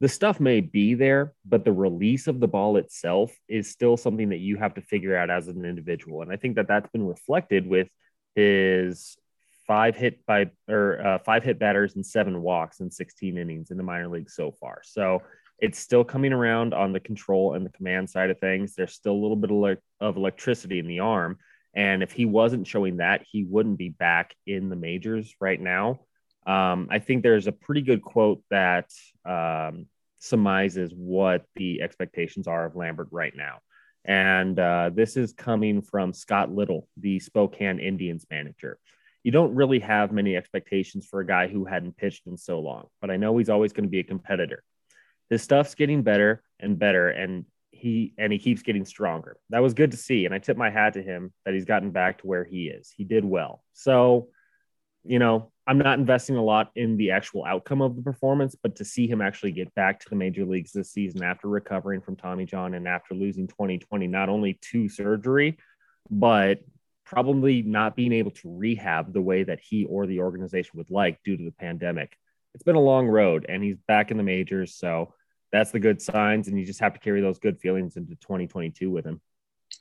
the 0.00 0.08
stuff 0.08 0.40
may 0.40 0.60
be 0.60 0.94
there, 0.94 1.32
but 1.44 1.64
the 1.64 1.72
release 1.72 2.26
of 2.26 2.40
the 2.40 2.48
ball 2.48 2.76
itself 2.76 3.32
is 3.48 3.70
still 3.70 3.96
something 3.96 4.30
that 4.30 4.40
you 4.40 4.56
have 4.56 4.74
to 4.74 4.80
figure 4.80 5.16
out 5.16 5.30
as 5.30 5.46
an 5.46 5.64
individual. 5.64 6.22
And 6.22 6.32
I 6.32 6.36
think 6.36 6.56
that 6.56 6.66
that's 6.66 6.90
been 6.90 7.06
reflected 7.06 7.68
with 7.68 7.88
his 8.34 9.16
five 9.64 9.94
hit 9.94 10.26
by 10.26 10.50
or 10.68 11.06
uh, 11.06 11.18
five 11.20 11.44
hit 11.44 11.60
batters 11.60 11.94
and 11.94 12.04
seven 12.04 12.42
walks 12.42 12.80
in 12.80 12.90
16 12.90 13.38
innings 13.38 13.70
in 13.70 13.76
the 13.76 13.84
minor 13.84 14.08
league 14.08 14.28
so 14.28 14.50
far. 14.50 14.80
So 14.82 15.22
it's 15.62 15.78
still 15.78 16.02
coming 16.02 16.32
around 16.32 16.74
on 16.74 16.92
the 16.92 16.98
control 16.98 17.54
and 17.54 17.64
the 17.64 17.70
command 17.70 18.10
side 18.10 18.30
of 18.30 18.40
things. 18.40 18.74
There's 18.74 18.92
still 18.92 19.12
a 19.12 19.22
little 19.22 19.36
bit 19.36 19.52
of, 19.52 19.78
of 20.00 20.16
electricity 20.16 20.80
in 20.80 20.88
the 20.88 20.98
arm. 20.98 21.38
And 21.72 22.02
if 22.02 22.10
he 22.10 22.26
wasn't 22.26 22.66
showing 22.66 22.96
that, 22.96 23.22
he 23.30 23.44
wouldn't 23.44 23.78
be 23.78 23.88
back 23.88 24.34
in 24.44 24.68
the 24.68 24.76
majors 24.76 25.32
right 25.40 25.60
now. 25.60 26.00
Um, 26.48 26.88
I 26.90 26.98
think 26.98 27.22
there's 27.22 27.46
a 27.46 27.52
pretty 27.52 27.82
good 27.82 28.02
quote 28.02 28.42
that 28.50 28.90
um, 29.24 29.86
surmises 30.18 30.92
what 30.96 31.44
the 31.54 31.80
expectations 31.80 32.48
are 32.48 32.66
of 32.66 32.74
Lambert 32.74 33.08
right 33.12 33.32
now. 33.34 33.60
And 34.04 34.58
uh, 34.58 34.90
this 34.92 35.16
is 35.16 35.32
coming 35.32 35.80
from 35.80 36.12
Scott 36.12 36.52
Little, 36.52 36.88
the 36.96 37.20
Spokane 37.20 37.78
Indians 37.78 38.26
manager. 38.28 38.80
You 39.22 39.30
don't 39.30 39.54
really 39.54 39.78
have 39.78 40.10
many 40.10 40.36
expectations 40.36 41.06
for 41.08 41.20
a 41.20 41.26
guy 41.26 41.46
who 41.46 41.64
hadn't 41.64 41.96
pitched 41.96 42.26
in 42.26 42.36
so 42.36 42.58
long, 42.58 42.88
but 43.00 43.12
I 43.12 43.16
know 43.16 43.38
he's 43.38 43.48
always 43.48 43.72
going 43.72 43.84
to 43.84 43.90
be 43.90 44.00
a 44.00 44.04
competitor 44.04 44.64
his 45.32 45.42
stuff's 45.42 45.74
getting 45.74 46.02
better 46.02 46.42
and 46.60 46.78
better 46.78 47.08
and 47.08 47.44
he 47.70 48.14
and 48.16 48.32
he 48.32 48.38
keeps 48.38 48.62
getting 48.62 48.84
stronger. 48.84 49.36
That 49.50 49.62
was 49.62 49.74
good 49.74 49.90
to 49.90 49.96
see 49.96 50.24
and 50.24 50.34
I 50.34 50.38
tip 50.38 50.56
my 50.56 50.70
hat 50.70 50.94
to 50.94 51.02
him 51.02 51.32
that 51.44 51.54
he's 51.54 51.64
gotten 51.64 51.90
back 51.90 52.18
to 52.18 52.26
where 52.26 52.44
he 52.44 52.68
is. 52.68 52.92
He 52.96 53.04
did 53.04 53.24
well. 53.24 53.64
So, 53.72 54.28
you 55.04 55.18
know, 55.18 55.50
I'm 55.66 55.78
not 55.78 55.98
investing 55.98 56.36
a 56.36 56.42
lot 56.42 56.70
in 56.76 56.96
the 56.96 57.12
actual 57.12 57.44
outcome 57.44 57.82
of 57.82 57.96
the 57.96 58.02
performance, 58.02 58.54
but 58.60 58.76
to 58.76 58.84
see 58.84 59.06
him 59.06 59.20
actually 59.20 59.52
get 59.52 59.74
back 59.74 60.00
to 60.00 60.08
the 60.08 60.16
major 60.16 60.44
leagues 60.44 60.72
this 60.72 60.92
season 60.92 61.22
after 61.22 61.48
recovering 61.48 62.00
from 62.00 62.16
Tommy 62.16 62.44
John 62.44 62.74
and 62.74 62.86
after 62.86 63.14
losing 63.14 63.46
2020 63.46 64.06
not 64.06 64.28
only 64.28 64.58
to 64.70 64.88
surgery, 64.88 65.56
but 66.10 66.60
probably 67.04 67.62
not 67.62 67.96
being 67.96 68.12
able 68.12 68.30
to 68.32 68.56
rehab 68.56 69.12
the 69.12 69.20
way 69.20 69.44
that 69.44 69.60
he 69.60 69.84
or 69.84 70.06
the 70.06 70.20
organization 70.20 70.72
would 70.74 70.90
like 70.90 71.22
due 71.24 71.36
to 71.36 71.44
the 71.44 71.52
pandemic. 71.52 72.16
It's 72.54 72.64
been 72.64 72.76
a 72.76 72.80
long 72.80 73.06
road 73.06 73.46
and 73.48 73.62
he's 73.62 73.76
back 73.88 74.10
in 74.10 74.16
the 74.16 74.22
majors, 74.22 74.74
so 74.74 75.14
that's 75.52 75.70
the 75.70 75.80
good 75.80 76.00
signs, 76.00 76.48
and 76.48 76.58
you 76.58 76.64
just 76.64 76.80
have 76.80 76.94
to 76.94 77.00
carry 77.00 77.20
those 77.20 77.38
good 77.38 77.60
feelings 77.60 77.96
into 77.96 78.14
2022 78.16 78.90
with 78.90 79.04
him. 79.04 79.20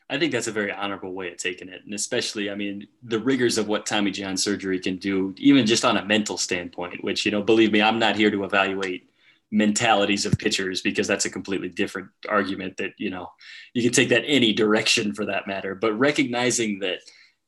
I 0.10 0.20
think 0.20 0.32
that's 0.32 0.48
a 0.48 0.52
very 0.52 0.72
honorable 0.72 1.14
way 1.14 1.32
of 1.32 1.38
taking 1.38 1.70
it. 1.70 1.82
And 1.86 1.94
especially, 1.94 2.50
I 2.50 2.56
mean, 2.56 2.88
the 3.04 3.20
rigors 3.20 3.58
of 3.58 3.68
what 3.68 3.86
Tommy 3.86 4.12
John 4.12 4.38
surgery 4.38 4.80
can 4.80 4.98
do, 4.98 5.34
even 5.38 5.66
just 5.66 5.86
on 5.86 5.98
a 5.98 6.06
mental 6.06 6.38
standpoint, 6.38 7.04
which, 7.04 7.26
you 7.26 7.32
know, 7.32 7.42
believe 7.42 7.72
me, 7.72 7.82
I'm 7.82 8.00
not 8.00 8.16
here 8.16 8.32
to 8.32 8.44
evaluate 8.44 9.10
mentalities 9.52 10.26
of 10.26 10.38
pitchers 10.38 10.82
because 10.82 11.08
that's 11.08 11.26
a 11.26 11.30
completely 11.30 11.68
different 11.68 12.10
argument 12.30 12.78
that, 12.78 12.94
you 12.98 13.10
know, 13.10 13.32
you 13.74 13.84
can 13.84 13.92
take 13.92 14.10
that 14.10 14.24
any 14.26 14.54
direction 14.54 15.14
for 15.14 15.26
that 15.26 15.48
matter. 15.48 15.76
But 15.76 15.94
recognizing 16.00 16.80
that, 16.80 17.00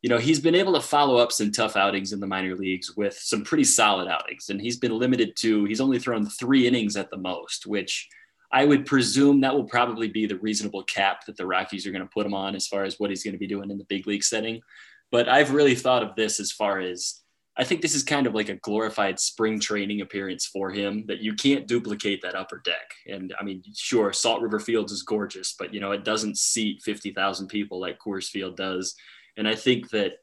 you 0.03 0.09
know, 0.09 0.17
he's 0.17 0.41
been 0.41 0.53
able 0.53 0.73
to 0.73 0.81
follow 0.81 1.15
up 1.15 1.31
some 1.31 1.49
tough 1.49 1.77
outings 1.77 2.11
in 2.11 2.19
the 2.19 2.27
minor 2.27 2.55
leagues 2.55 2.95
with 2.95 3.17
some 3.17 3.41
pretty 3.41 3.63
solid 3.63 4.09
outings. 4.09 4.49
And 4.49 4.59
he's 4.59 4.75
been 4.75 4.99
limited 4.99 5.37
to, 5.37 5.63
he's 5.63 5.79
only 5.79 5.97
thrown 5.97 6.25
three 6.25 6.67
innings 6.67 6.97
at 6.97 7.09
the 7.09 7.17
most, 7.17 7.65
which 7.65 8.09
I 8.51 8.65
would 8.65 8.85
presume 8.85 9.39
that 9.41 9.55
will 9.55 9.63
probably 9.63 10.09
be 10.09 10.25
the 10.25 10.37
reasonable 10.39 10.83
cap 10.83 11.25
that 11.25 11.37
the 11.37 11.47
Rockies 11.47 11.87
are 11.87 11.91
going 11.91 12.03
to 12.03 12.13
put 12.13 12.25
him 12.25 12.33
on 12.33 12.53
as 12.53 12.67
far 12.67 12.83
as 12.83 12.99
what 12.99 13.11
he's 13.11 13.23
going 13.23 13.33
to 13.33 13.39
be 13.39 13.47
doing 13.47 13.71
in 13.71 13.77
the 13.77 13.85
big 13.85 14.05
league 14.05 14.25
setting. 14.25 14.61
But 15.09 15.29
I've 15.29 15.53
really 15.53 15.73
thought 15.73 16.03
of 16.03 16.15
this 16.17 16.37
as 16.41 16.51
far 16.51 16.79
as 16.79 17.21
I 17.55 17.63
think 17.63 17.81
this 17.81 17.95
is 17.95 18.03
kind 18.03 18.27
of 18.27 18.35
like 18.35 18.49
a 18.49 18.55
glorified 18.55 19.19
spring 19.21 19.59
training 19.59 20.01
appearance 20.01 20.45
for 20.45 20.69
him 20.69 21.05
that 21.07 21.19
you 21.19 21.33
can't 21.33 21.67
duplicate 21.67 22.21
that 22.23 22.35
upper 22.35 22.61
deck. 22.65 22.93
And 23.07 23.33
I 23.39 23.43
mean, 23.43 23.63
sure, 23.73 24.11
Salt 24.11 24.41
River 24.41 24.59
Fields 24.59 24.91
is 24.91 25.03
gorgeous, 25.03 25.55
but 25.57 25.73
you 25.73 25.79
know, 25.79 25.91
it 25.91 26.03
doesn't 26.03 26.37
seat 26.37 26.81
50,000 26.81 27.47
people 27.47 27.79
like 27.79 27.99
Coors 27.99 28.27
Field 28.27 28.57
does 28.57 28.95
and 29.37 29.47
I 29.47 29.55
think 29.55 29.89
that, 29.89 30.13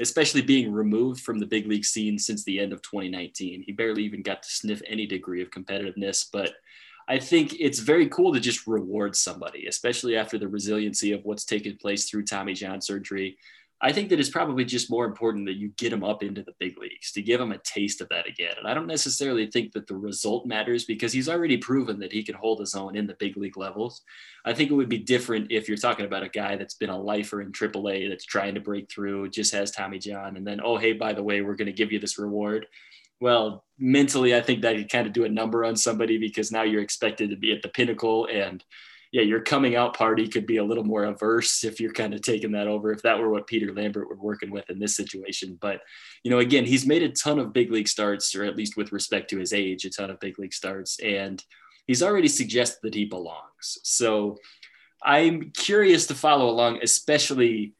especially 0.00 0.42
being 0.42 0.72
removed 0.72 1.20
from 1.20 1.38
the 1.38 1.46
big 1.46 1.66
league 1.66 1.84
scene 1.84 2.18
since 2.18 2.44
the 2.44 2.58
end 2.58 2.72
of 2.72 2.82
2019, 2.82 3.62
he 3.62 3.72
barely 3.72 4.02
even 4.04 4.22
got 4.22 4.42
to 4.42 4.48
sniff 4.48 4.80
any 4.86 5.06
degree 5.06 5.42
of 5.42 5.50
competitiveness. 5.50 6.26
But 6.32 6.52
I 7.08 7.18
think 7.18 7.54
it's 7.58 7.80
very 7.80 8.08
cool 8.08 8.32
to 8.32 8.40
just 8.40 8.66
reward 8.66 9.16
somebody, 9.16 9.66
especially 9.66 10.16
after 10.16 10.38
the 10.38 10.48
resiliency 10.48 11.12
of 11.12 11.24
what's 11.24 11.44
taken 11.44 11.76
place 11.76 12.08
through 12.08 12.24
Tommy 12.24 12.54
John 12.54 12.80
surgery. 12.80 13.36
I 13.82 13.92
think 13.92 14.10
that 14.10 14.20
it's 14.20 14.28
probably 14.28 14.64
just 14.64 14.90
more 14.90 15.06
important 15.06 15.46
that 15.46 15.56
you 15.56 15.70
get 15.78 15.92
him 15.92 16.04
up 16.04 16.22
into 16.22 16.42
the 16.42 16.52
big 16.58 16.78
leagues 16.78 17.12
to 17.12 17.22
give 17.22 17.40
him 17.40 17.52
a 17.52 17.58
taste 17.58 18.02
of 18.02 18.10
that 18.10 18.28
again. 18.28 18.54
And 18.58 18.68
I 18.68 18.74
don't 18.74 18.86
necessarily 18.86 19.46
think 19.46 19.72
that 19.72 19.86
the 19.86 19.96
result 19.96 20.44
matters 20.44 20.84
because 20.84 21.14
he's 21.14 21.30
already 21.30 21.56
proven 21.56 21.98
that 22.00 22.12
he 22.12 22.22
can 22.22 22.34
hold 22.34 22.60
his 22.60 22.74
own 22.74 22.94
in 22.94 23.06
the 23.06 23.16
big 23.18 23.38
league 23.38 23.56
levels. 23.56 24.02
I 24.44 24.52
think 24.52 24.70
it 24.70 24.74
would 24.74 24.90
be 24.90 24.98
different 24.98 25.50
if 25.50 25.66
you're 25.66 25.78
talking 25.78 26.04
about 26.04 26.22
a 26.22 26.28
guy 26.28 26.56
that's 26.56 26.74
been 26.74 26.90
a 26.90 27.00
lifer 27.00 27.40
in 27.40 27.52
AAA 27.52 28.10
that's 28.10 28.26
trying 28.26 28.54
to 28.54 28.60
break 28.60 28.90
through, 28.90 29.30
just 29.30 29.54
has 29.54 29.70
Tommy 29.70 29.98
John, 29.98 30.36
and 30.36 30.46
then, 30.46 30.60
oh, 30.62 30.76
hey, 30.76 30.92
by 30.92 31.14
the 31.14 31.22
way, 31.22 31.40
we're 31.40 31.56
going 31.56 31.66
to 31.66 31.72
give 31.72 31.90
you 31.90 31.98
this 31.98 32.18
reward. 32.18 32.66
Well, 33.18 33.64
mentally, 33.78 34.34
I 34.34 34.42
think 34.42 34.60
that 34.62 34.76
could 34.76 34.90
kind 34.90 35.06
of 35.06 35.14
do 35.14 35.24
a 35.24 35.28
number 35.28 35.64
on 35.64 35.76
somebody 35.76 36.18
because 36.18 36.52
now 36.52 36.62
you're 36.62 36.82
expected 36.82 37.30
to 37.30 37.36
be 37.36 37.52
at 37.52 37.62
the 37.62 37.68
pinnacle 37.68 38.28
and– 38.30 38.62
yeah, 39.12 39.22
your 39.22 39.40
coming 39.40 39.74
out 39.74 39.96
party 39.96 40.28
could 40.28 40.46
be 40.46 40.58
a 40.58 40.64
little 40.64 40.84
more 40.84 41.04
averse 41.04 41.64
if 41.64 41.80
you're 41.80 41.92
kind 41.92 42.14
of 42.14 42.22
taking 42.22 42.52
that 42.52 42.68
over, 42.68 42.92
if 42.92 43.02
that 43.02 43.18
were 43.18 43.28
what 43.28 43.48
Peter 43.48 43.72
Lambert 43.72 44.08
were 44.08 44.16
working 44.16 44.50
with 44.50 44.70
in 44.70 44.78
this 44.78 44.94
situation. 44.94 45.58
But, 45.60 45.80
you 46.22 46.30
know, 46.30 46.38
again, 46.38 46.64
he's 46.64 46.86
made 46.86 47.02
a 47.02 47.08
ton 47.08 47.40
of 47.40 47.52
big 47.52 47.72
league 47.72 47.88
starts, 47.88 48.34
or 48.36 48.44
at 48.44 48.56
least 48.56 48.76
with 48.76 48.92
respect 48.92 49.28
to 49.30 49.38
his 49.38 49.52
age, 49.52 49.84
a 49.84 49.90
ton 49.90 50.10
of 50.10 50.20
big 50.20 50.38
league 50.38 50.54
starts. 50.54 51.00
And 51.00 51.42
he's 51.88 52.04
already 52.04 52.28
suggested 52.28 52.78
that 52.84 52.94
he 52.94 53.04
belongs. 53.04 53.78
So 53.82 54.38
I'm 55.02 55.50
curious 55.50 56.06
to 56.06 56.14
follow 56.14 56.48
along, 56.48 56.78
especially 56.80 57.74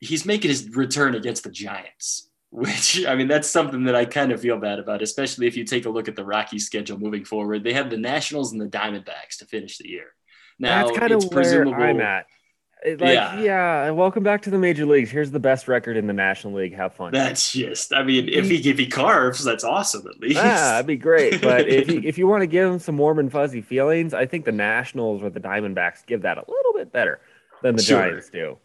he's 0.00 0.26
making 0.26 0.50
his 0.50 0.76
return 0.76 1.14
against 1.14 1.44
the 1.44 1.50
Giants, 1.50 2.28
which 2.50 3.06
I 3.06 3.14
mean, 3.14 3.28
that's 3.28 3.48
something 3.48 3.84
that 3.84 3.96
I 3.96 4.04
kind 4.04 4.30
of 4.30 4.42
feel 4.42 4.58
bad 4.58 4.78
about, 4.78 5.00
especially 5.00 5.46
if 5.46 5.56
you 5.56 5.64
take 5.64 5.86
a 5.86 5.90
look 5.90 6.06
at 6.06 6.16
the 6.16 6.24
Rockies 6.24 6.66
schedule 6.66 6.98
moving 6.98 7.24
forward. 7.24 7.64
They 7.64 7.72
have 7.72 7.88
the 7.88 7.96
Nationals 7.96 8.52
and 8.52 8.60
the 8.60 8.68
Diamondbacks 8.68 9.38
to 9.38 9.46
finish 9.46 9.78
the 9.78 9.88
year. 9.88 10.08
Now, 10.58 10.86
that's 10.86 10.98
kind 10.98 11.12
of 11.12 11.24
where 11.32 11.66
I'm 11.66 12.00
at. 12.00 12.26
Like, 12.84 13.00
yeah. 13.00 13.40
yeah, 13.40 13.90
welcome 13.90 14.22
back 14.22 14.42
to 14.42 14.50
the 14.50 14.58
major 14.58 14.84
leagues. 14.84 15.10
Here's 15.10 15.30
the 15.30 15.40
best 15.40 15.68
record 15.68 15.96
in 15.96 16.06
the 16.06 16.12
National 16.12 16.52
League. 16.52 16.74
Have 16.74 16.92
fun. 16.92 17.12
That's 17.12 17.52
just, 17.52 17.94
I 17.94 18.02
mean, 18.02 18.28
if 18.28 18.50
he 18.50 18.56
if 18.68 18.76
he 18.76 18.86
carves, 18.86 19.42
that's 19.42 19.64
awesome 19.64 20.06
at 20.06 20.20
least. 20.20 20.36
Yeah, 20.36 20.58
that'd 20.58 20.86
be 20.86 20.98
great. 20.98 21.40
But 21.44 21.66
if 21.66 21.90
you, 21.90 22.02
if 22.04 22.18
you 22.18 22.26
want 22.26 22.42
to 22.42 22.46
give 22.46 22.70
him 22.70 22.78
some 22.78 22.98
warm 22.98 23.18
and 23.18 23.32
fuzzy 23.32 23.62
feelings, 23.62 24.12
I 24.12 24.26
think 24.26 24.44
the 24.44 24.52
Nationals 24.52 25.22
or 25.22 25.30
the 25.30 25.40
Diamondbacks 25.40 26.04
give 26.04 26.22
that 26.22 26.36
a 26.36 26.44
little 26.46 26.74
bit 26.74 26.92
better 26.92 27.20
than 27.62 27.76
the 27.76 27.82
sure. 27.82 28.00
Giants 28.00 28.28
do. 28.28 28.58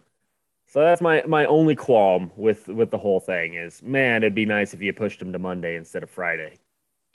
So 0.68 0.82
that's 0.82 1.02
my 1.02 1.24
my 1.26 1.46
only 1.46 1.76
qualm 1.76 2.32
with 2.36 2.68
with 2.68 2.92
the 2.92 2.98
whole 2.98 3.22
thing 3.22 3.54
is, 3.54 3.82
man, 3.82 4.24
it'd 4.24 4.36
be 4.36 4.46
nice 4.46 4.74
if 4.74 4.82
you 4.82 4.92
pushed 4.92 5.22
him 5.22 5.32
to 5.32 5.40
Monday 5.40 5.78
instead 5.78 6.04
of 6.04 6.10
Friday. 6.10 6.58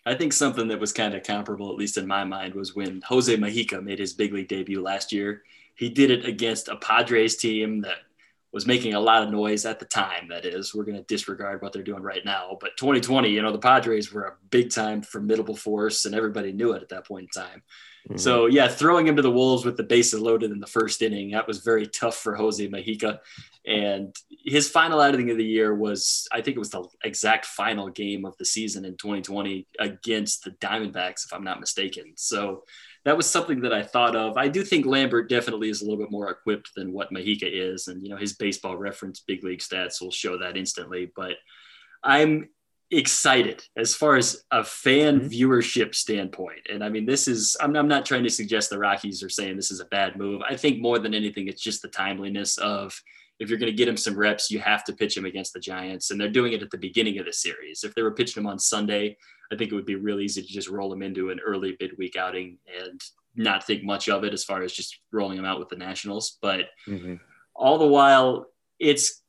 I 0.06 0.14
think 0.14 0.32
something 0.32 0.68
that 0.68 0.80
was 0.80 0.92
kind 0.92 1.14
of 1.14 1.22
comparable, 1.22 1.70
at 1.70 1.78
least 1.78 1.96
in 1.96 2.06
my 2.06 2.24
mind, 2.24 2.54
was 2.54 2.74
when 2.74 3.00
Jose 3.06 3.34
Mujica 3.34 3.82
made 3.82 3.98
his 3.98 4.12
big 4.12 4.34
league 4.34 4.48
debut 4.48 4.82
last 4.82 5.12
year. 5.12 5.42
He 5.76 5.88
did 5.88 6.10
it 6.10 6.26
against 6.26 6.68
a 6.68 6.76
Padres 6.76 7.36
team 7.36 7.80
that 7.82 7.98
was 8.52 8.66
making 8.66 8.94
a 8.94 9.00
lot 9.00 9.22
of 9.22 9.30
noise 9.30 9.64
at 9.64 9.80
the 9.80 9.86
time. 9.86 10.28
That 10.28 10.44
is, 10.44 10.74
we're 10.74 10.84
going 10.84 10.98
to 10.98 11.04
disregard 11.04 11.62
what 11.62 11.72
they're 11.72 11.82
doing 11.82 12.02
right 12.02 12.24
now. 12.24 12.56
But 12.60 12.76
2020, 12.76 13.30
you 13.30 13.42
know, 13.42 13.50
the 13.50 13.58
Padres 13.58 14.12
were 14.12 14.24
a 14.24 14.36
big 14.50 14.70
time 14.70 15.02
formidable 15.02 15.56
force, 15.56 16.04
and 16.04 16.14
everybody 16.14 16.52
knew 16.52 16.72
it 16.72 16.82
at 16.82 16.90
that 16.90 17.06
point 17.06 17.30
in 17.34 17.42
time. 17.42 17.62
Mm-hmm. 18.08 18.18
So 18.18 18.46
yeah, 18.46 18.68
throwing 18.68 19.06
him 19.06 19.16
to 19.16 19.22
the 19.22 19.30
wolves 19.30 19.64
with 19.64 19.76
the 19.76 19.82
bases 19.82 20.20
loaded 20.20 20.50
in 20.50 20.60
the 20.60 20.66
first 20.66 21.00
inning 21.00 21.30
that 21.30 21.46
was 21.46 21.60
very 21.60 21.86
tough 21.86 22.16
for 22.16 22.34
Jose 22.34 22.66
Mujica. 22.68 23.18
And 23.66 24.14
his 24.44 24.68
final 24.68 25.00
outing 25.00 25.30
of 25.30 25.38
the 25.38 25.44
year 25.44 25.74
was, 25.74 26.28
I 26.30 26.42
think 26.42 26.56
it 26.56 26.60
was 26.60 26.70
the 26.70 26.84
exact 27.02 27.46
final 27.46 27.88
game 27.88 28.26
of 28.26 28.36
the 28.36 28.44
season 28.44 28.84
in 28.84 28.96
2020 28.98 29.66
against 29.78 30.44
the 30.44 30.50
Diamondbacks, 30.50 31.24
if 31.24 31.32
I'm 31.32 31.44
not 31.44 31.60
mistaken. 31.60 32.12
So 32.16 32.64
that 33.04 33.16
was 33.16 33.28
something 33.28 33.60
that 33.62 33.72
I 33.72 33.82
thought 33.82 34.16
of. 34.16 34.36
I 34.36 34.48
do 34.48 34.64
think 34.64 34.84
Lambert 34.84 35.28
definitely 35.28 35.68
is 35.70 35.80
a 35.80 35.84
little 35.84 35.98
bit 35.98 36.10
more 36.10 36.30
equipped 36.30 36.74
than 36.74 36.92
what 36.92 37.12
Mujica 37.12 37.48
is, 37.50 37.88
and 37.88 38.02
you 38.02 38.08
know 38.08 38.16
his 38.16 38.34
baseball 38.34 38.76
reference 38.76 39.20
big 39.20 39.44
league 39.44 39.60
stats 39.60 40.00
will 40.00 40.10
show 40.10 40.38
that 40.38 40.56
instantly. 40.56 41.10
But 41.14 41.36
I'm 42.02 42.48
excited 42.98 43.64
as 43.76 43.94
far 43.94 44.16
as 44.16 44.44
a 44.50 44.64
fan 44.64 45.20
mm-hmm. 45.20 45.28
viewership 45.28 45.94
standpoint. 45.94 46.60
And 46.70 46.82
I 46.82 46.88
mean, 46.88 47.06
this 47.06 47.28
is, 47.28 47.56
I'm, 47.60 47.74
I'm, 47.76 47.88
not 47.88 48.06
trying 48.06 48.24
to 48.24 48.30
suggest 48.30 48.70
the 48.70 48.78
Rockies 48.78 49.22
are 49.22 49.28
saying 49.28 49.56
this 49.56 49.70
is 49.70 49.80
a 49.80 49.86
bad 49.86 50.16
move. 50.16 50.42
I 50.48 50.56
think 50.56 50.80
more 50.80 50.98
than 50.98 51.14
anything, 51.14 51.48
it's 51.48 51.62
just 51.62 51.82
the 51.82 51.88
timeliness 51.88 52.58
of 52.58 53.00
if 53.40 53.48
you're 53.48 53.58
going 53.58 53.70
to 53.70 53.76
get 53.76 53.88
him 53.88 53.96
some 53.96 54.16
reps, 54.16 54.50
you 54.50 54.60
have 54.60 54.84
to 54.84 54.92
pitch 54.92 55.16
him 55.16 55.24
against 55.24 55.52
the 55.52 55.60
Giants. 55.60 56.10
And 56.10 56.20
they're 56.20 56.28
doing 56.28 56.52
it 56.52 56.62
at 56.62 56.70
the 56.70 56.78
beginning 56.78 57.18
of 57.18 57.26
the 57.26 57.32
series. 57.32 57.84
If 57.84 57.94
they 57.94 58.02
were 58.02 58.14
pitching 58.14 58.42
him 58.42 58.46
on 58.46 58.58
Sunday, 58.58 59.16
I 59.52 59.56
think 59.56 59.72
it 59.72 59.74
would 59.74 59.86
be 59.86 59.96
real 59.96 60.20
easy 60.20 60.42
to 60.42 60.48
just 60.48 60.68
roll 60.68 60.92
him 60.92 61.02
into 61.02 61.30
an 61.30 61.40
early 61.44 61.76
midweek 61.80 62.16
outing 62.16 62.58
and 62.80 63.00
not 63.36 63.66
think 63.66 63.82
much 63.82 64.08
of 64.08 64.24
it 64.24 64.32
as 64.32 64.44
far 64.44 64.62
as 64.62 64.72
just 64.72 65.00
rolling 65.12 65.38
him 65.38 65.44
out 65.44 65.58
with 65.58 65.68
the 65.68 65.76
Nationals. 65.76 66.38
But 66.40 66.66
mm-hmm. 66.86 67.16
all 67.54 67.78
the 67.78 67.86
while, 67.86 68.46
it's 68.78 69.22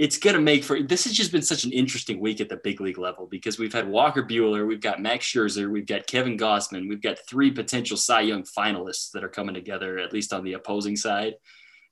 it's 0.00 0.16
going 0.16 0.34
to 0.34 0.40
make 0.40 0.64
for 0.64 0.82
this 0.82 1.04
has 1.04 1.12
just 1.12 1.30
been 1.30 1.42
such 1.42 1.64
an 1.64 1.72
interesting 1.72 2.20
week 2.20 2.40
at 2.40 2.48
the 2.48 2.56
big 2.64 2.80
league 2.80 2.96
level 2.96 3.26
because 3.26 3.58
we've 3.58 3.74
had 3.74 3.86
Walker 3.86 4.22
Buehler, 4.22 4.66
we've 4.66 4.80
got 4.80 5.02
Max 5.02 5.26
Scherzer, 5.26 5.70
we've 5.70 5.84
got 5.84 6.06
Kevin 6.06 6.38
Gausman, 6.38 6.88
we've 6.88 7.02
got 7.02 7.18
three 7.28 7.50
potential 7.50 7.98
Cy 7.98 8.22
Young 8.22 8.42
finalists 8.42 9.10
that 9.12 9.22
are 9.22 9.28
coming 9.28 9.54
together, 9.54 9.98
at 9.98 10.14
least 10.14 10.32
on 10.32 10.42
the 10.42 10.54
opposing 10.54 10.96
side. 10.96 11.34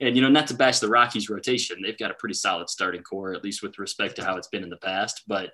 And, 0.00 0.16
you 0.16 0.22
know, 0.22 0.30
not 0.30 0.46
to 0.46 0.54
bash 0.54 0.78
the 0.78 0.88
Rockies 0.88 1.28
rotation, 1.28 1.82
they've 1.82 1.98
got 1.98 2.11
a 2.11 2.14
pretty 2.14 2.32
solid 2.32 2.70
starting 2.70 3.02
core, 3.02 3.34
at 3.34 3.44
least 3.44 3.62
with 3.62 3.78
respect 3.78 4.16
to 4.16 4.24
how 4.24 4.38
it's 4.38 4.48
been 4.48 4.62
in 4.62 4.70
the 4.70 4.78
past. 4.78 5.24
But 5.26 5.50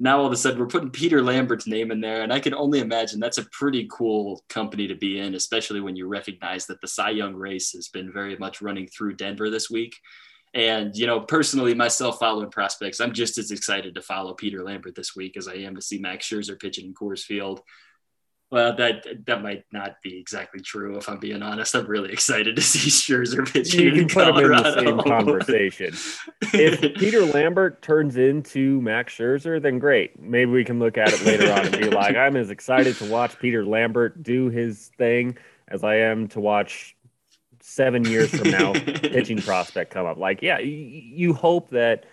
now 0.00 0.18
all 0.18 0.26
of 0.26 0.32
a 0.32 0.36
sudden 0.36 0.58
we're 0.58 0.66
putting 0.66 0.90
Peter 0.90 1.22
Lambert's 1.22 1.68
name 1.68 1.92
in 1.92 2.00
there. 2.00 2.22
And 2.22 2.32
I 2.32 2.40
can 2.40 2.54
only 2.54 2.80
imagine 2.80 3.20
that's 3.20 3.38
a 3.38 3.48
pretty 3.52 3.86
cool 3.88 4.42
company 4.48 4.88
to 4.88 4.96
be 4.96 5.20
in, 5.20 5.36
especially 5.36 5.80
when 5.80 5.94
you 5.94 6.08
recognize 6.08 6.66
that 6.66 6.80
the 6.80 6.88
Cy 6.88 7.10
Young 7.10 7.34
race 7.34 7.70
has 7.70 7.86
been 7.86 8.12
very 8.12 8.36
much 8.36 8.60
running 8.60 8.88
through 8.88 9.14
Denver 9.14 9.48
this 9.48 9.70
week. 9.70 9.94
And, 10.54 10.96
you 10.96 11.06
know, 11.08 11.20
personally, 11.20 11.74
myself 11.74 12.20
following 12.20 12.50
prospects, 12.50 13.00
I'm 13.00 13.12
just 13.12 13.38
as 13.38 13.50
excited 13.50 13.96
to 13.96 14.02
follow 14.02 14.34
Peter 14.34 14.62
Lambert 14.62 14.94
this 14.94 15.16
week 15.16 15.36
as 15.36 15.48
I 15.48 15.54
am 15.54 15.74
to 15.74 15.82
see 15.82 15.98
Max 15.98 16.28
Scherzer 16.28 16.58
pitching 16.58 16.86
in 16.86 16.94
Coors 16.94 17.24
Field. 17.24 17.60
Well, 18.52 18.76
that 18.76 19.04
that 19.26 19.42
might 19.42 19.64
not 19.72 19.96
be 20.00 20.16
exactly 20.16 20.60
true. 20.60 20.96
If 20.96 21.08
I'm 21.08 21.18
being 21.18 21.42
honest, 21.42 21.74
I'm 21.74 21.86
really 21.86 22.12
excited 22.12 22.54
to 22.54 22.62
see 22.62 22.88
Scherzer 22.88 23.52
pitching. 23.52 23.80
You 23.80 23.92
can 23.92 24.04
put 24.04 24.32
Colorado. 24.32 24.78
him 24.78 24.78
in 24.78 24.96
the 24.96 25.02
same 25.02 25.10
conversation. 25.10 25.94
if 26.52 26.94
Peter 27.00 27.22
Lambert 27.22 27.82
turns 27.82 28.16
into 28.16 28.80
Max 28.80 29.12
Scherzer, 29.14 29.60
then 29.60 29.80
great. 29.80 30.20
Maybe 30.20 30.52
we 30.52 30.64
can 30.64 30.78
look 30.78 30.96
at 30.96 31.12
it 31.12 31.24
later 31.24 31.52
on 31.52 31.66
and 31.66 31.78
be 31.78 31.90
like, 31.90 32.14
I'm 32.14 32.36
as 32.36 32.50
excited 32.50 32.94
to 32.98 33.10
watch 33.10 33.36
Peter 33.40 33.64
Lambert 33.64 34.22
do 34.22 34.50
his 34.50 34.92
thing 34.98 35.36
as 35.66 35.82
I 35.82 35.96
am 35.96 36.28
to 36.28 36.38
watch 36.38 36.93
seven 37.66 38.04
years 38.04 38.28
from 38.28 38.50
now 38.50 38.72
pitching 38.84 39.40
prospect 39.40 39.90
come 39.90 40.04
up. 40.04 40.18
Like, 40.18 40.42
yeah, 40.42 40.58
you 40.58 41.32
hope 41.32 41.70
that 41.70 42.04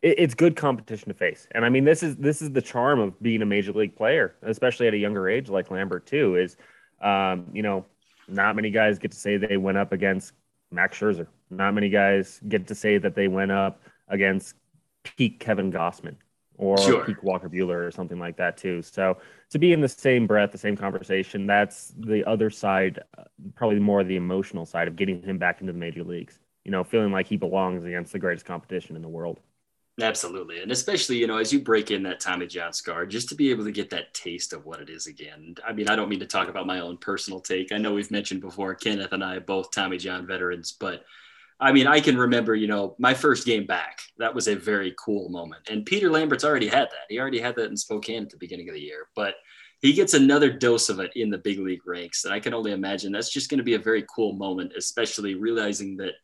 it's 0.00 0.34
good 0.34 0.54
competition 0.54 1.08
to 1.08 1.14
face. 1.14 1.48
And 1.52 1.64
I 1.64 1.68
mean, 1.68 1.84
this 1.84 2.04
is 2.04 2.16
this 2.16 2.40
is 2.40 2.52
the 2.52 2.62
charm 2.62 3.00
of 3.00 3.20
being 3.20 3.42
a 3.42 3.46
major 3.46 3.72
league 3.72 3.96
player, 3.96 4.36
especially 4.42 4.86
at 4.86 4.94
a 4.94 4.96
younger 4.96 5.28
age 5.28 5.48
like 5.48 5.72
Lambert 5.72 6.06
too. 6.06 6.36
Is 6.36 6.56
um, 7.02 7.46
you 7.52 7.62
know, 7.62 7.84
not 8.28 8.54
many 8.54 8.70
guys 8.70 8.98
get 8.98 9.10
to 9.10 9.16
say 9.16 9.36
they 9.36 9.56
went 9.56 9.76
up 9.76 9.92
against 9.92 10.32
Max 10.70 10.98
Scherzer. 10.98 11.26
Not 11.50 11.74
many 11.74 11.88
guys 11.88 12.40
get 12.48 12.68
to 12.68 12.76
say 12.76 12.98
that 12.98 13.16
they 13.16 13.26
went 13.26 13.50
up 13.50 13.82
against 14.06 14.54
peak 15.02 15.40
Kevin 15.40 15.72
Gausman 15.72 16.14
or 16.58 16.76
sure. 16.78 17.04
peak 17.04 17.22
Walker 17.22 17.48
Buehler 17.48 17.86
or 17.86 17.90
something 17.90 18.18
like 18.18 18.36
that 18.36 18.56
too. 18.56 18.82
So 18.82 19.18
to 19.50 19.58
be 19.58 19.72
in 19.72 19.80
the 19.80 19.88
same 19.88 20.26
breath, 20.26 20.52
the 20.52 20.58
same 20.58 20.76
conversation, 20.76 21.46
that's 21.46 21.94
the 21.96 22.24
other 22.28 22.50
side, 22.50 23.00
uh, 23.16 23.24
probably 23.54 23.78
more 23.78 24.04
the 24.04 24.16
emotional 24.16 24.66
side 24.66 24.88
of 24.88 24.96
getting 24.96 25.22
him 25.22 25.38
back 25.38 25.60
into 25.60 25.72
the 25.72 25.78
major 25.78 26.04
leagues. 26.04 26.38
You 26.64 26.72
know, 26.72 26.84
feeling 26.84 27.12
like 27.12 27.26
he 27.26 27.38
belongs 27.38 27.84
against 27.84 28.12
the 28.12 28.18
greatest 28.18 28.44
competition 28.44 28.94
in 28.94 29.00
the 29.00 29.08
world. 29.08 29.40
Absolutely. 30.00 30.60
And 30.60 30.70
especially, 30.70 31.16
you 31.16 31.26
know, 31.26 31.38
as 31.38 31.52
you 31.52 31.60
break 31.60 31.90
in 31.90 32.04
that 32.04 32.20
Tommy 32.20 32.46
John 32.46 32.72
scar, 32.72 33.04
just 33.04 33.28
to 33.30 33.34
be 33.34 33.50
able 33.50 33.64
to 33.64 33.72
get 33.72 33.90
that 33.90 34.14
taste 34.14 34.52
of 34.52 34.64
what 34.64 34.80
it 34.80 34.90
is 34.90 35.06
again. 35.06 35.56
I 35.66 35.72
mean, 35.72 35.88
I 35.88 35.96
don't 35.96 36.08
mean 36.08 36.20
to 36.20 36.26
talk 36.26 36.48
about 36.48 36.66
my 36.66 36.80
own 36.80 36.98
personal 36.98 37.40
take. 37.40 37.72
I 37.72 37.78
know 37.78 37.94
we've 37.94 38.10
mentioned 38.10 38.40
before, 38.40 38.74
Kenneth 38.74 39.12
and 39.12 39.24
I, 39.24 39.40
both 39.40 39.72
Tommy 39.72 39.98
John 39.98 40.26
veterans, 40.26 40.76
but 40.78 41.04
I 41.60 41.72
mean, 41.72 41.86
I 41.86 42.00
can 42.00 42.16
remember, 42.16 42.54
you 42.54 42.68
know, 42.68 42.94
my 42.98 43.14
first 43.14 43.44
game 43.44 43.66
back. 43.66 44.00
That 44.18 44.34
was 44.34 44.46
a 44.46 44.54
very 44.54 44.94
cool 44.96 45.28
moment. 45.28 45.68
And 45.68 45.84
Peter 45.84 46.10
Lambert's 46.10 46.44
already 46.44 46.68
had 46.68 46.88
that. 46.90 47.06
He 47.08 47.18
already 47.18 47.40
had 47.40 47.56
that 47.56 47.70
in 47.70 47.76
Spokane 47.76 48.22
at 48.22 48.30
the 48.30 48.36
beginning 48.36 48.68
of 48.68 48.74
the 48.74 48.80
year, 48.80 49.08
but 49.16 49.34
he 49.80 49.92
gets 49.92 50.14
another 50.14 50.50
dose 50.50 50.88
of 50.88 51.00
it 51.00 51.12
in 51.14 51.30
the 51.30 51.38
big 51.38 51.58
league 51.58 51.86
ranks. 51.86 52.24
And 52.24 52.32
I 52.32 52.40
can 52.40 52.54
only 52.54 52.72
imagine 52.72 53.12
that's 53.12 53.32
just 53.32 53.50
going 53.50 53.58
to 53.58 53.64
be 53.64 53.74
a 53.74 53.78
very 53.80 54.04
cool 54.14 54.32
moment, 54.34 54.72
especially 54.76 55.34
realizing 55.34 55.96
that, 55.98 56.14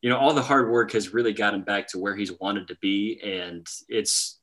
you 0.00 0.10
know, 0.10 0.18
all 0.18 0.34
the 0.34 0.42
hard 0.42 0.70
work 0.70 0.92
has 0.92 1.14
really 1.14 1.32
got 1.32 1.54
him 1.54 1.62
back 1.62 1.88
to 1.88 1.98
where 1.98 2.16
he's 2.16 2.38
wanted 2.38 2.68
to 2.68 2.76
be. 2.80 3.20
And 3.22 3.66
it's, 3.88 4.40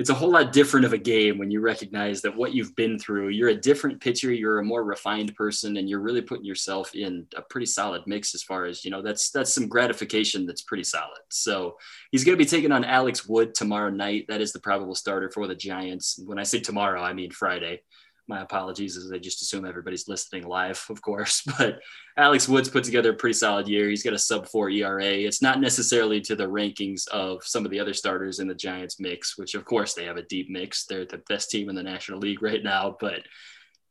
it's 0.00 0.08
a 0.08 0.14
whole 0.14 0.30
lot 0.30 0.50
different 0.50 0.86
of 0.86 0.94
a 0.94 0.98
game 0.98 1.36
when 1.36 1.50
you 1.50 1.60
recognize 1.60 2.22
that 2.22 2.34
what 2.34 2.54
you've 2.54 2.74
been 2.74 2.98
through, 2.98 3.28
you're 3.28 3.50
a 3.50 3.54
different 3.54 4.00
pitcher, 4.00 4.32
you're 4.32 4.58
a 4.58 4.64
more 4.64 4.82
refined 4.82 5.36
person, 5.36 5.76
and 5.76 5.90
you're 5.90 6.00
really 6.00 6.22
putting 6.22 6.46
yourself 6.46 6.94
in 6.94 7.26
a 7.36 7.42
pretty 7.42 7.66
solid 7.66 8.00
mix 8.06 8.34
as 8.34 8.42
far 8.42 8.64
as, 8.64 8.82
you 8.82 8.90
know, 8.90 9.02
that's 9.02 9.28
that's 9.30 9.52
some 9.52 9.68
gratification 9.68 10.46
that's 10.46 10.62
pretty 10.62 10.84
solid. 10.84 11.20
So 11.28 11.76
he's 12.12 12.24
gonna 12.24 12.38
be 12.38 12.46
taking 12.46 12.72
on 12.72 12.82
Alex 12.82 13.28
Wood 13.28 13.54
tomorrow 13.54 13.90
night. 13.90 14.24
That 14.28 14.40
is 14.40 14.54
the 14.54 14.60
probable 14.60 14.94
starter 14.94 15.30
for 15.30 15.46
the 15.46 15.54
Giants. 15.54 16.18
When 16.24 16.38
I 16.38 16.44
say 16.44 16.60
tomorrow, 16.60 17.02
I 17.02 17.12
mean 17.12 17.30
Friday 17.30 17.82
my 18.28 18.40
apologies 18.42 18.96
as 18.96 19.10
I 19.12 19.18
just 19.18 19.42
assume 19.42 19.64
everybody's 19.64 20.08
listening 20.08 20.46
live, 20.46 20.84
of 20.88 21.02
course. 21.02 21.42
But 21.58 21.80
Alex 22.16 22.48
Wood's 22.48 22.68
put 22.68 22.84
together 22.84 23.10
a 23.10 23.16
pretty 23.16 23.34
solid 23.34 23.68
year. 23.68 23.88
He's 23.88 24.02
got 24.02 24.12
a 24.12 24.18
sub 24.18 24.46
four 24.46 24.70
ERA. 24.70 25.04
It's 25.04 25.42
not 25.42 25.60
necessarily 25.60 26.20
to 26.22 26.36
the 26.36 26.46
rankings 26.46 27.08
of 27.08 27.42
some 27.44 27.64
of 27.64 27.70
the 27.70 27.80
other 27.80 27.94
starters 27.94 28.38
in 28.38 28.48
the 28.48 28.54
Giants 28.54 29.00
mix, 29.00 29.36
which 29.36 29.54
of 29.54 29.64
course 29.64 29.94
they 29.94 30.04
have 30.04 30.16
a 30.16 30.22
deep 30.22 30.48
mix. 30.50 30.86
They're 30.86 31.04
the 31.04 31.22
best 31.28 31.50
team 31.50 31.68
in 31.68 31.74
the 31.74 31.82
National 31.82 32.18
League 32.18 32.42
right 32.42 32.62
now. 32.62 32.96
But, 33.00 33.22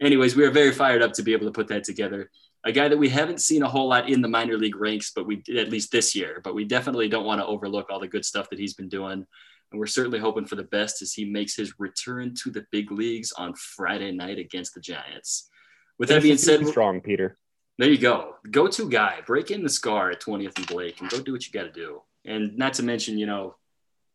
anyways, 0.01 0.35
we 0.35 0.45
are 0.45 0.51
very 0.51 0.71
fired 0.71 1.01
up 1.01 1.13
to 1.13 1.23
be 1.23 1.33
able 1.33 1.47
to 1.47 1.53
put 1.53 1.67
that 1.69 1.83
together. 1.83 2.29
A 2.65 2.71
guy 2.71 2.87
that 2.87 2.97
we 2.97 3.09
haven't 3.09 3.41
seen 3.41 3.63
a 3.63 3.69
whole 3.69 3.87
lot 3.87 4.09
in 4.09 4.21
the 4.21 4.27
minor 4.27 4.57
league 4.57 4.75
ranks, 4.75 5.11
but 5.15 5.25
we 5.25 5.41
at 5.57 5.69
least 5.69 5.91
this 5.91 6.13
year. 6.13 6.41
But 6.43 6.55
we 6.55 6.65
definitely 6.65 7.07
don't 7.07 7.25
want 7.25 7.39
to 7.39 7.47
overlook 7.47 7.89
all 7.89 7.99
the 7.99 8.07
good 8.07 8.25
stuff 8.25 8.49
that 8.49 8.59
he's 8.59 8.73
been 8.73 8.89
doing. 8.89 9.25
And 9.71 9.79
we're 9.79 9.87
certainly 9.87 10.19
hoping 10.19 10.45
for 10.45 10.55
the 10.55 10.63
best 10.63 11.01
as 11.01 11.13
he 11.13 11.25
makes 11.25 11.55
his 11.55 11.73
return 11.79 12.33
to 12.43 12.49
the 12.49 12.65
big 12.71 12.91
leagues 12.91 13.31
on 13.31 13.53
Friday 13.53 14.11
night 14.11 14.39
against 14.39 14.73
the 14.73 14.81
Giants. 14.81 15.49
With 15.97 16.09
that 16.09 16.23
being 16.23 16.37
said, 16.37 16.65
strong, 16.67 17.01
Peter. 17.01 17.37
There 17.77 17.89
you 17.89 17.97
go. 17.97 18.35
Go 18.49 18.67
to 18.67 18.89
guy. 18.89 19.19
Break 19.25 19.51
in 19.51 19.63
the 19.63 19.69
scar 19.69 20.11
at 20.11 20.21
20th 20.21 20.57
and 20.57 20.67
Blake 20.67 21.01
and 21.01 21.09
go 21.09 21.21
do 21.21 21.31
what 21.31 21.45
you 21.45 21.53
got 21.53 21.63
to 21.63 21.71
do. 21.71 22.01
And 22.25 22.57
not 22.57 22.73
to 22.75 22.83
mention, 22.83 23.17
you 23.17 23.25
know, 23.25 23.55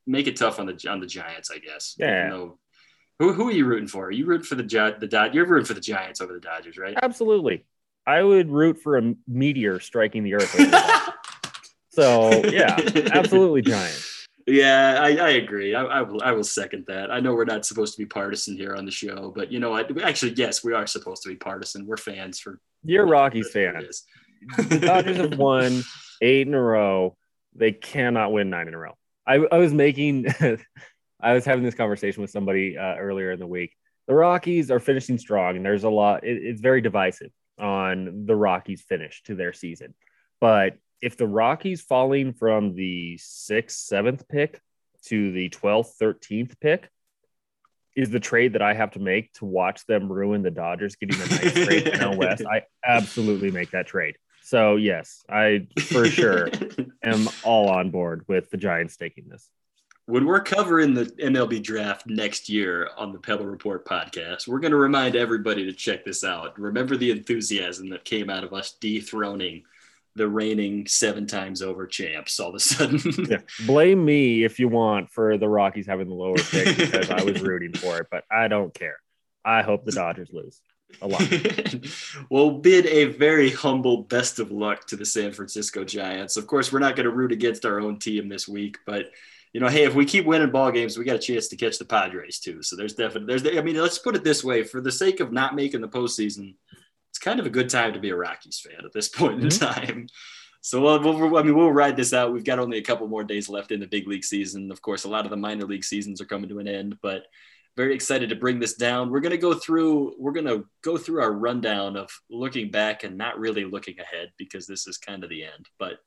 make 0.06 0.26
it 0.26 0.36
tough 0.36 0.58
on 0.58 0.66
the 0.66 0.88
on 0.88 1.00
the 1.00 1.06
Giants, 1.06 1.50
I 1.50 1.58
guess. 1.58 1.94
Yeah. 1.98 2.30
Though, 2.30 2.58
who, 3.18 3.32
who 3.32 3.48
are 3.48 3.52
you 3.52 3.64
rooting 3.64 3.88
for? 3.88 4.06
Are 4.06 4.10
you 4.10 4.26
rooting 4.26 4.44
for 4.44 4.56
the 4.56 4.96
the 4.98 5.06
Dod- 5.06 5.34
You're 5.34 5.46
rooting 5.46 5.66
for 5.66 5.74
the 5.74 5.80
Giants 5.80 6.20
over 6.20 6.32
the 6.32 6.40
Dodgers, 6.40 6.76
right? 6.76 6.96
Absolutely. 7.00 7.64
I 8.06 8.22
would 8.22 8.50
root 8.50 8.82
for 8.82 8.98
a 8.98 9.14
meteor 9.26 9.80
striking 9.80 10.24
the 10.24 10.34
earth. 10.34 11.10
So 11.94 12.42
yeah, 12.46 12.76
absolutely 13.12 13.62
Giants. 13.62 14.13
Yeah, 14.46 14.98
I, 15.00 15.16
I 15.16 15.30
agree. 15.30 15.74
I, 15.74 15.82
I, 15.84 16.02
will, 16.02 16.22
I 16.22 16.32
will 16.32 16.44
second 16.44 16.84
that. 16.86 17.10
I 17.10 17.20
know 17.20 17.34
we're 17.34 17.46
not 17.46 17.64
supposed 17.64 17.94
to 17.94 17.98
be 17.98 18.06
partisan 18.06 18.56
here 18.56 18.74
on 18.76 18.84
the 18.84 18.90
show, 18.90 19.32
but 19.34 19.50
you 19.50 19.58
know 19.58 19.70
what? 19.70 20.02
Actually, 20.02 20.32
yes, 20.32 20.62
we 20.62 20.74
are 20.74 20.86
supposed 20.86 21.22
to 21.22 21.30
be 21.30 21.36
partisan. 21.36 21.86
We're 21.86 21.96
fans 21.96 22.38
for. 22.38 22.60
You're 22.84 23.06
Rockies 23.06 23.50
fans. 23.50 24.04
the 24.56 24.78
Dodgers 24.78 25.16
have 25.16 25.38
won 25.38 25.82
eight 26.20 26.46
in 26.46 26.52
a 26.52 26.60
row. 26.60 27.16
They 27.54 27.72
cannot 27.72 28.32
win 28.32 28.50
nine 28.50 28.68
in 28.68 28.74
a 28.74 28.78
row. 28.78 28.92
I, 29.26 29.36
I 29.36 29.56
was 29.56 29.72
making, 29.72 30.26
I 31.20 31.32
was 31.32 31.46
having 31.46 31.64
this 31.64 31.74
conversation 31.74 32.20
with 32.20 32.30
somebody 32.30 32.76
uh, 32.76 32.96
earlier 32.96 33.32
in 33.32 33.38
the 33.38 33.46
week. 33.46 33.74
The 34.06 34.14
Rockies 34.14 34.70
are 34.70 34.80
finishing 34.80 35.16
strong, 35.16 35.56
and 35.56 35.64
there's 35.64 35.84
a 35.84 35.88
lot. 35.88 36.24
It, 36.24 36.42
it's 36.42 36.60
very 36.60 36.82
divisive 36.82 37.30
on 37.58 38.26
the 38.26 38.36
Rockies' 38.36 38.82
finish 38.82 39.22
to 39.24 39.34
their 39.34 39.54
season, 39.54 39.94
but 40.38 40.76
if 41.00 41.16
the 41.16 41.26
Rockies 41.26 41.82
falling 41.82 42.32
from 42.32 42.74
the 42.74 43.18
sixth, 43.18 43.78
seventh 43.78 44.28
pick 44.28 44.60
to 45.06 45.32
the 45.32 45.50
12th, 45.50 45.92
13th 46.00 46.58
pick 46.60 46.90
is 47.96 48.10
the 48.10 48.20
trade 48.20 48.54
that 48.54 48.62
I 48.62 48.74
have 48.74 48.92
to 48.92 48.98
make 48.98 49.32
to 49.34 49.44
watch 49.44 49.86
them 49.86 50.10
ruin 50.10 50.42
the 50.42 50.50
Dodgers 50.50 50.96
getting 50.96 51.16
a 51.16 51.26
nice 51.26 51.52
trade 51.52 51.88
in 51.88 52.16
West, 52.16 52.42
I 52.50 52.62
absolutely 52.84 53.50
make 53.50 53.70
that 53.70 53.86
trade. 53.86 54.16
So 54.42 54.76
yes, 54.76 55.24
I 55.28 55.68
for 55.80 56.06
sure 56.06 56.48
am 57.02 57.28
all 57.44 57.70
on 57.70 57.90
board 57.90 58.24
with 58.28 58.50
the 58.50 58.56
Giants 58.56 58.96
taking 58.96 59.28
this. 59.28 59.48
When 60.06 60.26
we're 60.26 60.42
covering 60.42 60.92
the 60.92 61.06
MLB 61.06 61.62
draft 61.62 62.06
next 62.06 62.50
year 62.50 62.90
on 62.98 63.12
the 63.12 63.18
Pebble 63.18 63.46
Report 63.46 63.86
podcast, 63.86 64.46
we're 64.46 64.60
going 64.60 64.72
to 64.72 64.76
remind 64.76 65.16
everybody 65.16 65.64
to 65.64 65.72
check 65.72 66.04
this 66.04 66.22
out. 66.22 66.58
Remember 66.58 66.94
the 66.94 67.10
enthusiasm 67.10 67.88
that 67.88 68.04
came 68.04 68.28
out 68.28 68.44
of 68.44 68.52
us 68.52 68.76
dethroning 68.82 69.62
the 70.16 70.28
reigning 70.28 70.86
seven 70.86 71.26
times 71.26 71.62
over 71.62 71.86
champs 71.86 72.38
all 72.38 72.50
of 72.50 72.54
a 72.54 72.60
sudden. 72.60 73.00
yeah. 73.28 73.38
Blame 73.66 74.04
me 74.04 74.44
if 74.44 74.58
you 74.58 74.68
want 74.68 75.10
for 75.10 75.38
the 75.38 75.48
Rockies 75.48 75.86
having 75.86 76.08
the 76.08 76.14
lower 76.14 76.36
pick 76.36 76.76
because 76.76 77.10
I 77.10 77.22
was 77.22 77.42
rooting 77.42 77.72
for 77.72 77.98
it, 77.98 78.06
but 78.10 78.24
I 78.30 78.48
don't 78.48 78.72
care. 78.72 78.96
I 79.44 79.62
hope 79.62 79.84
the 79.84 79.92
Dodgers 79.92 80.30
lose 80.32 80.60
a 81.02 81.08
lot. 81.08 81.22
we'll 82.30 82.58
bid 82.58 82.86
a 82.86 83.06
very 83.06 83.50
humble 83.50 84.02
best 84.04 84.38
of 84.38 84.50
luck 84.50 84.86
to 84.88 84.96
the 84.96 85.04
San 85.04 85.32
Francisco 85.32 85.84
Giants. 85.84 86.36
Of 86.36 86.46
course, 86.46 86.72
we're 86.72 86.78
not 86.78 86.96
going 86.96 87.04
to 87.04 87.12
root 87.12 87.32
against 87.32 87.66
our 87.66 87.80
own 87.80 87.98
team 87.98 88.28
this 88.28 88.48
week, 88.48 88.78
but 88.86 89.06
you 89.52 89.60
know, 89.60 89.68
hey, 89.68 89.84
if 89.84 89.94
we 89.94 90.04
keep 90.04 90.26
winning 90.26 90.50
ball 90.50 90.72
games, 90.72 90.98
we 90.98 91.04
got 91.04 91.16
a 91.16 91.20
chance 91.20 91.46
to 91.48 91.56
catch 91.56 91.78
the 91.78 91.84
Padres 91.84 92.40
too. 92.40 92.60
So 92.62 92.74
there's 92.74 92.94
definitely 92.94 93.36
there's 93.36 93.58
I 93.58 93.62
mean, 93.62 93.76
let's 93.76 93.98
put 93.98 94.16
it 94.16 94.24
this 94.24 94.42
way: 94.42 94.64
for 94.64 94.80
the 94.80 94.90
sake 94.90 95.20
of 95.20 95.32
not 95.32 95.54
making 95.54 95.80
the 95.80 95.88
postseason, 95.88 96.54
it's 97.14 97.20
kind 97.20 97.38
of 97.38 97.46
a 97.46 97.50
good 97.50 97.70
time 97.70 97.92
to 97.92 98.00
be 98.00 98.10
a 98.10 98.16
Rockies 98.16 98.58
fan 98.58 98.84
at 98.84 98.92
this 98.92 99.08
point 99.20 99.36
mm-hmm. 99.36 99.44
in 99.44 99.50
time. 99.50 100.08
So 100.62 100.80
we'll, 100.80 101.00
we'll, 101.00 101.36
I 101.36 101.42
mean, 101.44 101.54
we'll 101.54 101.70
ride 101.70 101.96
this 101.96 102.12
out. 102.12 102.32
We've 102.32 102.42
got 102.42 102.58
only 102.58 102.78
a 102.78 102.82
couple 102.82 103.06
more 103.06 103.22
days 103.22 103.48
left 103.48 103.70
in 103.70 103.78
the 103.78 103.86
big 103.86 104.08
league 104.08 104.24
season. 104.24 104.72
Of 104.72 104.82
course, 104.82 105.04
a 105.04 105.08
lot 105.08 105.24
of 105.24 105.30
the 105.30 105.36
minor 105.36 105.64
league 105.64 105.84
seasons 105.84 106.20
are 106.20 106.24
coming 106.24 106.48
to 106.48 106.58
an 106.58 106.66
end, 106.66 106.96
but 107.02 107.26
very 107.76 107.94
excited 107.94 108.30
to 108.30 108.34
bring 108.34 108.58
this 108.58 108.74
down. 108.74 109.10
We're 109.10 109.20
going 109.20 109.30
to 109.30 109.38
go 109.38 109.54
through, 109.54 110.14
we're 110.18 110.32
going 110.32 110.46
to 110.46 110.66
go 110.82 110.96
through 110.96 111.22
our 111.22 111.30
rundown 111.30 111.96
of 111.96 112.10
looking 112.28 112.72
back 112.72 113.04
and 113.04 113.16
not 113.16 113.38
really 113.38 113.64
looking 113.64 114.00
ahead 114.00 114.32
because 114.36 114.66
this 114.66 114.88
is 114.88 114.98
kind 114.98 115.22
of 115.22 115.30
the 115.30 115.44
end. 115.44 115.68
But 115.78 115.98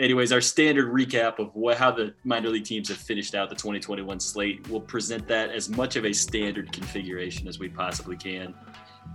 anyways, 0.00 0.32
our 0.32 0.40
standard 0.40 0.92
recap 0.92 1.38
of 1.38 1.54
what, 1.54 1.76
how 1.76 1.92
the 1.92 2.14
minor 2.24 2.48
league 2.48 2.64
teams 2.64 2.88
have 2.88 2.98
finished 2.98 3.36
out 3.36 3.48
the 3.48 3.54
2021 3.54 4.18
slate. 4.18 4.68
We'll 4.68 4.80
present 4.80 5.28
that 5.28 5.50
as 5.50 5.68
much 5.68 5.94
of 5.94 6.04
a 6.04 6.12
standard 6.12 6.72
configuration 6.72 7.46
as 7.46 7.60
we 7.60 7.68
possibly 7.68 8.16
can. 8.16 8.54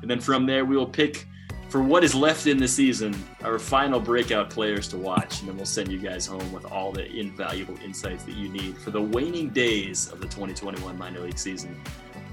And 0.02 0.10
then 0.10 0.20
from 0.20 0.46
there, 0.46 0.66
we 0.66 0.76
will 0.76 0.86
pick 0.86 1.28
for 1.70 1.82
what 1.82 2.04
is 2.04 2.14
left 2.14 2.46
in 2.46 2.58
the 2.58 2.68
season 2.68 3.16
our 3.44 3.58
final 3.58 4.00
breakout 4.00 4.50
players 4.50 4.88
to 4.90 4.98
watch. 4.98 5.40
And 5.40 5.50
then 5.50 5.58
we'll 5.58 5.66
send 5.66 5.92
you 5.92 5.98
guys 5.98 6.28
home 6.28 6.52
with 6.52 6.66
all 6.66 6.92
the 6.92 7.12
invaluable 7.12 7.78
insights 7.84 8.24
that 8.26 8.36
you 8.36 8.48
need 8.48 8.78
for 8.78 8.92
the 8.92 9.02
waning 9.02 9.50
days 9.50 10.12
of 10.12 10.20
the 10.20 10.28
2021 10.28 10.98
minor 10.98 11.22
league 11.22 11.40
season. 11.40 11.82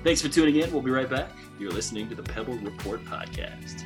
Thanks 0.04 0.20
for 0.20 0.28
tuning 0.28 0.56
in. 0.56 0.70
We'll 0.72 0.82
be 0.82 0.90
right 0.90 1.08
back. 1.08 1.30
You're 1.58 1.72
listening 1.72 2.08
to 2.10 2.14
the 2.14 2.22
Pebble 2.22 2.58
Report 2.58 3.04
podcast. 3.04 3.84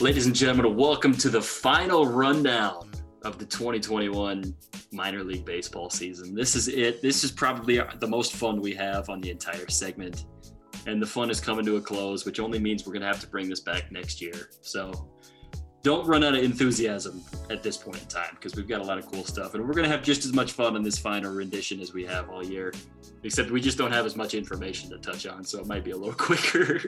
Ladies 0.00 0.26
and 0.26 0.34
gentlemen, 0.34 0.76
welcome 0.76 1.14
to 1.16 1.28
the 1.28 1.40
final 1.40 2.06
rundown 2.06 2.90
of 3.26 3.38
the 3.38 3.44
2021 3.44 4.54
minor 4.92 5.22
league 5.22 5.44
baseball 5.44 5.90
season. 5.90 6.34
This 6.34 6.54
is 6.54 6.68
it. 6.68 7.02
This 7.02 7.24
is 7.24 7.30
probably 7.30 7.80
the 7.98 8.06
most 8.06 8.32
fun 8.32 8.60
we 8.60 8.74
have 8.74 9.08
on 9.10 9.20
the 9.20 9.30
entire 9.30 9.68
segment. 9.68 10.24
And 10.86 11.02
the 11.02 11.06
fun 11.06 11.30
is 11.30 11.40
coming 11.40 11.66
to 11.66 11.76
a 11.76 11.80
close, 11.80 12.24
which 12.24 12.38
only 12.38 12.58
means 12.58 12.86
we're 12.86 12.92
going 12.92 13.02
to 13.02 13.08
have 13.08 13.20
to 13.20 13.26
bring 13.26 13.48
this 13.48 13.60
back 13.60 13.90
next 13.90 14.20
year. 14.22 14.50
So 14.62 15.08
don't 15.82 16.06
run 16.06 16.24
out 16.24 16.34
of 16.34 16.42
enthusiasm 16.42 17.22
at 17.50 17.62
this 17.62 17.76
point 17.76 18.00
in 18.00 18.08
time 18.08 18.30
because 18.34 18.54
we've 18.54 18.68
got 18.68 18.80
a 18.80 18.84
lot 18.84 18.98
of 18.98 19.06
cool 19.06 19.24
stuff. 19.24 19.54
And 19.54 19.66
we're 19.66 19.74
going 19.74 19.88
to 19.88 19.90
have 19.90 20.02
just 20.02 20.24
as 20.24 20.32
much 20.32 20.52
fun 20.52 20.76
in 20.76 20.82
this 20.82 20.98
final 20.98 21.32
rendition 21.32 21.80
as 21.80 21.92
we 21.92 22.04
have 22.06 22.28
all 22.28 22.44
year, 22.44 22.72
except 23.24 23.50
we 23.50 23.60
just 23.60 23.78
don't 23.78 23.92
have 23.92 24.06
as 24.06 24.16
much 24.16 24.34
information 24.34 24.90
to 24.90 24.98
touch 24.98 25.26
on. 25.26 25.44
So 25.44 25.60
it 25.60 25.66
might 25.66 25.84
be 25.84 25.90
a 25.90 25.96
little 25.96 26.14
quicker. 26.28 26.80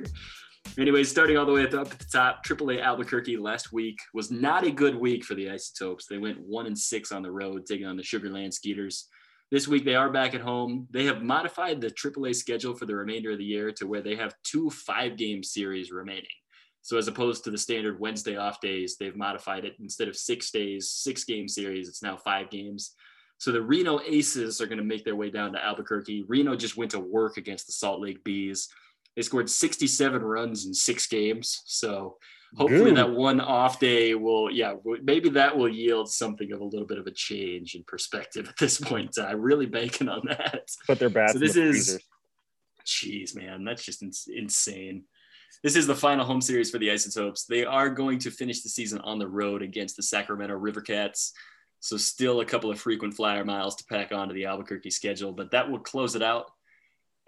Anyways, 0.78 1.11
starting 1.11 1.36
all 1.36 1.46
the 1.46 1.52
way 1.52 1.64
up 1.66 1.74
at 1.74 1.98
the 1.98 2.04
top, 2.04 2.44
AAA 2.46 2.82
Albuquerque 2.82 3.36
last 3.36 3.72
week 3.72 3.98
was 4.14 4.30
not 4.30 4.64
a 4.64 4.70
good 4.70 4.94
week 4.94 5.24
for 5.24 5.34
the 5.34 5.50
Isotopes. 5.50 6.06
They 6.06 6.18
went 6.18 6.40
one 6.40 6.66
and 6.66 6.78
six 6.78 7.11
on 7.11 7.22
the 7.22 7.32
road, 7.32 7.66
taking 7.66 7.86
on 7.86 7.96
the 7.96 8.02
Sugar 8.02 8.30
Land 8.30 8.54
Skeeters. 8.54 9.09
This 9.50 9.66
week 9.66 9.84
they 9.84 9.94
are 9.94 10.11
back 10.11 10.34
at 10.34 10.40
home. 10.40 10.86
They 10.90 11.06
have 11.06 11.22
modified 11.22 11.80
the 11.80 11.90
AAA 11.90 12.36
schedule 12.36 12.74
for 12.74 12.86
the 12.86 12.94
remainder 12.94 13.32
of 13.32 13.38
the 13.38 13.44
year 13.44 13.72
to 13.72 13.86
where 13.86 14.02
they 14.02 14.14
have 14.16 14.34
two 14.44 14.70
five-game 14.70 15.42
series 15.42 15.90
remaining. 15.90 16.26
So 16.82 16.96
as 16.96 17.09
opposed 17.09 17.44
to 17.44 17.50
the 17.50 17.59
standard 17.59 17.98
Wednesday 17.98 18.36
off 18.36 18.61
days, 18.61 18.96
they've 18.98 19.16
modified 19.16 19.64
it 19.64 19.74
instead 19.80 20.09
of 20.09 20.16
six 20.16 20.50
days, 20.50 20.90
six 20.90 21.24
game 21.24 21.48
series. 21.48 21.88
It's 21.88 22.02
now 22.02 22.16
five 22.16 22.50
games. 22.50 22.92
So 23.38 23.52
the 23.52 23.62
Reno 23.62 24.00
Aces 24.00 24.61
are 24.61 24.66
going 24.66 24.78
to 24.78 24.84
make 24.84 25.04
their 25.04 25.16
way 25.16 25.30
down 25.30 25.52
to 25.52 25.64
Albuquerque. 25.64 26.24
Reno 26.28 26.56
just 26.56 26.76
went 26.76 26.90
to 26.92 26.98
work 26.98 27.36
against 27.36 27.66
the 27.66 27.72
Salt 27.72 28.00
Lake 28.00 28.22
Bees. 28.24 28.68
They 29.19 29.23
scored 29.23 29.51
67 29.51 30.23
runs 30.23 30.64
in 30.64 30.73
six 30.73 31.09
games. 31.09 31.62
So 31.64 32.19
hopefully 32.57 32.91
Good. 32.91 32.99
that 32.99 33.11
one 33.11 33.41
off 33.41 33.81
day 33.81 34.14
will, 34.14 34.49
yeah, 34.49 34.75
maybe 35.03 35.29
that 35.31 35.59
will 35.59 35.69
yield 35.69 36.09
something 36.09 36.53
of 36.53 36.61
a 36.61 36.64
little 36.64 36.87
bit 36.87 36.99
of 36.99 37.09
a 37.09 37.11
change 37.11 37.75
in 37.75 37.83
perspective 37.83 38.49
at 38.49 38.57
this 38.59 38.79
point. 38.79 39.19
I'm 39.19 39.41
really 39.41 39.66
banking 39.66 40.09
on 40.09 40.23
that. 40.29 40.69
But 40.87 41.01
they're 41.01 41.11
bad. 41.11 41.31
So 41.31 41.41
this 41.41 41.57
is, 41.57 41.99
jeez, 42.87 43.35
man, 43.35 43.64
that's 43.64 43.85
just 43.85 44.05
insane. 44.29 45.03
This 45.64 45.75
is 45.75 45.89
the 45.89 45.97
final 45.97 46.25
home 46.25 46.41
series 46.41 46.71
for 46.71 46.79
the 46.79 46.93
Isotopes. 46.93 47.45
They 47.45 47.64
are 47.64 47.91
going 47.91 48.21
to 48.21 48.31
finish 48.31 48.62
the 48.62 48.69
season 48.69 49.01
on 49.01 49.19
the 49.19 49.27
road 49.27 49.62
against 49.62 49.97
the 49.97 50.05
Sacramento 50.05 50.57
Rivercats. 50.57 51.33
So 51.81 51.97
still 51.97 52.41
a 52.41 52.45
couple 52.45 52.71
of 52.71 52.79
frequent 52.79 53.14
flyer 53.14 53.45
miles 53.45 53.75
to 53.77 53.85
pack 53.91 54.12
onto 54.12 54.33
the 54.33 54.45
Albuquerque 54.45 54.93
schedule, 54.93 55.33
but 55.33 55.51
that 55.51 55.69
will 55.69 55.81
close 55.81 56.14
it 56.14 56.23
out. 56.23 56.53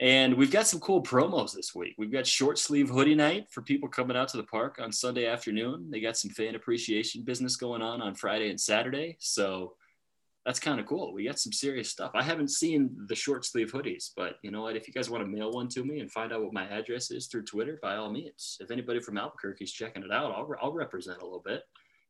And 0.00 0.34
we've 0.34 0.50
got 0.50 0.66
some 0.66 0.80
cool 0.80 1.02
promos 1.02 1.52
this 1.52 1.74
week. 1.74 1.94
We've 1.98 2.10
got 2.10 2.26
short 2.26 2.58
sleeve 2.58 2.88
hoodie 2.88 3.14
night 3.14 3.48
for 3.50 3.60
people 3.60 3.86
coming 3.86 4.16
out 4.16 4.28
to 4.28 4.38
the 4.38 4.44
park 4.44 4.78
on 4.80 4.90
Sunday 4.90 5.26
afternoon. 5.26 5.90
They 5.90 6.00
got 6.00 6.16
some 6.16 6.30
fan 6.30 6.54
appreciation 6.54 7.22
business 7.22 7.56
going 7.56 7.82
on 7.82 8.00
on 8.00 8.14
Friday 8.14 8.48
and 8.48 8.58
Saturday. 8.58 9.18
So 9.20 9.74
that's 10.46 10.58
kind 10.58 10.80
of 10.80 10.86
cool. 10.86 11.12
We 11.12 11.26
got 11.26 11.38
some 11.38 11.52
serious 11.52 11.90
stuff. 11.90 12.12
I 12.14 12.22
haven't 12.22 12.48
seen 12.48 12.96
the 13.08 13.14
short 13.14 13.44
sleeve 13.44 13.72
hoodies, 13.72 14.12
but 14.16 14.36
you 14.42 14.50
know 14.50 14.62
what? 14.62 14.74
If 14.74 14.88
you 14.88 14.94
guys 14.94 15.10
want 15.10 15.22
to 15.22 15.30
mail 15.30 15.50
one 15.50 15.68
to 15.68 15.84
me 15.84 16.00
and 16.00 16.10
find 16.10 16.32
out 16.32 16.42
what 16.42 16.54
my 16.54 16.66
address 16.66 17.10
is 17.10 17.26
through 17.26 17.44
Twitter, 17.44 17.78
by 17.82 17.96
all 17.96 18.10
means. 18.10 18.56
If 18.58 18.70
anybody 18.70 19.00
from 19.00 19.18
Albuquerque 19.18 19.64
is 19.64 19.72
checking 19.72 20.02
it 20.02 20.10
out, 20.10 20.32
I'll, 20.32 20.50
I'll 20.62 20.72
represent 20.72 21.20
a 21.20 21.24
little 21.24 21.42
bit. 21.44 21.62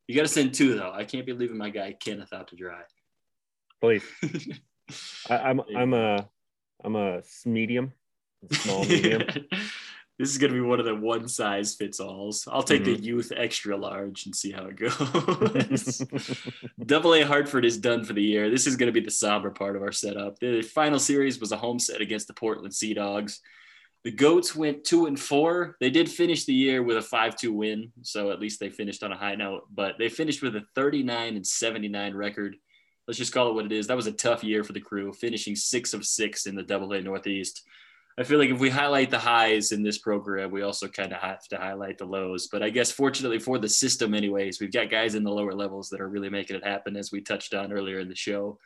You 0.07 0.14
got 0.14 0.22
to 0.22 0.28
send 0.28 0.55
two 0.55 0.76
though. 0.76 0.93
I 0.95 1.05
can't 1.05 1.26
be 1.26 1.32
leaving 1.32 1.59
my 1.59 1.70
guy 1.70 1.97
Kenneth 1.99 2.32
out 2.32 2.47
to 2.49 2.57
dry. 2.57 2.82
Please. 3.80 4.05
I, 5.28 5.38
I'm 5.38 5.61
I'm 5.76 5.95
a 5.95 6.28
I'm 6.85 6.97
a 6.97 7.22
medium, 7.45 7.93
small 8.53 8.85
medium. 8.87 9.22
this 10.18 10.31
is 10.31 10.39
gonna 10.39 10.53
be 10.53 10.61
one 10.61 10.81
of 10.81 10.87
the 10.87 10.95
one 10.95 11.28
size 11.28 11.74
fits 11.74 12.01
alls. 12.01 12.47
I'll 12.51 12.62
take 12.62 12.83
mm-hmm. 12.83 12.95
the 12.95 13.01
youth 13.01 13.33
extra 13.35 13.76
large 13.76 14.26
and 14.26 14.35
see 14.35 14.51
how 14.51 14.66
it 14.66 14.76
goes. 14.76 16.03
Double 16.87 17.14
A 17.14 17.22
Hartford 17.22 17.64
is 17.64 17.78
done 17.78 18.05
for 18.05 18.12
the 18.12 18.22
year. 18.22 18.51
This 18.51 18.66
is 18.66 18.76
gonna 18.76 18.93
be 18.93 19.01
the 19.01 19.11
somber 19.11 19.51
part 19.51 19.76
of 19.76 19.83
our 19.83 19.93
setup. 19.93 20.39
The 20.39 20.62
final 20.62 20.99
series 20.99 21.41
was 21.41 21.53
a 21.53 21.57
home 21.57 21.78
set 21.78 22.01
against 22.01 22.28
the 22.28 22.35
Portland 22.35 22.74
Sea 22.74 22.95
Dogs. 22.95 23.41
The 24.03 24.11
Goats 24.11 24.57
went 24.57 24.85
two 24.85 25.07
and 25.07 25.20
four. 25.20 25.76
They 25.78 25.91
did 25.91 26.11
finish 26.11 26.47
the 26.47 26.55
year 26.55 26.83
with 26.83 26.97
a 26.97 27.03
5 27.03 27.37
2 27.37 27.53
win. 27.53 27.93
So 28.03 28.31
at 28.31 28.41
least 28.41 28.59
they 28.59 28.70
finished 28.70 29.03
on 29.03 29.12
a 29.12 29.16
high 29.16 29.35
note, 29.35 29.64
but 29.70 29.97
they 29.99 30.09
finished 30.09 30.43
with 30.43 30.57
a 30.57 30.64
39 30.74 31.37
and 31.37 31.47
79 31.47 32.14
record 32.14 32.57
let's 33.11 33.18
just 33.18 33.34
call 33.34 33.48
it 33.48 33.54
what 33.54 33.66
it 33.66 33.72
is. 33.72 33.88
That 33.88 33.96
was 33.96 34.06
a 34.06 34.12
tough 34.12 34.44
year 34.44 34.62
for 34.62 34.72
the 34.72 34.80
crew, 34.80 35.12
finishing 35.12 35.56
six 35.56 35.94
of 35.94 36.06
six 36.06 36.46
in 36.46 36.54
the 36.54 36.62
Double 36.62 36.92
A 36.92 37.02
Northeast. 37.02 37.64
I 38.16 38.22
feel 38.22 38.38
like 38.38 38.50
if 38.50 38.61
we 38.61 38.70
highlight 38.70 39.11
the 39.11 39.18
highs 39.18 39.72
in 39.72 39.82
this 39.82 39.98
program, 39.98 40.52
we 40.52 40.62
also 40.62 40.86
kind 40.86 41.12
of 41.12 41.18
have 41.18 41.42
to 41.48 41.56
highlight 41.56 41.98
the 41.98 42.04
lows. 42.04 42.46
But 42.52 42.62
I 42.62 42.70
guess 42.70 42.92
fortunately 42.92 43.40
for 43.40 43.58
the 43.58 43.68
system, 43.68 44.14
anyways, 44.14 44.61
we've 44.61 44.72
got 44.72 44.90
guys 44.90 45.16
in 45.16 45.24
the 45.24 45.32
lower 45.32 45.54
levels 45.54 45.88
that 45.88 46.00
are 46.00 46.08
really 46.08 46.30
making 46.30 46.54
it 46.54 46.64
happen, 46.64 46.96
as 46.96 47.11
we 47.11 47.20
touched 47.20 47.52
on 47.52 47.72
earlier 47.72 47.98
in 47.98 48.08
the 48.08 48.14
show. 48.14 48.61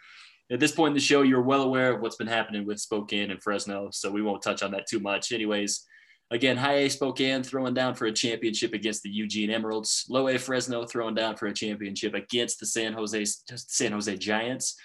At 0.53 0.61
this 0.61 0.73
point 0.73 0.91
in 0.91 0.95
the 0.95 1.01
show, 1.01 1.23
you're 1.23 1.41
well 1.41 1.63
aware 1.63 1.95
of 1.95 2.03
what's 2.03 2.17
been 2.17 2.27
happening 2.27 2.67
with 2.67 2.81
Spokane 2.81 3.31
and 3.31 3.43
Fresno, 3.43 3.89
so 3.93 4.11
we 4.11 4.21
won't 4.21 4.43
touch 4.43 4.63
on 4.63 4.73
that 4.73 4.87
too 4.87 5.01
much. 5.01 5.33
Anyways, 5.33 5.87
Again, 6.31 6.57
High 6.57 6.79
A 6.79 6.91
Spokane 6.91 7.43
throwing 7.43 7.75
down 7.75 7.95
for 7.95 8.07
a 8.07 8.13
championship 8.13 8.73
against 8.73 9.03
the 9.03 9.11
Eugene 9.11 9.51
Emeralds. 9.51 10.07
Low 10.09 10.29
A 10.29 10.39
Fresno 10.39 10.85
throwing 10.85 11.15
down 11.15 11.37
for 11.37 11.47
a 11.47 11.55
championship 11.55 12.15
against 12.15 12.61
the 12.61 12.67
San 12.67 12.93
Jose 12.93 13.25
San 13.55 13.93
Jose 13.93 14.17
Giants. 14.17 14.77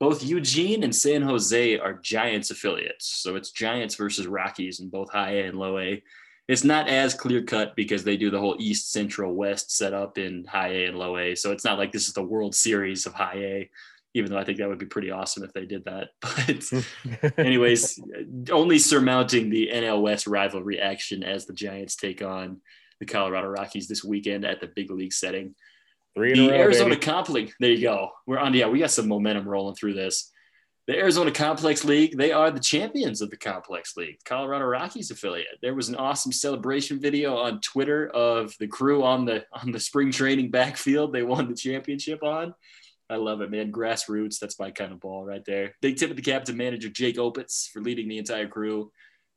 Both 0.00 0.24
Eugene 0.24 0.84
and 0.84 0.94
San 0.94 1.22
Jose 1.22 1.78
are 1.78 1.94
Giants 1.94 2.50
affiliates, 2.50 3.06
so 3.06 3.36
it's 3.36 3.50
Giants 3.50 3.96
versus 3.96 4.26
Rockies 4.26 4.80
in 4.80 4.90
both 4.90 5.10
High 5.10 5.38
A 5.38 5.46
and 5.46 5.58
Low 5.58 5.78
A. 5.78 6.02
It's 6.46 6.64
not 6.64 6.88
as 6.88 7.14
clear 7.14 7.42
cut 7.42 7.74
because 7.76 8.04
they 8.04 8.16
do 8.16 8.30
the 8.30 8.38
whole 8.38 8.56
East 8.58 8.92
Central 8.92 9.34
West 9.34 9.76
setup 9.76 10.16
in 10.16 10.44
High 10.44 10.68
A 10.68 10.86
and 10.86 10.98
Low 10.98 11.18
A, 11.18 11.34
so 11.34 11.52
it's 11.52 11.64
not 11.64 11.78
like 11.78 11.90
this 11.92 12.06
is 12.06 12.14
the 12.14 12.22
World 12.22 12.54
Series 12.54 13.06
of 13.06 13.14
High 13.14 13.38
A 13.38 13.70
even 14.14 14.30
though 14.30 14.38
I 14.38 14.44
think 14.44 14.58
that 14.58 14.68
would 14.68 14.78
be 14.78 14.86
pretty 14.86 15.10
awesome 15.10 15.44
if 15.44 15.52
they 15.52 15.66
did 15.66 15.84
that. 15.84 16.08
But, 16.20 16.64
hmm. 16.64 17.26
anyways, 17.40 18.00
only 18.50 18.78
surmounting 18.78 19.50
the 19.50 19.70
NL 19.72 20.02
West 20.02 20.26
rivalry 20.26 20.80
action 20.80 21.22
as 21.22 21.46
the 21.46 21.52
Giants 21.52 21.96
take 21.96 22.22
on 22.22 22.60
the 23.00 23.06
Colorado 23.06 23.48
Rockies 23.48 23.88
this 23.88 24.02
weekend 24.02 24.44
at 24.44 24.60
the 24.60 24.68
big 24.74 24.90
league 24.90 25.12
setting. 25.12 25.54
Three 26.14 26.34
the 26.34 26.48
row, 26.48 26.54
Arizona 26.54 26.90
baby. 26.90 27.00
Complex. 27.00 27.52
There 27.60 27.70
you 27.70 27.82
go. 27.82 28.10
We're 28.26 28.38
on. 28.38 28.54
Yeah, 28.54 28.68
we 28.68 28.80
got 28.80 28.90
some 28.90 29.08
momentum 29.08 29.48
rolling 29.48 29.76
through 29.76 29.94
this. 29.94 30.32
The 30.88 30.96
Arizona 30.96 31.30
Complex 31.30 31.84
League, 31.84 32.16
they 32.16 32.32
are 32.32 32.50
the 32.50 32.58
champions 32.58 33.20
of 33.20 33.28
the 33.28 33.36
Complex 33.36 33.94
League, 33.98 34.16
Colorado 34.24 34.64
Rockies 34.64 35.10
affiliate. 35.10 35.58
There 35.60 35.74
was 35.74 35.90
an 35.90 35.96
awesome 35.96 36.32
celebration 36.32 36.98
video 36.98 37.36
on 37.36 37.60
Twitter 37.60 38.08
of 38.08 38.54
the 38.58 38.68
crew 38.68 39.04
on 39.04 39.26
the 39.26 39.44
on 39.52 39.70
the 39.70 39.78
spring 39.78 40.10
training 40.10 40.50
backfield. 40.50 41.12
They 41.12 41.22
won 41.22 41.46
the 41.46 41.54
championship 41.54 42.22
on. 42.22 42.54
I 43.10 43.16
love 43.16 43.40
it, 43.40 43.50
man. 43.50 43.72
Grassroots, 43.72 44.38
that's 44.38 44.58
my 44.58 44.70
kind 44.70 44.92
of 44.92 45.00
ball 45.00 45.24
right 45.24 45.44
there. 45.46 45.74
Big 45.80 45.96
tip 45.96 46.10
of 46.10 46.16
the 46.16 46.22
cap 46.22 46.44
to 46.44 46.52
manager 46.52 46.88
Jake 46.88 47.16
Opitz 47.16 47.68
for 47.68 47.80
leading 47.80 48.08
the 48.08 48.18
entire 48.18 48.48
crew. 48.48 48.90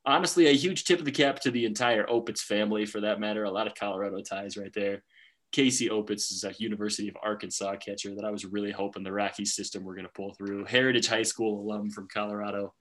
Honestly, 0.05 0.47
a 0.47 0.51
huge 0.51 0.83
tip 0.83 0.99
of 0.99 1.05
the 1.05 1.11
cap 1.11 1.39
to 1.41 1.51
the 1.51 1.65
entire 1.65 2.05
Opitz 2.05 2.39
family 2.39 2.85
for 2.85 3.01
that 3.01 3.19
matter. 3.19 3.43
A 3.43 3.51
lot 3.51 3.67
of 3.67 3.75
Colorado 3.75 4.21
ties 4.21 4.57
right 4.57 4.73
there. 4.73 5.03
Casey 5.51 5.89
Opitz 5.89 6.31
is 6.31 6.43
a 6.43 6.53
University 6.57 7.07
of 7.07 7.17
Arkansas 7.21 7.75
catcher 7.77 8.15
that 8.15 8.25
I 8.25 8.31
was 8.31 8.45
really 8.45 8.71
hoping 8.71 9.03
the 9.03 9.11
Rocky 9.11 9.45
system 9.45 9.83
were 9.83 9.95
going 9.95 10.07
to 10.07 10.13
pull 10.13 10.33
through. 10.33 10.65
Heritage 10.65 11.07
High 11.07 11.23
School 11.23 11.61
alum 11.61 11.91
from 11.91 12.07
Colorado, 12.13 12.73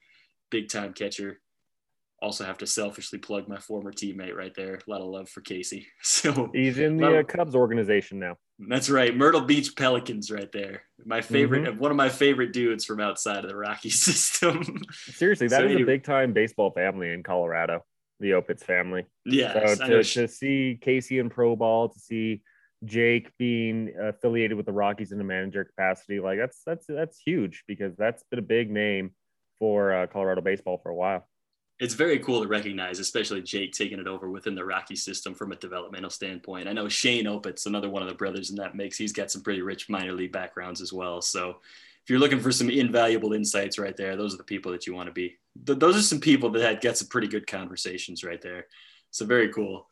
big 0.49 0.69
time 0.69 0.93
catcher 0.93 1.39
also 2.21 2.45
have 2.45 2.59
to 2.59 2.67
selfishly 2.67 3.17
plug 3.17 3.47
my 3.47 3.57
former 3.57 3.91
teammate 3.91 4.35
right 4.35 4.53
there. 4.55 4.75
A 4.75 4.89
lot 4.89 5.01
of 5.01 5.07
love 5.07 5.27
for 5.27 5.41
Casey. 5.41 5.87
So 6.03 6.49
he's 6.53 6.77
in 6.77 6.97
the 6.97 7.19
uh, 7.19 7.23
Cubs 7.23 7.55
organization 7.55 8.19
now. 8.19 8.35
That's 8.59 8.89
right, 8.89 9.15
Myrtle 9.15 9.41
Beach 9.41 9.75
Pelicans, 9.75 10.29
right 10.29 10.51
there. 10.51 10.83
My 11.03 11.21
favorite, 11.21 11.63
mm-hmm. 11.63 11.79
one 11.79 11.89
of 11.89 11.97
my 11.97 12.09
favorite 12.09 12.53
dudes 12.53 12.85
from 12.85 12.99
outside 12.99 13.43
of 13.43 13.49
the 13.49 13.55
Rocky 13.55 13.89
system. 13.89 14.83
Seriously, 14.91 15.47
that 15.47 15.61
so 15.61 15.65
is 15.65 15.71
anyway. 15.71 15.81
a 15.81 15.85
big 15.85 16.03
time 16.03 16.33
baseball 16.33 16.71
family 16.71 17.11
in 17.11 17.23
Colorado. 17.23 17.83
The 18.19 18.31
Opitz 18.31 18.63
family. 18.63 19.05
Yeah. 19.25 19.75
So 19.75 19.87
to, 19.87 20.03
to 20.03 20.27
see 20.27 20.77
Casey 20.79 21.17
in 21.17 21.31
pro 21.31 21.55
ball, 21.55 21.89
to 21.89 21.99
see 21.99 22.43
Jake 22.85 23.31
being 23.39 23.93
affiliated 23.99 24.57
with 24.57 24.67
the 24.67 24.73
Rockies 24.73 25.11
in 25.11 25.19
a 25.19 25.23
manager 25.23 25.63
capacity, 25.63 26.19
like 26.19 26.37
that's 26.37 26.61
that's 26.63 26.85
that's 26.85 27.19
huge 27.19 27.63
because 27.67 27.95
that's 27.95 28.23
been 28.29 28.37
a 28.37 28.43
big 28.43 28.69
name 28.69 29.11
for 29.57 29.91
uh, 29.91 30.05
Colorado 30.05 30.41
baseball 30.41 30.79
for 30.83 30.89
a 30.89 30.95
while 30.95 31.25
it's 31.81 31.95
very 31.95 32.19
cool 32.19 32.43
to 32.43 32.47
recognize, 32.47 32.99
especially 32.99 33.41
Jake 33.41 33.73
taking 33.73 33.99
it 33.99 34.05
over 34.05 34.29
within 34.29 34.53
the 34.53 34.63
Rocky 34.63 34.95
system 34.95 35.33
from 35.33 35.51
a 35.51 35.55
developmental 35.55 36.11
standpoint. 36.11 36.67
I 36.67 36.73
know 36.73 36.87
Shane 36.87 37.25
Opitz, 37.25 37.65
another 37.65 37.89
one 37.89 38.03
of 38.03 38.07
the 38.07 38.13
brothers 38.13 38.51
in 38.51 38.55
that 38.57 38.75
mix, 38.75 38.99
he's 38.99 39.11
got 39.11 39.31
some 39.31 39.41
pretty 39.41 39.63
rich 39.63 39.89
minor 39.89 40.13
league 40.13 40.31
backgrounds 40.31 40.79
as 40.79 40.93
well. 40.93 41.23
So 41.23 41.57
if 42.03 42.09
you're 42.09 42.19
looking 42.19 42.39
for 42.39 42.51
some 42.51 42.69
invaluable 42.69 43.33
insights 43.33 43.79
right 43.79 43.97
there, 43.97 44.15
those 44.15 44.31
are 44.31 44.37
the 44.37 44.43
people 44.43 44.71
that 44.73 44.85
you 44.85 44.93
want 44.93 45.07
to 45.07 45.11
be. 45.11 45.39
Those 45.55 45.97
are 45.97 46.03
some 46.03 46.19
people 46.19 46.51
that 46.51 46.61
had 46.61 46.81
got 46.81 46.97
some 46.97 47.07
pretty 47.07 47.27
good 47.27 47.47
conversations 47.47 48.23
right 48.23 48.41
there. 48.43 48.67
So 49.09 49.25
very 49.25 49.51
cool 49.51 49.87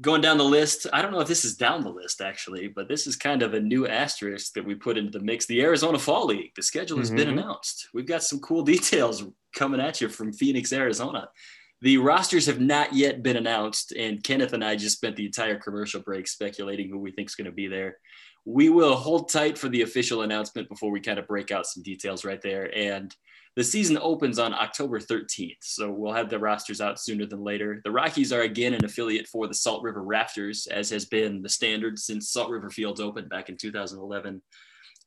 going 0.00 0.20
down 0.20 0.38
the 0.38 0.44
list, 0.44 0.86
I 0.92 1.02
don't 1.02 1.12
know 1.12 1.20
if 1.20 1.28
this 1.28 1.44
is 1.44 1.56
down 1.56 1.82
the 1.82 1.90
list 1.90 2.20
actually, 2.20 2.68
but 2.68 2.88
this 2.88 3.06
is 3.06 3.16
kind 3.16 3.42
of 3.42 3.54
a 3.54 3.60
new 3.60 3.86
asterisk 3.86 4.54
that 4.54 4.64
we 4.64 4.74
put 4.74 4.96
into 4.96 5.18
the 5.18 5.24
mix. 5.24 5.46
The 5.46 5.60
Arizona 5.62 5.98
Fall 5.98 6.26
League, 6.26 6.52
the 6.56 6.62
schedule 6.62 6.98
has 6.98 7.08
mm-hmm. 7.08 7.16
been 7.16 7.28
announced. 7.28 7.88
We've 7.92 8.06
got 8.06 8.22
some 8.22 8.40
cool 8.40 8.62
details 8.74 9.24
coming 9.54 9.80
at 9.80 10.00
you 10.00 10.08
from 10.08 10.32
Phoenix, 10.32 10.72
Arizona. 10.72 11.28
The 11.82 11.96
rosters 11.96 12.46
have 12.46 12.60
not 12.60 12.92
yet 12.92 13.22
been 13.22 13.36
announced, 13.36 13.92
and 13.92 14.22
Kenneth 14.22 14.52
and 14.52 14.62
I 14.62 14.76
just 14.76 14.96
spent 14.96 15.16
the 15.16 15.24
entire 15.24 15.58
commercial 15.58 16.02
break 16.02 16.28
speculating 16.28 16.90
who 16.90 16.98
we 16.98 17.10
think 17.10 17.28
is 17.28 17.34
going 17.34 17.46
to 17.46 17.52
be 17.52 17.68
there. 17.68 17.96
We 18.44 18.68
will 18.68 18.96
hold 18.96 19.30
tight 19.30 19.56
for 19.56 19.68
the 19.68 19.82
official 19.82 20.22
announcement 20.22 20.68
before 20.68 20.90
we 20.90 21.00
kind 21.00 21.18
of 21.18 21.26
break 21.26 21.50
out 21.50 21.66
some 21.66 21.82
details 21.82 22.24
right 22.24 22.40
there. 22.42 22.74
And 22.76 23.14
the 23.56 23.64
season 23.64 23.98
opens 24.00 24.38
on 24.38 24.54
October 24.54 25.00
13th, 25.00 25.56
so 25.62 25.90
we'll 25.90 26.12
have 26.12 26.30
the 26.30 26.38
rosters 26.38 26.80
out 26.80 27.00
sooner 27.00 27.26
than 27.26 27.42
later. 27.42 27.80
The 27.82 27.90
Rockies 27.90 28.32
are 28.32 28.42
again 28.42 28.74
an 28.74 28.84
affiliate 28.84 29.26
for 29.26 29.48
the 29.48 29.54
Salt 29.54 29.82
River 29.82 30.02
Rafters, 30.02 30.68
as 30.68 30.88
has 30.90 31.06
been 31.06 31.42
the 31.42 31.48
standard 31.48 31.98
since 31.98 32.30
Salt 32.30 32.50
River 32.50 32.70
Fields 32.70 33.00
opened 33.00 33.28
back 33.28 33.48
in 33.48 33.56
2011. 33.56 34.40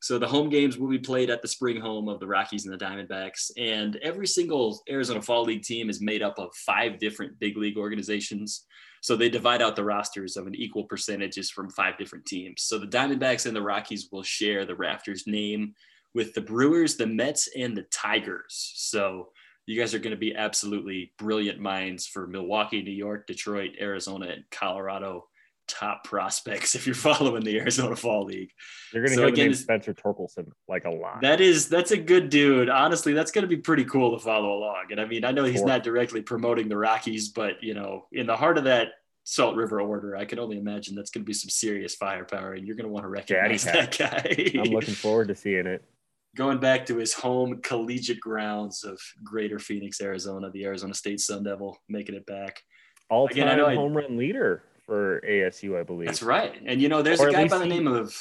So 0.04 0.18
the 0.18 0.28
home 0.28 0.50
games 0.50 0.76
will 0.76 0.90
be 0.90 0.98
played 0.98 1.30
at 1.30 1.40
the 1.40 1.48
spring 1.48 1.80
home 1.80 2.10
of 2.10 2.20
the 2.20 2.26
Rockies 2.26 2.66
and 2.66 2.74
the 2.74 2.84
Diamondbacks. 2.84 3.50
And 3.56 3.96
every 4.02 4.26
single 4.26 4.82
Arizona 4.86 5.22
Fall 5.22 5.44
League 5.44 5.62
team 5.62 5.88
is 5.88 6.02
made 6.02 6.20
up 6.20 6.38
of 6.38 6.54
five 6.54 6.98
different 6.98 7.38
big 7.38 7.56
league 7.56 7.78
organizations. 7.78 8.66
So 9.00 9.16
they 9.16 9.30
divide 9.30 9.62
out 9.62 9.76
the 9.76 9.84
rosters 9.84 10.36
of 10.36 10.46
an 10.46 10.54
equal 10.56 10.84
percentages 10.84 11.50
from 11.50 11.70
five 11.70 11.96
different 11.96 12.26
teams. 12.26 12.64
So 12.64 12.76
the 12.76 12.86
Diamondbacks 12.86 13.46
and 13.46 13.56
the 13.56 13.62
Rockies 13.62 14.10
will 14.12 14.22
share 14.22 14.66
the 14.66 14.74
Rafters 14.74 15.26
name 15.26 15.72
with 16.12 16.34
the 16.34 16.42
Brewers, 16.42 16.96
the 16.96 17.06
Mets, 17.06 17.48
and 17.56 17.74
the 17.74 17.84
Tigers. 17.84 18.72
So 18.74 19.30
you 19.64 19.80
guys 19.80 19.94
are 19.94 20.00
going 20.00 20.10
to 20.10 20.18
be 20.18 20.36
absolutely 20.36 21.14
brilliant 21.16 21.60
minds 21.60 22.06
for 22.06 22.26
Milwaukee, 22.26 22.82
New 22.82 22.90
York, 22.90 23.26
Detroit, 23.26 23.70
Arizona, 23.80 24.26
and 24.26 24.44
Colorado 24.50 25.28
top 25.68 26.04
prospects 26.04 26.74
if 26.74 26.86
you're 26.86 26.94
following 26.94 27.42
the 27.44 27.58
Arizona 27.58 27.96
Fall 27.96 28.24
League. 28.24 28.50
You're 28.92 29.04
going 29.04 29.16
to 29.16 29.22
so 29.22 29.26
again, 29.26 29.54
Spencer 29.54 29.94
Torkelson 29.94 30.50
like 30.68 30.84
a 30.84 30.90
lot. 30.90 31.20
That 31.22 31.40
is 31.40 31.68
that's 31.68 31.90
a 31.90 31.96
good 31.96 32.28
dude. 32.28 32.68
Honestly, 32.68 33.12
that's 33.12 33.30
going 33.30 33.42
to 33.42 33.48
be 33.48 33.56
pretty 33.56 33.84
cool 33.84 34.16
to 34.16 34.22
follow 34.22 34.52
along. 34.54 34.86
And 34.90 35.00
I 35.00 35.04
mean, 35.04 35.24
I 35.24 35.32
know 35.32 35.44
he's 35.44 35.62
not 35.62 35.82
directly 35.82 36.22
promoting 36.22 36.68
the 36.68 36.76
Rockies, 36.76 37.28
but 37.28 37.62
you 37.62 37.74
know, 37.74 38.06
in 38.12 38.26
the 38.26 38.36
heart 38.36 38.58
of 38.58 38.64
that 38.64 38.88
Salt 39.24 39.56
River 39.56 39.80
order, 39.80 40.16
I 40.16 40.24
can 40.24 40.38
only 40.38 40.58
imagine 40.58 40.94
that's 40.94 41.10
going 41.10 41.24
to 41.24 41.26
be 41.26 41.32
some 41.34 41.50
serious 41.50 41.94
firepower, 41.94 42.52
and 42.52 42.66
you're 42.66 42.76
going 42.76 42.86
to 42.86 42.92
want 42.92 43.04
to 43.04 43.08
recognize 43.08 43.64
that 43.64 43.96
guy. 43.96 44.52
I'm 44.60 44.70
looking 44.70 44.94
forward 44.94 45.28
to 45.28 45.34
seeing 45.34 45.66
it 45.66 45.82
going 46.34 46.58
back 46.58 46.86
to 46.86 46.96
his 46.96 47.12
home 47.12 47.60
collegiate 47.62 48.20
grounds 48.20 48.84
of 48.84 49.00
Greater 49.22 49.58
Phoenix, 49.58 50.00
Arizona, 50.00 50.50
the 50.50 50.64
Arizona 50.64 50.94
State 50.94 51.20
Sun 51.20 51.44
Devil 51.44 51.78
making 51.88 52.14
it 52.14 52.26
back. 52.26 52.60
All 53.10 53.28
time 53.28 53.58
home 53.76 53.96
run 53.96 54.16
leader 54.16 54.62
for 54.86 55.20
ASU, 55.26 55.78
I 55.78 55.82
believe. 55.82 56.06
That's 56.06 56.22
right. 56.22 56.54
And 56.64 56.80
you 56.80 56.88
know, 56.88 57.02
there's 57.02 57.20
or 57.20 57.28
a 57.28 57.32
guy 57.32 57.48
by 57.48 57.58
the 57.58 57.66
name 57.66 57.86
of 57.86 58.16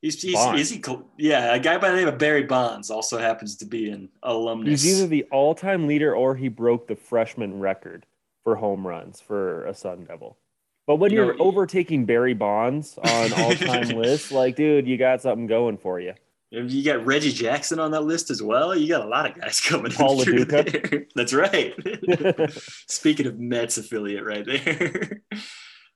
he's, 0.00 0.20
he's 0.20 0.38
is 0.54 0.70
he 0.70 0.82
yeah, 1.18 1.54
a 1.54 1.58
guy 1.58 1.78
by 1.78 1.90
the 1.90 1.96
name 1.96 2.08
of 2.08 2.18
Barry 2.18 2.44
Bonds 2.44 2.90
also 2.90 3.18
happens 3.18 3.56
to 3.56 3.64
be 3.64 3.90
an 3.90 4.08
alumnus. 4.22 4.82
He's 4.82 4.98
either 4.98 5.08
the 5.08 5.24
all-time 5.24 5.86
leader 5.86 6.14
or 6.14 6.34
he 6.34 6.48
broke 6.48 6.86
the 6.86 6.96
freshman 6.96 7.58
record 7.60 8.06
for 8.44 8.56
home 8.56 8.86
runs 8.86 9.20
for 9.20 9.66
a 9.66 9.74
Sun 9.74 10.04
Devil. 10.04 10.36
But 10.86 10.96
when 10.96 11.12
you 11.12 11.22
are 11.22 11.36
overtaking 11.38 12.06
Barry 12.06 12.32
Bonds 12.32 12.96
on 12.96 13.32
all-time 13.36 13.88
lists, 13.90 14.32
like, 14.32 14.56
dude, 14.56 14.88
you 14.88 14.96
got 14.96 15.20
something 15.20 15.46
going 15.46 15.76
for 15.76 16.00
you. 16.00 16.14
You 16.50 16.82
got 16.82 17.04
Reggie 17.04 17.30
Jackson 17.32 17.78
on 17.78 17.90
that 17.90 18.04
list 18.04 18.30
as 18.30 18.42
well. 18.42 18.74
You 18.74 18.88
got 18.88 19.04
a 19.04 19.08
lot 19.08 19.30
of 19.30 19.38
guys 19.38 19.60
coming 19.66 19.92
Paul 19.92 20.24
there. 20.24 21.06
That's 21.14 21.34
right. 21.34 21.74
Speaking 22.88 23.26
of 23.26 23.38
Mets 23.38 23.76
affiliate 23.76 24.24
right 24.24 24.46
there. 24.46 25.20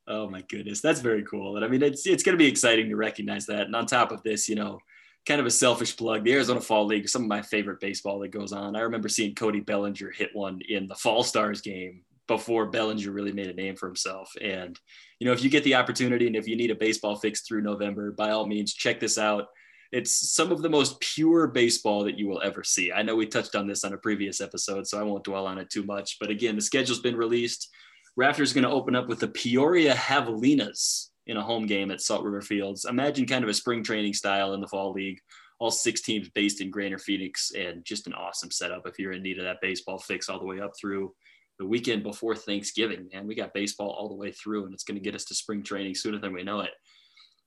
Oh 0.08 0.28
my 0.28 0.42
goodness, 0.42 0.80
that's 0.80 1.00
very 1.00 1.22
cool. 1.24 1.56
And 1.56 1.64
I 1.64 1.68
mean, 1.68 1.82
it's 1.82 2.06
it's 2.06 2.22
going 2.22 2.36
to 2.36 2.42
be 2.42 2.48
exciting 2.48 2.88
to 2.88 2.96
recognize 2.96 3.46
that. 3.46 3.62
And 3.62 3.76
on 3.76 3.86
top 3.86 4.12
of 4.12 4.22
this, 4.22 4.48
you 4.48 4.54
know, 4.54 4.80
kind 5.26 5.40
of 5.40 5.46
a 5.46 5.50
selfish 5.50 5.96
plug, 5.96 6.24
the 6.24 6.32
Arizona 6.32 6.60
Fall 6.60 6.86
League, 6.86 7.08
some 7.08 7.22
of 7.22 7.28
my 7.28 7.42
favorite 7.42 7.80
baseball 7.80 8.18
that 8.20 8.28
goes 8.28 8.52
on. 8.52 8.76
I 8.76 8.80
remember 8.80 9.08
seeing 9.08 9.34
Cody 9.34 9.60
Bellinger 9.60 10.10
hit 10.10 10.30
one 10.32 10.60
in 10.68 10.88
the 10.88 10.94
Fall 10.94 11.22
Stars 11.22 11.60
game 11.60 12.02
before 12.28 12.66
Bellinger 12.66 13.10
really 13.10 13.32
made 13.32 13.48
a 13.48 13.54
name 13.54 13.76
for 13.76 13.86
himself. 13.86 14.32
And 14.40 14.78
you 15.18 15.26
know, 15.26 15.32
if 15.32 15.42
you 15.42 15.50
get 15.50 15.64
the 15.64 15.74
opportunity 15.74 16.26
and 16.26 16.36
if 16.36 16.48
you 16.48 16.56
need 16.56 16.70
a 16.70 16.76
baseball 16.76 17.16
fix 17.16 17.42
through 17.42 17.62
November, 17.62 18.10
by 18.12 18.30
all 18.30 18.46
means, 18.46 18.74
check 18.74 19.00
this 19.00 19.18
out 19.18 19.48
it's 19.92 20.32
some 20.32 20.50
of 20.50 20.62
the 20.62 20.70
most 20.70 20.98
pure 21.00 21.46
baseball 21.46 22.02
that 22.04 22.18
you 22.18 22.26
will 22.26 22.40
ever 22.42 22.64
see. 22.64 22.90
I 22.90 23.02
know 23.02 23.14
we 23.14 23.26
touched 23.26 23.54
on 23.54 23.66
this 23.66 23.84
on 23.84 23.92
a 23.92 23.98
previous 23.98 24.40
episode, 24.40 24.86
so 24.86 24.98
I 24.98 25.02
won't 25.02 25.24
dwell 25.24 25.46
on 25.46 25.58
it 25.58 25.68
too 25.68 25.82
much. 25.82 26.16
But 26.18 26.30
again, 26.30 26.56
the 26.56 26.62
schedule's 26.62 27.00
been 27.00 27.16
released. 27.16 27.68
Rafters 28.16 28.52
going 28.52 28.64
to 28.64 28.70
open 28.70 28.94
up 28.94 29.08
with 29.08 29.20
the 29.20 29.28
Peoria 29.28 29.94
Javelinas 29.94 31.08
in 31.26 31.36
a 31.36 31.42
home 31.42 31.66
game 31.66 31.90
at 31.90 32.00
Salt 32.00 32.24
River 32.24 32.42
Fields. 32.42 32.84
Imagine 32.84 33.26
kind 33.26 33.44
of 33.44 33.48
a 33.48 33.54
spring 33.54 33.82
training 33.82 34.12
style 34.12 34.54
in 34.54 34.60
the 34.60 34.68
fall 34.68 34.92
league. 34.92 35.18
All 35.58 35.70
six 35.70 36.02
teams 36.02 36.28
based 36.28 36.60
in 36.60 36.70
Greater 36.70 36.98
Phoenix, 36.98 37.52
and 37.56 37.84
just 37.84 38.08
an 38.08 38.14
awesome 38.14 38.50
setup 38.50 38.86
if 38.86 38.98
you're 38.98 39.12
in 39.12 39.22
need 39.22 39.38
of 39.38 39.44
that 39.44 39.60
baseball 39.62 39.98
fix 39.98 40.28
all 40.28 40.40
the 40.40 40.44
way 40.44 40.60
up 40.60 40.72
through 40.78 41.14
the 41.58 41.66
weekend 41.66 42.02
before 42.02 42.34
Thanksgiving. 42.34 43.08
Man, 43.12 43.26
we 43.26 43.34
got 43.34 43.54
baseball 43.54 43.90
all 43.90 44.08
the 44.08 44.14
way 44.14 44.32
through, 44.32 44.64
and 44.64 44.74
it's 44.74 44.82
going 44.82 44.96
to 44.96 45.04
get 45.04 45.14
us 45.14 45.24
to 45.26 45.34
spring 45.34 45.62
training 45.62 45.94
sooner 45.94 46.18
than 46.18 46.32
we 46.32 46.42
know 46.42 46.60
it. 46.60 46.72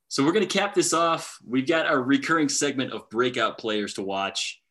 So 0.08 0.24
we're 0.24 0.32
going 0.32 0.48
to 0.48 0.58
cap 0.58 0.74
this 0.74 0.94
off. 0.94 1.38
We've 1.46 1.68
got 1.68 1.88
our 1.88 2.02
recurring 2.02 2.48
segment 2.48 2.94
of 2.94 3.10
breakout 3.10 3.58
players 3.58 3.96
to 3.96 4.02
watch. 4.02 4.62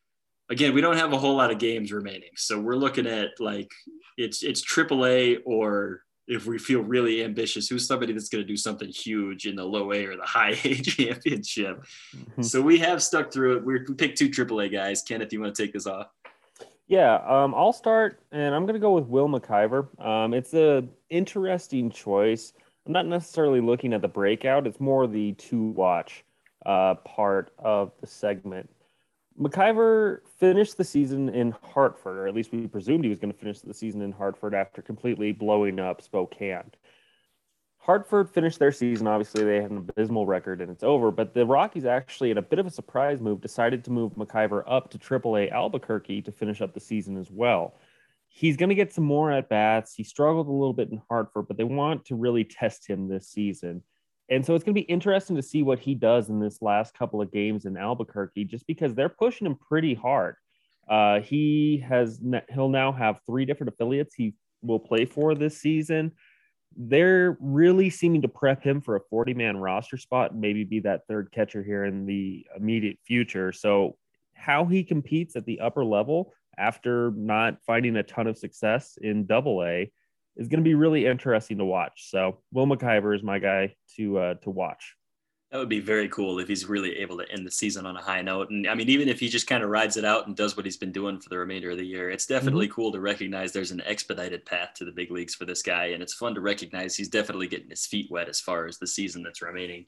Again, 0.49 0.73
we 0.73 0.81
don't 0.81 0.97
have 0.97 1.13
a 1.13 1.17
whole 1.17 1.35
lot 1.35 1.51
of 1.51 1.57
games 1.57 1.91
remaining, 1.91 2.29
so 2.35 2.59
we're 2.59 2.75
looking 2.75 3.07
at 3.07 3.29
like 3.39 3.71
it's 4.17 4.43
it's 4.43 4.63
AAA 4.63 5.39
or 5.45 6.01
if 6.27 6.45
we 6.45 6.57
feel 6.57 6.81
really 6.81 7.23
ambitious, 7.23 7.67
who's 7.67 7.87
somebody 7.87 8.13
that's 8.13 8.29
going 8.29 8.43
to 8.43 8.47
do 8.47 8.57
something 8.57 8.89
huge 8.89 9.45
in 9.45 9.55
the 9.55 9.63
low 9.63 9.93
A 9.93 10.05
or 10.05 10.15
the 10.15 10.23
high 10.23 10.57
A 10.63 10.75
championship. 10.81 11.83
Mm-hmm. 12.15 12.41
So 12.41 12.61
we 12.61 12.79
have 12.79 13.03
stuck 13.03 13.31
through 13.31 13.57
it. 13.57 13.65
We're, 13.65 13.85
we 13.87 13.93
picked 13.93 14.17
two 14.17 14.29
AAA 14.29 14.71
guys. 14.71 15.01
Kenneth, 15.03 15.31
you 15.31 15.41
want 15.41 15.55
to 15.55 15.61
take 15.61 15.73
this 15.73 15.85
off? 15.85 16.07
Yeah, 16.87 17.15
um, 17.27 17.55
I'll 17.55 17.73
start, 17.73 18.19
and 18.31 18.53
I'm 18.53 18.63
going 18.63 18.75
to 18.75 18.79
go 18.79 18.93
with 18.93 19.05
Will 19.05 19.27
MacIver. 19.27 19.87
Um, 20.03 20.35
it's 20.35 20.53
a 20.53 20.83
interesting 21.09 21.89
choice. 21.89 22.53
I'm 22.85 22.93
not 22.93 23.07
necessarily 23.07 23.59
looking 23.59 23.91
at 23.91 24.03
the 24.03 24.07
breakout; 24.07 24.67
it's 24.67 24.79
more 24.79 25.07
the 25.07 25.33
to 25.33 25.63
watch 25.63 26.23
uh, 26.63 26.95
part 26.95 27.51
of 27.57 27.91
the 28.01 28.07
segment. 28.07 28.69
MacIver 29.39 30.19
finished 30.39 30.77
the 30.77 30.83
season 30.83 31.29
in 31.29 31.51
Hartford, 31.61 32.17
or 32.17 32.27
at 32.27 32.33
least 32.33 32.51
we 32.51 32.67
presumed 32.67 33.03
he 33.03 33.09
was 33.09 33.19
going 33.19 33.33
to 33.33 33.37
finish 33.37 33.59
the 33.59 33.73
season 33.73 34.01
in 34.01 34.11
Hartford 34.11 34.53
after 34.53 34.81
completely 34.81 35.33
blowing 35.33 35.79
up 35.79 36.01
Spokane. 36.01 36.71
Hartford 37.77 38.29
finished 38.29 38.57
their 38.57 38.71
season. 38.71 39.05
Obviously, 39.05 39.43
they 39.43 39.61
had 39.61 39.69
an 39.69 39.77
abysmal 39.77 40.25
record 40.25 40.59
and 40.59 40.71
it's 40.71 40.83
over. 40.83 41.11
But 41.11 41.33
the 41.35 41.45
Rockies 41.45 41.85
actually, 41.85 42.31
in 42.31 42.37
a 42.39 42.41
bit 42.41 42.57
of 42.57 42.65
a 42.65 42.71
surprise 42.71 43.21
move, 43.21 43.41
decided 43.41 43.83
to 43.83 43.91
move 43.91 44.13
MacIver 44.13 44.63
up 44.65 44.89
to 44.89 44.97
AAA 44.97 45.51
Albuquerque 45.51 46.23
to 46.23 46.31
finish 46.31 46.61
up 46.61 46.73
the 46.73 46.79
season 46.79 47.15
as 47.15 47.29
well. 47.29 47.75
He's 48.27 48.57
going 48.57 48.69
to 48.69 48.75
get 48.75 48.91
some 48.91 49.03
more 49.03 49.31
at 49.31 49.49
bats. 49.49 49.93
He 49.93 50.03
struggled 50.03 50.47
a 50.47 50.51
little 50.51 50.73
bit 50.73 50.89
in 50.89 51.01
Hartford, 51.09 51.47
but 51.47 51.57
they 51.57 51.63
want 51.63 52.05
to 52.05 52.15
really 52.15 52.43
test 52.43 52.87
him 52.87 53.07
this 53.07 53.27
season. 53.27 53.83
And 54.29 54.45
so 54.45 54.55
it's 54.55 54.63
going 54.63 54.73
to 54.73 54.81
be 54.81 54.87
interesting 54.87 55.35
to 55.35 55.43
see 55.43 55.61
what 55.61 55.79
he 55.79 55.93
does 55.93 56.29
in 56.29 56.39
this 56.39 56.61
last 56.61 56.93
couple 56.93 57.21
of 57.21 57.31
games 57.31 57.65
in 57.65 57.77
Albuquerque, 57.77 58.45
just 58.45 58.65
because 58.65 58.95
they're 58.95 59.09
pushing 59.09 59.45
him 59.45 59.55
pretty 59.55 59.93
hard. 59.93 60.35
Uh, 60.89 61.19
he 61.19 61.83
has 61.87 62.19
he'll 62.53 62.69
now 62.69 62.91
have 62.91 63.19
three 63.25 63.45
different 63.45 63.73
affiliates 63.73 64.13
he 64.15 64.33
will 64.61 64.79
play 64.79 65.05
for 65.05 65.35
this 65.35 65.57
season. 65.57 66.11
They're 66.77 67.37
really 67.39 67.89
seeming 67.89 68.21
to 68.23 68.27
prep 68.27 68.61
him 68.61 68.81
for 68.81 68.95
a 68.95 69.01
40 69.09 69.33
man 69.33 69.57
roster 69.57 69.97
spot 69.97 70.31
and 70.31 70.41
maybe 70.41 70.63
be 70.63 70.79
that 70.81 71.01
third 71.07 71.31
catcher 71.31 71.63
here 71.63 71.85
in 71.85 72.05
the 72.05 72.45
immediate 72.55 72.97
future. 73.05 73.51
So, 73.51 73.97
how 74.33 74.65
he 74.65 74.83
competes 74.83 75.35
at 75.35 75.45
the 75.45 75.59
upper 75.61 75.85
level 75.85 76.33
after 76.57 77.11
not 77.15 77.57
finding 77.65 77.95
a 77.95 78.03
ton 78.03 78.27
of 78.27 78.37
success 78.37 78.97
in 79.01 79.25
double 79.25 79.63
A 79.63 79.91
is 80.37 80.47
going 80.47 80.59
to 80.59 80.67
be 80.67 80.75
really 80.75 81.05
interesting 81.05 81.57
to 81.57 81.65
watch. 81.65 82.09
So 82.09 82.39
Will 82.51 82.67
MacIver 82.67 83.15
is 83.15 83.23
my 83.23 83.39
guy 83.39 83.75
to 83.97 84.17
uh, 84.17 84.33
to 84.35 84.49
watch. 84.49 84.95
That 85.51 85.59
would 85.59 85.69
be 85.69 85.79
very 85.79 86.09
cool 86.09 86.39
if 86.39 86.49
he's 86.49 86.65
really 86.65 86.97
able 86.97 87.17
to 87.17 87.31
end 87.31 87.45
the 87.47 87.51
season 87.51 87.85
on 87.85 87.95
a 87.95 88.01
high 88.01 88.21
note. 88.21 88.49
And 88.49 88.67
I 88.67 88.73
mean, 88.73 88.89
even 88.89 89.07
if 89.07 89.19
he 89.19 89.29
just 89.29 89.47
kind 89.47 89.63
of 89.63 89.69
rides 89.69 89.95
it 89.95 90.03
out 90.03 90.27
and 90.27 90.35
does 90.35 90.57
what 90.57 90.65
he's 90.65 90.75
been 90.75 90.91
doing 90.91 91.19
for 91.19 91.29
the 91.29 91.37
remainder 91.37 91.71
of 91.71 91.77
the 91.77 91.85
year, 91.85 92.09
it's 92.09 92.25
definitely 92.25 92.65
mm-hmm. 92.65 92.75
cool 92.75 92.91
to 92.91 92.99
recognize 92.99 93.53
there's 93.53 93.71
an 93.71 93.81
expedited 93.85 94.45
path 94.45 94.73
to 94.75 94.85
the 94.85 94.91
big 94.91 95.11
leagues 95.11 95.35
for 95.35 95.45
this 95.45 95.61
guy. 95.61 95.85
And 95.87 96.03
it's 96.03 96.15
fun 96.15 96.35
to 96.35 96.41
recognize 96.41 96.95
he's 96.95 97.07
definitely 97.07 97.47
getting 97.47 97.69
his 97.69 97.85
feet 97.85 98.11
wet 98.11 98.27
as 98.27 98.41
far 98.41 98.65
as 98.65 98.79
the 98.79 98.87
season 98.87 99.23
that's 99.23 99.41
remaining. 99.41 99.85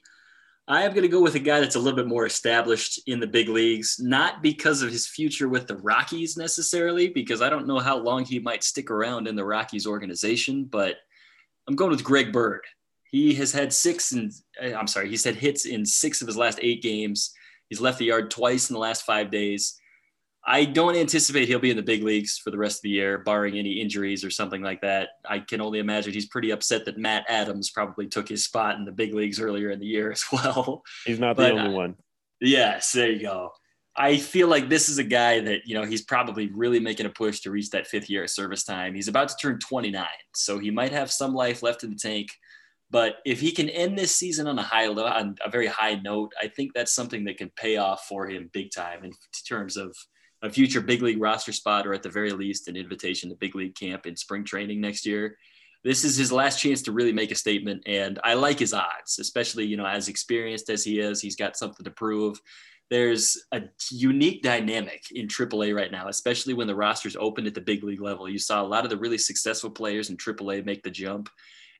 I 0.70 0.84
am 0.84 0.91
going 0.91 1.03
to 1.03 1.07
go 1.07 1.22
with 1.22 1.36
a 1.36 1.39
guy 1.39 1.61
that's 1.61 1.78
a 1.78 1.80
little 1.80 1.95
bit 1.95 2.07
more 2.07 2.26
established 2.26 2.99
in 3.07 3.22
the 3.22 3.28
big 3.28 3.47
leagues, 3.47 3.99
not 4.01 4.41
because 4.41 4.82
of 4.82 4.91
his 4.91 5.07
future 5.07 5.47
with 5.47 5.65
the 5.65 5.78
Rockies 5.78 6.36
necessarily, 6.36 7.07
because 7.07 7.41
I 7.41 7.49
don't 7.49 7.68
know 7.68 7.80
how 7.80 7.97
long 7.97 8.26
he 8.26 8.39
might 8.39 8.65
stick 8.65 8.91
around 8.91 9.28
in 9.28 9.36
the 9.38 9.45
Rockies 9.45 9.88
organization, 9.88 10.65
but 10.65 10.97
I'm 11.70 11.76
going 11.76 11.91
with 11.91 12.03
Greg 12.03 12.34
Bird. 12.34 12.65
He 13.09 13.34
has 13.36 13.53
had 13.53 13.72
six 13.72 14.11
and 14.11 14.34
eh, 14.59 14.74
I'm 14.74 14.88
sorry, 14.88 15.09
he's 15.09 15.24
had 15.24 15.36
hits 15.36 15.65
in 15.65 15.86
six 15.86 16.22
of 16.22 16.28
his 16.28 16.36
last 16.36 16.59
eight 16.61 16.82
games. 16.82 17.34
He's 17.70 17.80
left 17.80 17.99
the 17.99 18.05
yard 18.05 18.30
twice 18.30 18.70
in 18.70 18.74
the 18.74 18.80
last 18.80 19.03
five 19.03 19.32
days. 19.32 19.80
I 20.49 20.63
don't 20.63 20.95
anticipate 20.95 21.49
he'll 21.49 21.59
be 21.59 21.71
in 21.71 21.75
the 21.75 21.83
big 21.83 22.03
leagues 22.03 22.37
for 22.37 22.51
the 22.51 22.57
rest 22.57 22.77
of 22.77 22.83
the 22.83 22.89
year, 22.89 23.17
barring 23.17 23.57
any 23.57 23.81
injuries 23.81 24.23
or 24.23 24.31
something 24.31 24.61
like 24.61 24.79
that. 24.79 25.09
I 25.29 25.39
can 25.39 25.59
only 25.59 25.79
imagine 25.79 26.13
he's 26.13 26.29
pretty 26.29 26.51
upset 26.51 26.85
that 26.85 26.97
Matt 26.97 27.25
Adams 27.27 27.69
probably 27.69 28.07
took 28.07 28.29
his 28.29 28.45
spot 28.45 28.77
in 28.77 28.85
the 28.85 28.93
big 28.93 29.13
leagues 29.13 29.41
earlier 29.41 29.71
in 29.71 29.79
the 29.79 29.85
year 29.85 30.09
as 30.13 30.23
well. 30.31 30.83
He's 31.05 31.19
not 31.19 31.35
the 31.35 31.51
only 31.51 31.73
uh, 31.73 31.77
one. 31.77 31.95
Yes, 32.39 32.93
there 32.93 33.11
you 33.11 33.21
go. 33.21 33.51
I 33.97 34.15
feel 34.15 34.47
like 34.47 34.69
this 34.69 34.87
is 34.87 34.99
a 34.99 35.03
guy 35.03 35.41
that, 35.41 35.61
you 35.65 35.73
know, 35.73 35.83
he's 35.83 36.03
probably 36.03 36.49
really 36.53 36.79
making 36.79 37.07
a 37.07 37.09
push 37.09 37.41
to 37.41 37.51
reach 37.51 37.71
that 37.71 37.87
fifth 37.87 38.09
year 38.09 38.23
of 38.23 38.29
service 38.29 38.63
time. 38.63 38.95
He's 38.95 39.07
about 39.09 39.27
to 39.29 39.35
turn 39.41 39.59
29, 39.59 40.05
so 40.33 40.59
he 40.59 40.71
might 40.71 40.93
have 40.93 41.11
some 41.11 41.33
life 41.33 41.61
left 41.61 41.83
in 41.83 41.89
the 41.89 41.95
tank. 41.97 42.29
But 42.89 43.15
if 43.25 43.41
he 43.41 43.51
can 43.51 43.67
end 43.69 43.97
this 43.97 44.15
season 44.15 44.47
on 44.47 44.57
a 44.59 44.63
high 44.63 44.87
on 44.87 45.35
a 45.43 45.49
very 45.49 45.67
high 45.67 45.95
note, 45.95 46.31
I 46.41 46.47
think 46.47 46.71
that's 46.73 46.93
something 46.93 47.25
that 47.25 47.37
can 47.37 47.51
pay 47.57 47.77
off 47.77 48.05
for 48.07 48.29
him 48.29 48.49
big 48.53 48.71
time 48.71 49.03
in 49.03 49.11
terms 49.45 49.75
of 49.75 49.93
a 50.41 50.49
future 50.49 50.81
big 50.81 51.01
league 51.01 51.21
roster 51.21 51.51
spot 51.51 51.88
or 51.88 51.93
at 51.93 52.03
the 52.03 52.09
very 52.09 52.31
least 52.31 52.67
an 52.67 52.75
invitation 52.75 53.29
to 53.29 53.35
big 53.35 53.55
league 53.55 53.75
camp 53.75 54.05
in 54.05 54.15
spring 54.15 54.43
training 54.43 54.79
next 54.79 55.05
year 55.05 55.38
this 55.83 56.03
is 56.03 56.17
his 56.17 56.31
last 56.31 56.59
chance 56.59 56.81
to 56.81 56.91
really 56.91 57.13
make 57.13 57.31
a 57.31 57.35
statement 57.35 57.81
and 57.85 58.19
i 58.23 58.33
like 58.33 58.59
his 58.59 58.73
odds 58.73 59.19
especially 59.19 59.65
you 59.65 59.77
know 59.77 59.85
as 59.85 60.07
experienced 60.07 60.69
as 60.69 60.83
he 60.83 60.99
is 60.99 61.21
he's 61.21 61.35
got 61.35 61.57
something 61.57 61.83
to 61.83 61.91
prove 61.91 62.39
there's 62.89 63.43
a 63.51 63.63
unique 63.91 64.43
dynamic 64.43 65.11
in 65.11 65.27
AAA 65.27 65.75
right 65.75 65.91
now, 65.91 66.07
especially 66.07 66.53
when 66.53 66.67
the 66.67 66.75
rosters 66.75 67.17
open 67.17 67.45
at 67.45 67.53
the 67.53 67.61
big 67.61 67.83
league 67.83 68.01
level. 68.01 68.29
You 68.29 68.39
saw 68.39 68.61
a 68.61 68.67
lot 68.67 68.85
of 68.85 68.89
the 68.89 68.97
really 68.97 69.17
successful 69.17 69.69
players 69.69 70.09
in 70.09 70.17
AAA 70.17 70.65
make 70.65 70.83
the 70.83 70.89
jump. 70.89 71.29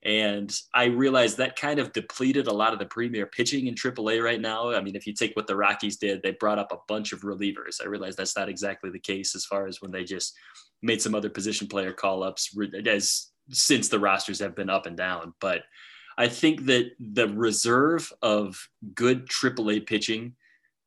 And 0.04 0.54
I 0.74 0.86
realized 0.86 1.38
that 1.38 1.56
kind 1.56 1.80
of 1.80 1.92
depleted 1.92 2.48
a 2.48 2.54
lot 2.54 2.74
of 2.74 2.80
the 2.80 2.86
premier 2.86 3.26
pitching 3.26 3.68
in 3.68 3.76
AAA 3.76 4.24
right 4.24 4.40
now. 4.40 4.72
I 4.72 4.82
mean, 4.82 4.96
if 4.96 5.08
you 5.08 5.14
take 5.14 5.36
what 5.36 5.48
the 5.48 5.56
Rockies 5.56 5.98
did, 5.98 6.22
they 6.22 6.32
brought 6.32 6.60
up 6.60 6.72
a 6.72 6.80
bunch 6.88 7.14
of 7.14 7.22
relievers. 7.22 7.82
I 7.82 7.88
realize 7.88 8.16
that's 8.16 8.38
not 8.38 8.50
exactly 8.50 8.90
the 8.90 9.00
case 9.00 9.36
as 9.36 9.46
far 9.46 9.68
as 9.68 9.82
when 9.82 9.92
they 9.92 10.04
just 10.04 10.34
made 10.82 11.02
some 11.02 11.16
other 11.16 11.30
position 11.30 11.68
player 11.68 11.92
call 11.92 12.24
ups 12.24 12.56
as 12.86 13.32
since 13.50 13.90
the 13.90 14.00
rosters 14.00 14.40
have 14.40 14.56
been 14.56 14.70
up 14.70 14.86
and 14.86 14.96
down. 14.98 15.34
But 15.42 15.64
I 16.18 16.28
think 16.28 16.66
that 16.66 16.92
the 17.00 17.28
reserve 17.28 18.12
of 18.22 18.70
good 18.96 19.28
AAA 19.28 19.86
pitching 19.86 20.36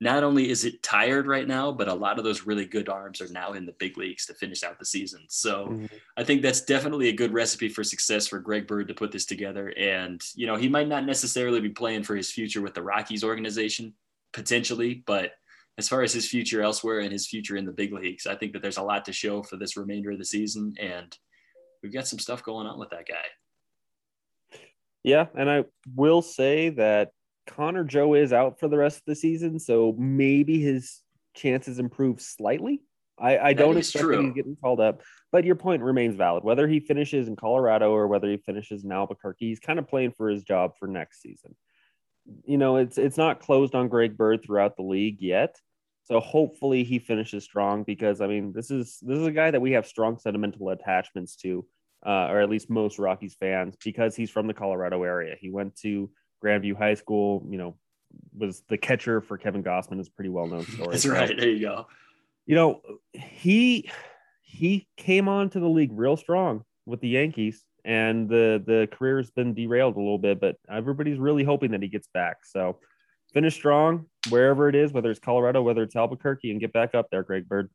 not 0.03 0.25
only 0.25 0.49
is 0.49 0.65
it 0.65 0.83
tired 0.83 1.27
right 1.27 1.47
now, 1.47 1.71
but 1.71 1.89
a 1.89 1.95
lot 1.95 2.19
of 2.19 2.25
those 2.25 2.47
really 2.47 2.65
good 2.65 2.89
arms 2.89 3.21
are 3.21 3.29
now 3.29 3.53
in 3.53 3.67
the 3.67 3.75
big 3.79 3.99
leagues 3.99 4.25
to 4.27 4.35
finish 4.35 4.63
out 4.63 4.79
the 4.79 4.85
season. 4.85 5.25
So 5.29 5.67
mm-hmm. 5.67 5.87
I 6.17 6.25
think 6.25 6.41
that's 6.41 6.63
definitely 6.63 7.09
a 7.09 7.15
good 7.15 7.35
recipe 7.35 7.69
for 7.69 7.85
success 7.85 8.27
for 8.27 8.39
Greg 8.39 8.67
Bird 8.67 8.89
to 8.89 8.95
put 8.95 9.13
this 9.13 9.27
together. 9.27 9.75
And, 9.77 10.23
you 10.35 10.47
know, 10.47 10.57
he 10.57 10.69
might 10.69 10.89
not 10.89 11.05
necessarily 11.05 11.61
be 11.61 11.69
playing 11.69 12.05
for 12.05 12.17
his 12.17 12.33
future 12.33 12.63
with 12.63 12.73
the 12.73 12.83
Rockies 12.83 13.23
organization 13.23 13.93
potentially, 14.33 15.03
but 15.07 15.33
as 15.77 15.87
far 15.89 16.03
as 16.03 16.15
his 16.15 16.29
future 16.29 16.63
elsewhere 16.63 17.01
and 17.01 17.13
his 17.13 17.27
future 17.27 17.57
in 17.57 17.67
the 17.67 17.73
big 17.73 17.93
leagues, 17.93 18.27
I 18.27 18.37
think 18.37 18.55
that 18.55 18.63
there's 18.63 18.79
a 18.79 18.83
lot 18.83 19.05
to 19.05 19.13
show 19.13 19.43
for 19.43 19.57
this 19.57 19.77
remainder 19.77 20.13
of 20.13 20.19
the 20.19 20.25
season. 20.25 20.75
And 20.81 21.15
we've 21.83 21.93
got 21.93 22.07
some 22.07 22.19
stuff 22.19 22.43
going 22.43 22.67
on 22.67 22.79
with 22.79 22.91
that 22.91 23.07
guy. 23.07 24.59
Yeah. 25.03 25.27
And 25.35 25.51
I 25.51 25.65
will 25.95 26.23
say 26.23 26.71
that 26.71 27.13
Connor 27.57 27.85
Joe 27.85 28.15
is 28.15 28.33
out 28.33 28.59
for 28.59 28.69
the 28.69 28.79
rest 28.79 28.99
of 28.99 29.05
the 29.07 29.15
season, 29.15 29.59
so 29.59 29.95
maybe 29.99 30.61
his 30.61 31.03
chances 31.35 31.79
improve 31.79 32.21
slightly. 32.21 32.81
I, 33.19 33.39
I 33.39 33.53
don't 33.53 33.77
expect 33.77 34.05
true. 34.05 34.25
he's 34.25 34.33
getting 34.33 34.57
called 34.57 34.81
up, 34.81 35.03
but 35.31 35.45
your 35.45 35.57
point 35.57 35.83
remains 35.83 36.17
valid. 36.17 36.43
Whether 36.43 36.67
he 36.67 36.81
finishes 36.81 37.29
in 37.29 37.37
Colorado 37.37 37.93
or 37.93 38.07
whether 38.07 38.31
he 38.31 38.39
finishes 38.39 38.85
in 38.85 38.93
Albuquerque, 38.93 39.49
he's 39.49 39.61
kind 39.61 39.79
of 39.79 39.89
playing 39.89 40.13
for 40.13 40.31
his 40.31 40.43
job 40.43 40.73
for 40.79 40.87
next 40.87 41.21
season. 41.21 41.55
You 42.45 42.57
know, 42.57 42.77
it's 42.77 42.97
it's 42.97 43.19
not 43.19 43.41
closed 43.41 43.75
on 43.75 43.89
Greg 43.89 44.17
Bird 44.17 44.43
throughout 44.43 44.77
the 44.77 44.83
league 44.83 45.21
yet. 45.21 45.57
So 46.05 46.19
hopefully 46.19 46.83
he 46.83 46.99
finishes 46.99 47.45
strong 47.45 47.83
because 47.83 48.21
I 48.21 48.27
mean 48.27 48.53
this 48.53 48.71
is 48.71 48.99
this 49.03 49.19
is 49.19 49.27
a 49.27 49.33
guy 49.33 49.51
that 49.51 49.61
we 49.61 49.73
have 49.73 49.87
strong 49.87 50.19
sentimental 50.19 50.71
attachments 50.71 51.37
to, 51.37 51.67
uh, 52.07 52.29
or 52.31 52.41
at 52.41 52.49
least 52.49 52.71
most 52.71 52.99
Rockies 52.99 53.37
fans 53.39 53.77
because 53.85 54.17
he's 54.17 54.31
from 54.31 54.47
the 54.47 54.55
Colorado 54.55 55.03
area. 55.03 55.37
He 55.39 55.51
went 55.51 55.77
to 55.81 56.11
Grandview 56.43 56.77
High 56.77 56.95
School, 56.95 57.45
you 57.49 57.59
know, 57.59 57.77
was 58.37 58.63
the 58.69 58.79
catcher 58.79 59.21
for 59.21 59.39
Kevin 59.39 59.63
Gausman 59.63 60.01
is 60.01 60.09
a 60.09 60.13
pretty 60.13 60.31
well 60.31 60.47
known 60.47 60.65
story. 60.67 60.89
That's 60.91 61.05
so, 61.05 61.11
right. 61.11 61.37
There 61.37 61.49
you 61.49 61.61
go. 61.61 61.87
You 62.47 62.55
know, 62.55 62.81
he 63.13 63.91
he 64.43 64.89
came 64.97 65.29
on 65.29 65.51
to 65.51 65.61
the 65.61 65.69
league 65.69 65.93
real 65.93 66.17
strong 66.17 66.65
with 66.87 67.01
the 67.01 67.09
Yankees, 67.09 67.65
and 67.85 68.29
the 68.29 68.63
the 68.65 68.89
career 68.93 69.19
has 69.19 69.31
been 69.31 69.55
derailed 69.55 69.97
a 69.97 70.01
little 70.01 70.19
bit, 70.19 70.41
but 70.41 70.57
everybody's 70.69 71.19
really 71.19 71.45
hoping 71.45 71.71
that 71.73 71.83
he 71.83 71.89
gets 71.89 72.09
back. 72.13 72.39
So 72.45 72.79
finish 73.33 73.55
strong 73.55 74.07
wherever 74.29 74.69
it 74.69 74.75
is, 74.75 74.93
whether 74.93 75.11
it's 75.11 75.21
Colorado, 75.21 75.63
whether 75.63 75.83
it's 75.83 75.95
Albuquerque, 75.95 76.51
and 76.51 76.61
get 76.61 76.73
back 76.73 76.95
up 76.95 77.09
there, 77.11 77.23
Greg 77.23 77.49
Bird. 77.49 77.71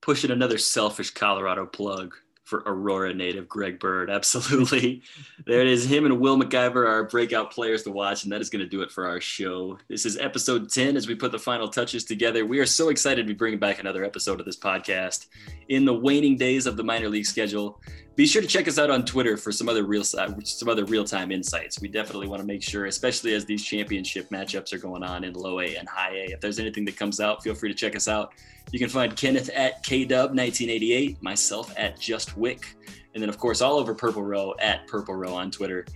Pushing 0.00 0.32
another 0.32 0.58
selfish 0.58 1.10
Colorado 1.10 1.64
plug 1.64 2.16
for 2.44 2.62
Aurora 2.66 3.14
native 3.14 3.48
Greg 3.48 3.78
Bird. 3.78 4.10
Absolutely. 4.10 5.02
there 5.46 5.60
it 5.60 5.68
is. 5.68 5.84
Him 5.84 6.04
and 6.04 6.20
Will 6.20 6.36
MacIver 6.36 6.88
are 6.88 7.04
breakout 7.04 7.50
players 7.50 7.82
to 7.84 7.90
watch, 7.90 8.24
and 8.24 8.32
that 8.32 8.40
is 8.40 8.50
going 8.50 8.64
to 8.64 8.68
do 8.68 8.82
it 8.82 8.90
for 8.90 9.06
our 9.06 9.20
show. 9.20 9.78
This 9.88 10.04
is 10.04 10.18
episode 10.18 10.70
10 10.70 10.96
as 10.96 11.06
we 11.06 11.14
put 11.14 11.32
the 11.32 11.38
final 11.38 11.68
touches 11.68 12.04
together. 12.04 12.44
We 12.44 12.58
are 12.58 12.66
so 12.66 12.88
excited 12.88 13.22
to 13.22 13.32
be 13.32 13.36
bringing 13.36 13.60
back 13.60 13.78
another 13.78 14.04
episode 14.04 14.40
of 14.40 14.46
this 14.46 14.56
podcast 14.56 15.26
in 15.68 15.84
the 15.84 15.94
waning 15.94 16.36
days 16.36 16.66
of 16.66 16.76
the 16.76 16.84
minor 16.84 17.08
league 17.08 17.26
schedule. 17.26 17.80
Be 18.14 18.26
sure 18.26 18.42
to 18.42 18.48
check 18.48 18.68
us 18.68 18.78
out 18.78 18.90
on 18.90 19.04
Twitter 19.04 19.36
for 19.36 19.52
some 19.52 19.68
other 19.68 19.84
real 19.84 20.02
uh, 20.02 20.30
some 20.44 20.68
other 20.68 20.84
real 20.84 21.04
time 21.04 21.32
insights. 21.32 21.80
We 21.80 21.88
definitely 21.88 22.28
want 22.28 22.40
to 22.40 22.46
make 22.46 22.62
sure, 22.62 22.86
especially 22.86 23.34
as 23.34 23.44
these 23.44 23.64
championship 23.64 24.28
matchups 24.30 24.72
are 24.72 24.78
going 24.78 25.02
on 25.02 25.24
in 25.24 25.34
low 25.34 25.60
A 25.60 25.76
and 25.76 25.88
high 25.88 26.10
A. 26.10 26.24
If 26.32 26.40
there's 26.40 26.58
anything 26.58 26.84
that 26.86 26.96
comes 26.96 27.20
out, 27.20 27.42
feel 27.42 27.54
free 27.54 27.70
to 27.70 27.74
check 27.74 27.96
us 27.96 28.08
out. 28.08 28.34
You 28.70 28.78
can 28.78 28.88
find 28.88 29.16
Kenneth 29.16 29.48
at 29.50 29.84
KDub1988, 29.84 31.22
myself 31.22 31.72
at 31.76 31.98
Just 31.98 32.36
Wick, 32.36 32.76
and 33.14 33.22
then 33.22 33.28
of 33.28 33.38
course 33.38 33.60
all 33.62 33.78
over 33.78 33.94
Purple 33.94 34.22
Row 34.22 34.54
at 34.60 34.86
Purple 34.86 35.14
Row 35.14 35.34
on 35.34 35.50
Twitter. 35.50 35.86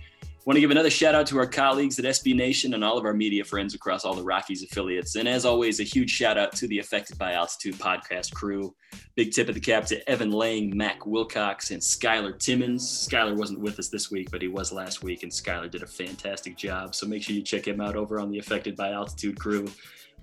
Want 0.47 0.55
to 0.55 0.61
give 0.61 0.71
another 0.71 0.89
shout 0.89 1.13
out 1.13 1.27
to 1.27 1.37
our 1.39 1.45
colleagues 1.45 1.99
at 1.99 2.05
SB 2.05 2.33
Nation 2.33 2.73
and 2.73 2.81
all 2.81 2.97
of 2.97 3.03
our 3.03 3.13
media 3.13 3.43
friends 3.43 3.75
across 3.75 4.05
all 4.05 4.13
the 4.13 4.23
Rockies 4.23 4.63
affiliates. 4.63 5.17
And 5.17 5.27
as 5.27 5.43
always, 5.43 5.81
a 5.81 5.83
huge 5.83 6.09
shout 6.09 6.37
out 6.37 6.53
to 6.53 6.69
the 6.69 6.79
Affected 6.79 7.17
by 7.17 7.33
Altitude 7.33 7.75
podcast 7.75 8.33
crew. 8.33 8.73
Big 9.15 9.33
tip 9.33 9.49
of 9.49 9.55
the 9.55 9.59
cap 9.59 9.83
to 9.87 10.09
Evan 10.09 10.31
Lang, 10.31 10.71
Mac 10.77 11.05
Wilcox, 11.05 11.71
and 11.71 11.81
Skylar 11.81 12.39
Timmons. 12.39 12.81
Skylar 13.09 13.35
wasn't 13.35 13.59
with 13.59 13.77
us 13.77 13.89
this 13.89 14.09
week, 14.09 14.31
but 14.31 14.41
he 14.41 14.47
was 14.47 14.71
last 14.71 15.03
week, 15.03 15.23
and 15.23 15.31
Skylar 15.33 15.69
did 15.69 15.83
a 15.83 15.85
fantastic 15.85 16.55
job. 16.55 16.95
So 16.95 17.05
make 17.07 17.23
sure 17.23 17.35
you 17.35 17.41
check 17.41 17.67
him 17.67 17.81
out 17.81 17.97
over 17.97 18.17
on 18.17 18.31
the 18.31 18.39
Affected 18.39 18.77
by 18.77 18.91
Altitude 18.91 19.37
crew. 19.37 19.67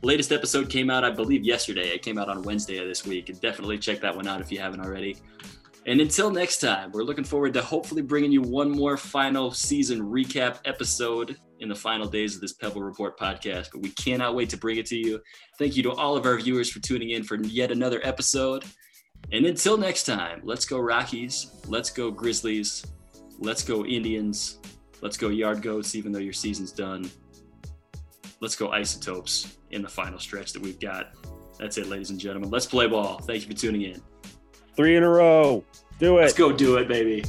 Latest 0.01 0.33
episode 0.33 0.71
came 0.71 0.89
out, 0.89 1.05
I 1.05 1.11
believe, 1.11 1.45
yesterday. 1.45 1.89
It 1.89 2.01
came 2.01 2.17
out 2.17 2.31
on 2.31 2.41
Wednesday 2.45 2.79
of 2.79 2.89
this 2.89 3.05
week. 3.05 3.29
And 3.29 3.39
definitely 3.43 3.77
check 3.77 4.01
that 4.01 4.17
one 4.17 4.27
out 4.27 4.41
if 4.41 4.51
you 4.51 4.59
haven't 4.59 4.81
already. 4.81 5.19
And 5.87 6.01
until 6.01 6.31
next 6.31 6.59
time, 6.59 6.93
we're 6.93 7.03
looking 7.03 7.25
forward 7.25 7.53
to 7.55 7.63
hopefully 7.63 8.01
bringing 8.01 8.33
you 8.33 8.41
one 8.41 8.71
more 8.71 8.97
final 8.97 9.51
season 9.51 10.01
recap 10.01 10.59
episode 10.65 11.37
in 11.61 11.69
the 11.69 11.75
final 11.75 12.09
days 12.09 12.35
of 12.35 12.41
this 12.41 12.55
Pebble 12.55 12.83
Report 12.83 13.19
podcast. 13.19 13.69
But 13.71 13.83
we 13.83 13.91
cannot 13.91 14.35
wait 14.35 14.49
to 14.51 14.57
bring 14.57 14.79
it 14.79 14.87
to 14.87 14.97
you. 14.97 15.21
Thank 15.59 15.77
you 15.77 15.83
to 15.85 15.93
all 15.93 16.17
of 16.17 16.25
our 16.25 16.39
viewers 16.39 16.71
for 16.71 16.81
tuning 16.81 17.11
in 17.11 17.23
for 17.23 17.37
yet 17.37 17.71
another 17.71 18.01
episode. 18.03 18.65
And 19.33 19.45
until 19.45 19.77
next 19.77 20.05
time, 20.05 20.41
let's 20.43 20.65
go 20.65 20.79
Rockies. 20.79 21.51
Let's 21.67 21.91
go 21.91 22.11
Grizzlies. 22.11 22.85
Let's 23.39 23.63
go 23.63 23.85
Indians. 23.85 24.61
Let's 25.03 25.19
go 25.19 25.29
Yard 25.29 25.61
Goats, 25.61 25.95
even 25.95 26.13
though 26.13 26.19
your 26.19 26.33
season's 26.33 26.73
done. 26.73 27.11
Let's 28.41 28.57
go 28.57 28.71
Isotopes 28.73 29.59
in 29.71 29.83
the 29.83 29.89
final 29.89 30.19
stretch 30.19 30.53
that 30.55 30.63
we've 30.63 30.81
got. 30.81 31.13
That's 31.59 31.77
it, 31.77 31.89
ladies 31.89 32.11
and 32.11 32.19
gentlemen. 32.19 32.51
Let's 32.51 32.67
play 32.67 32.87
ball. 32.87 33.19
Thank 33.19 33.43
you 33.43 33.49
for 33.49 33.61
tuning 33.61 33.83
in. 33.83 34.03
Three 34.77 34.97
in 34.97 35.03
a 35.03 35.09
row. 35.09 35.65
Do 35.99 36.19
it. 36.19 36.23
Let's 36.23 36.35
go 36.35 36.53
do 36.53 36.77
it, 36.77 36.89
baby. 36.89 37.25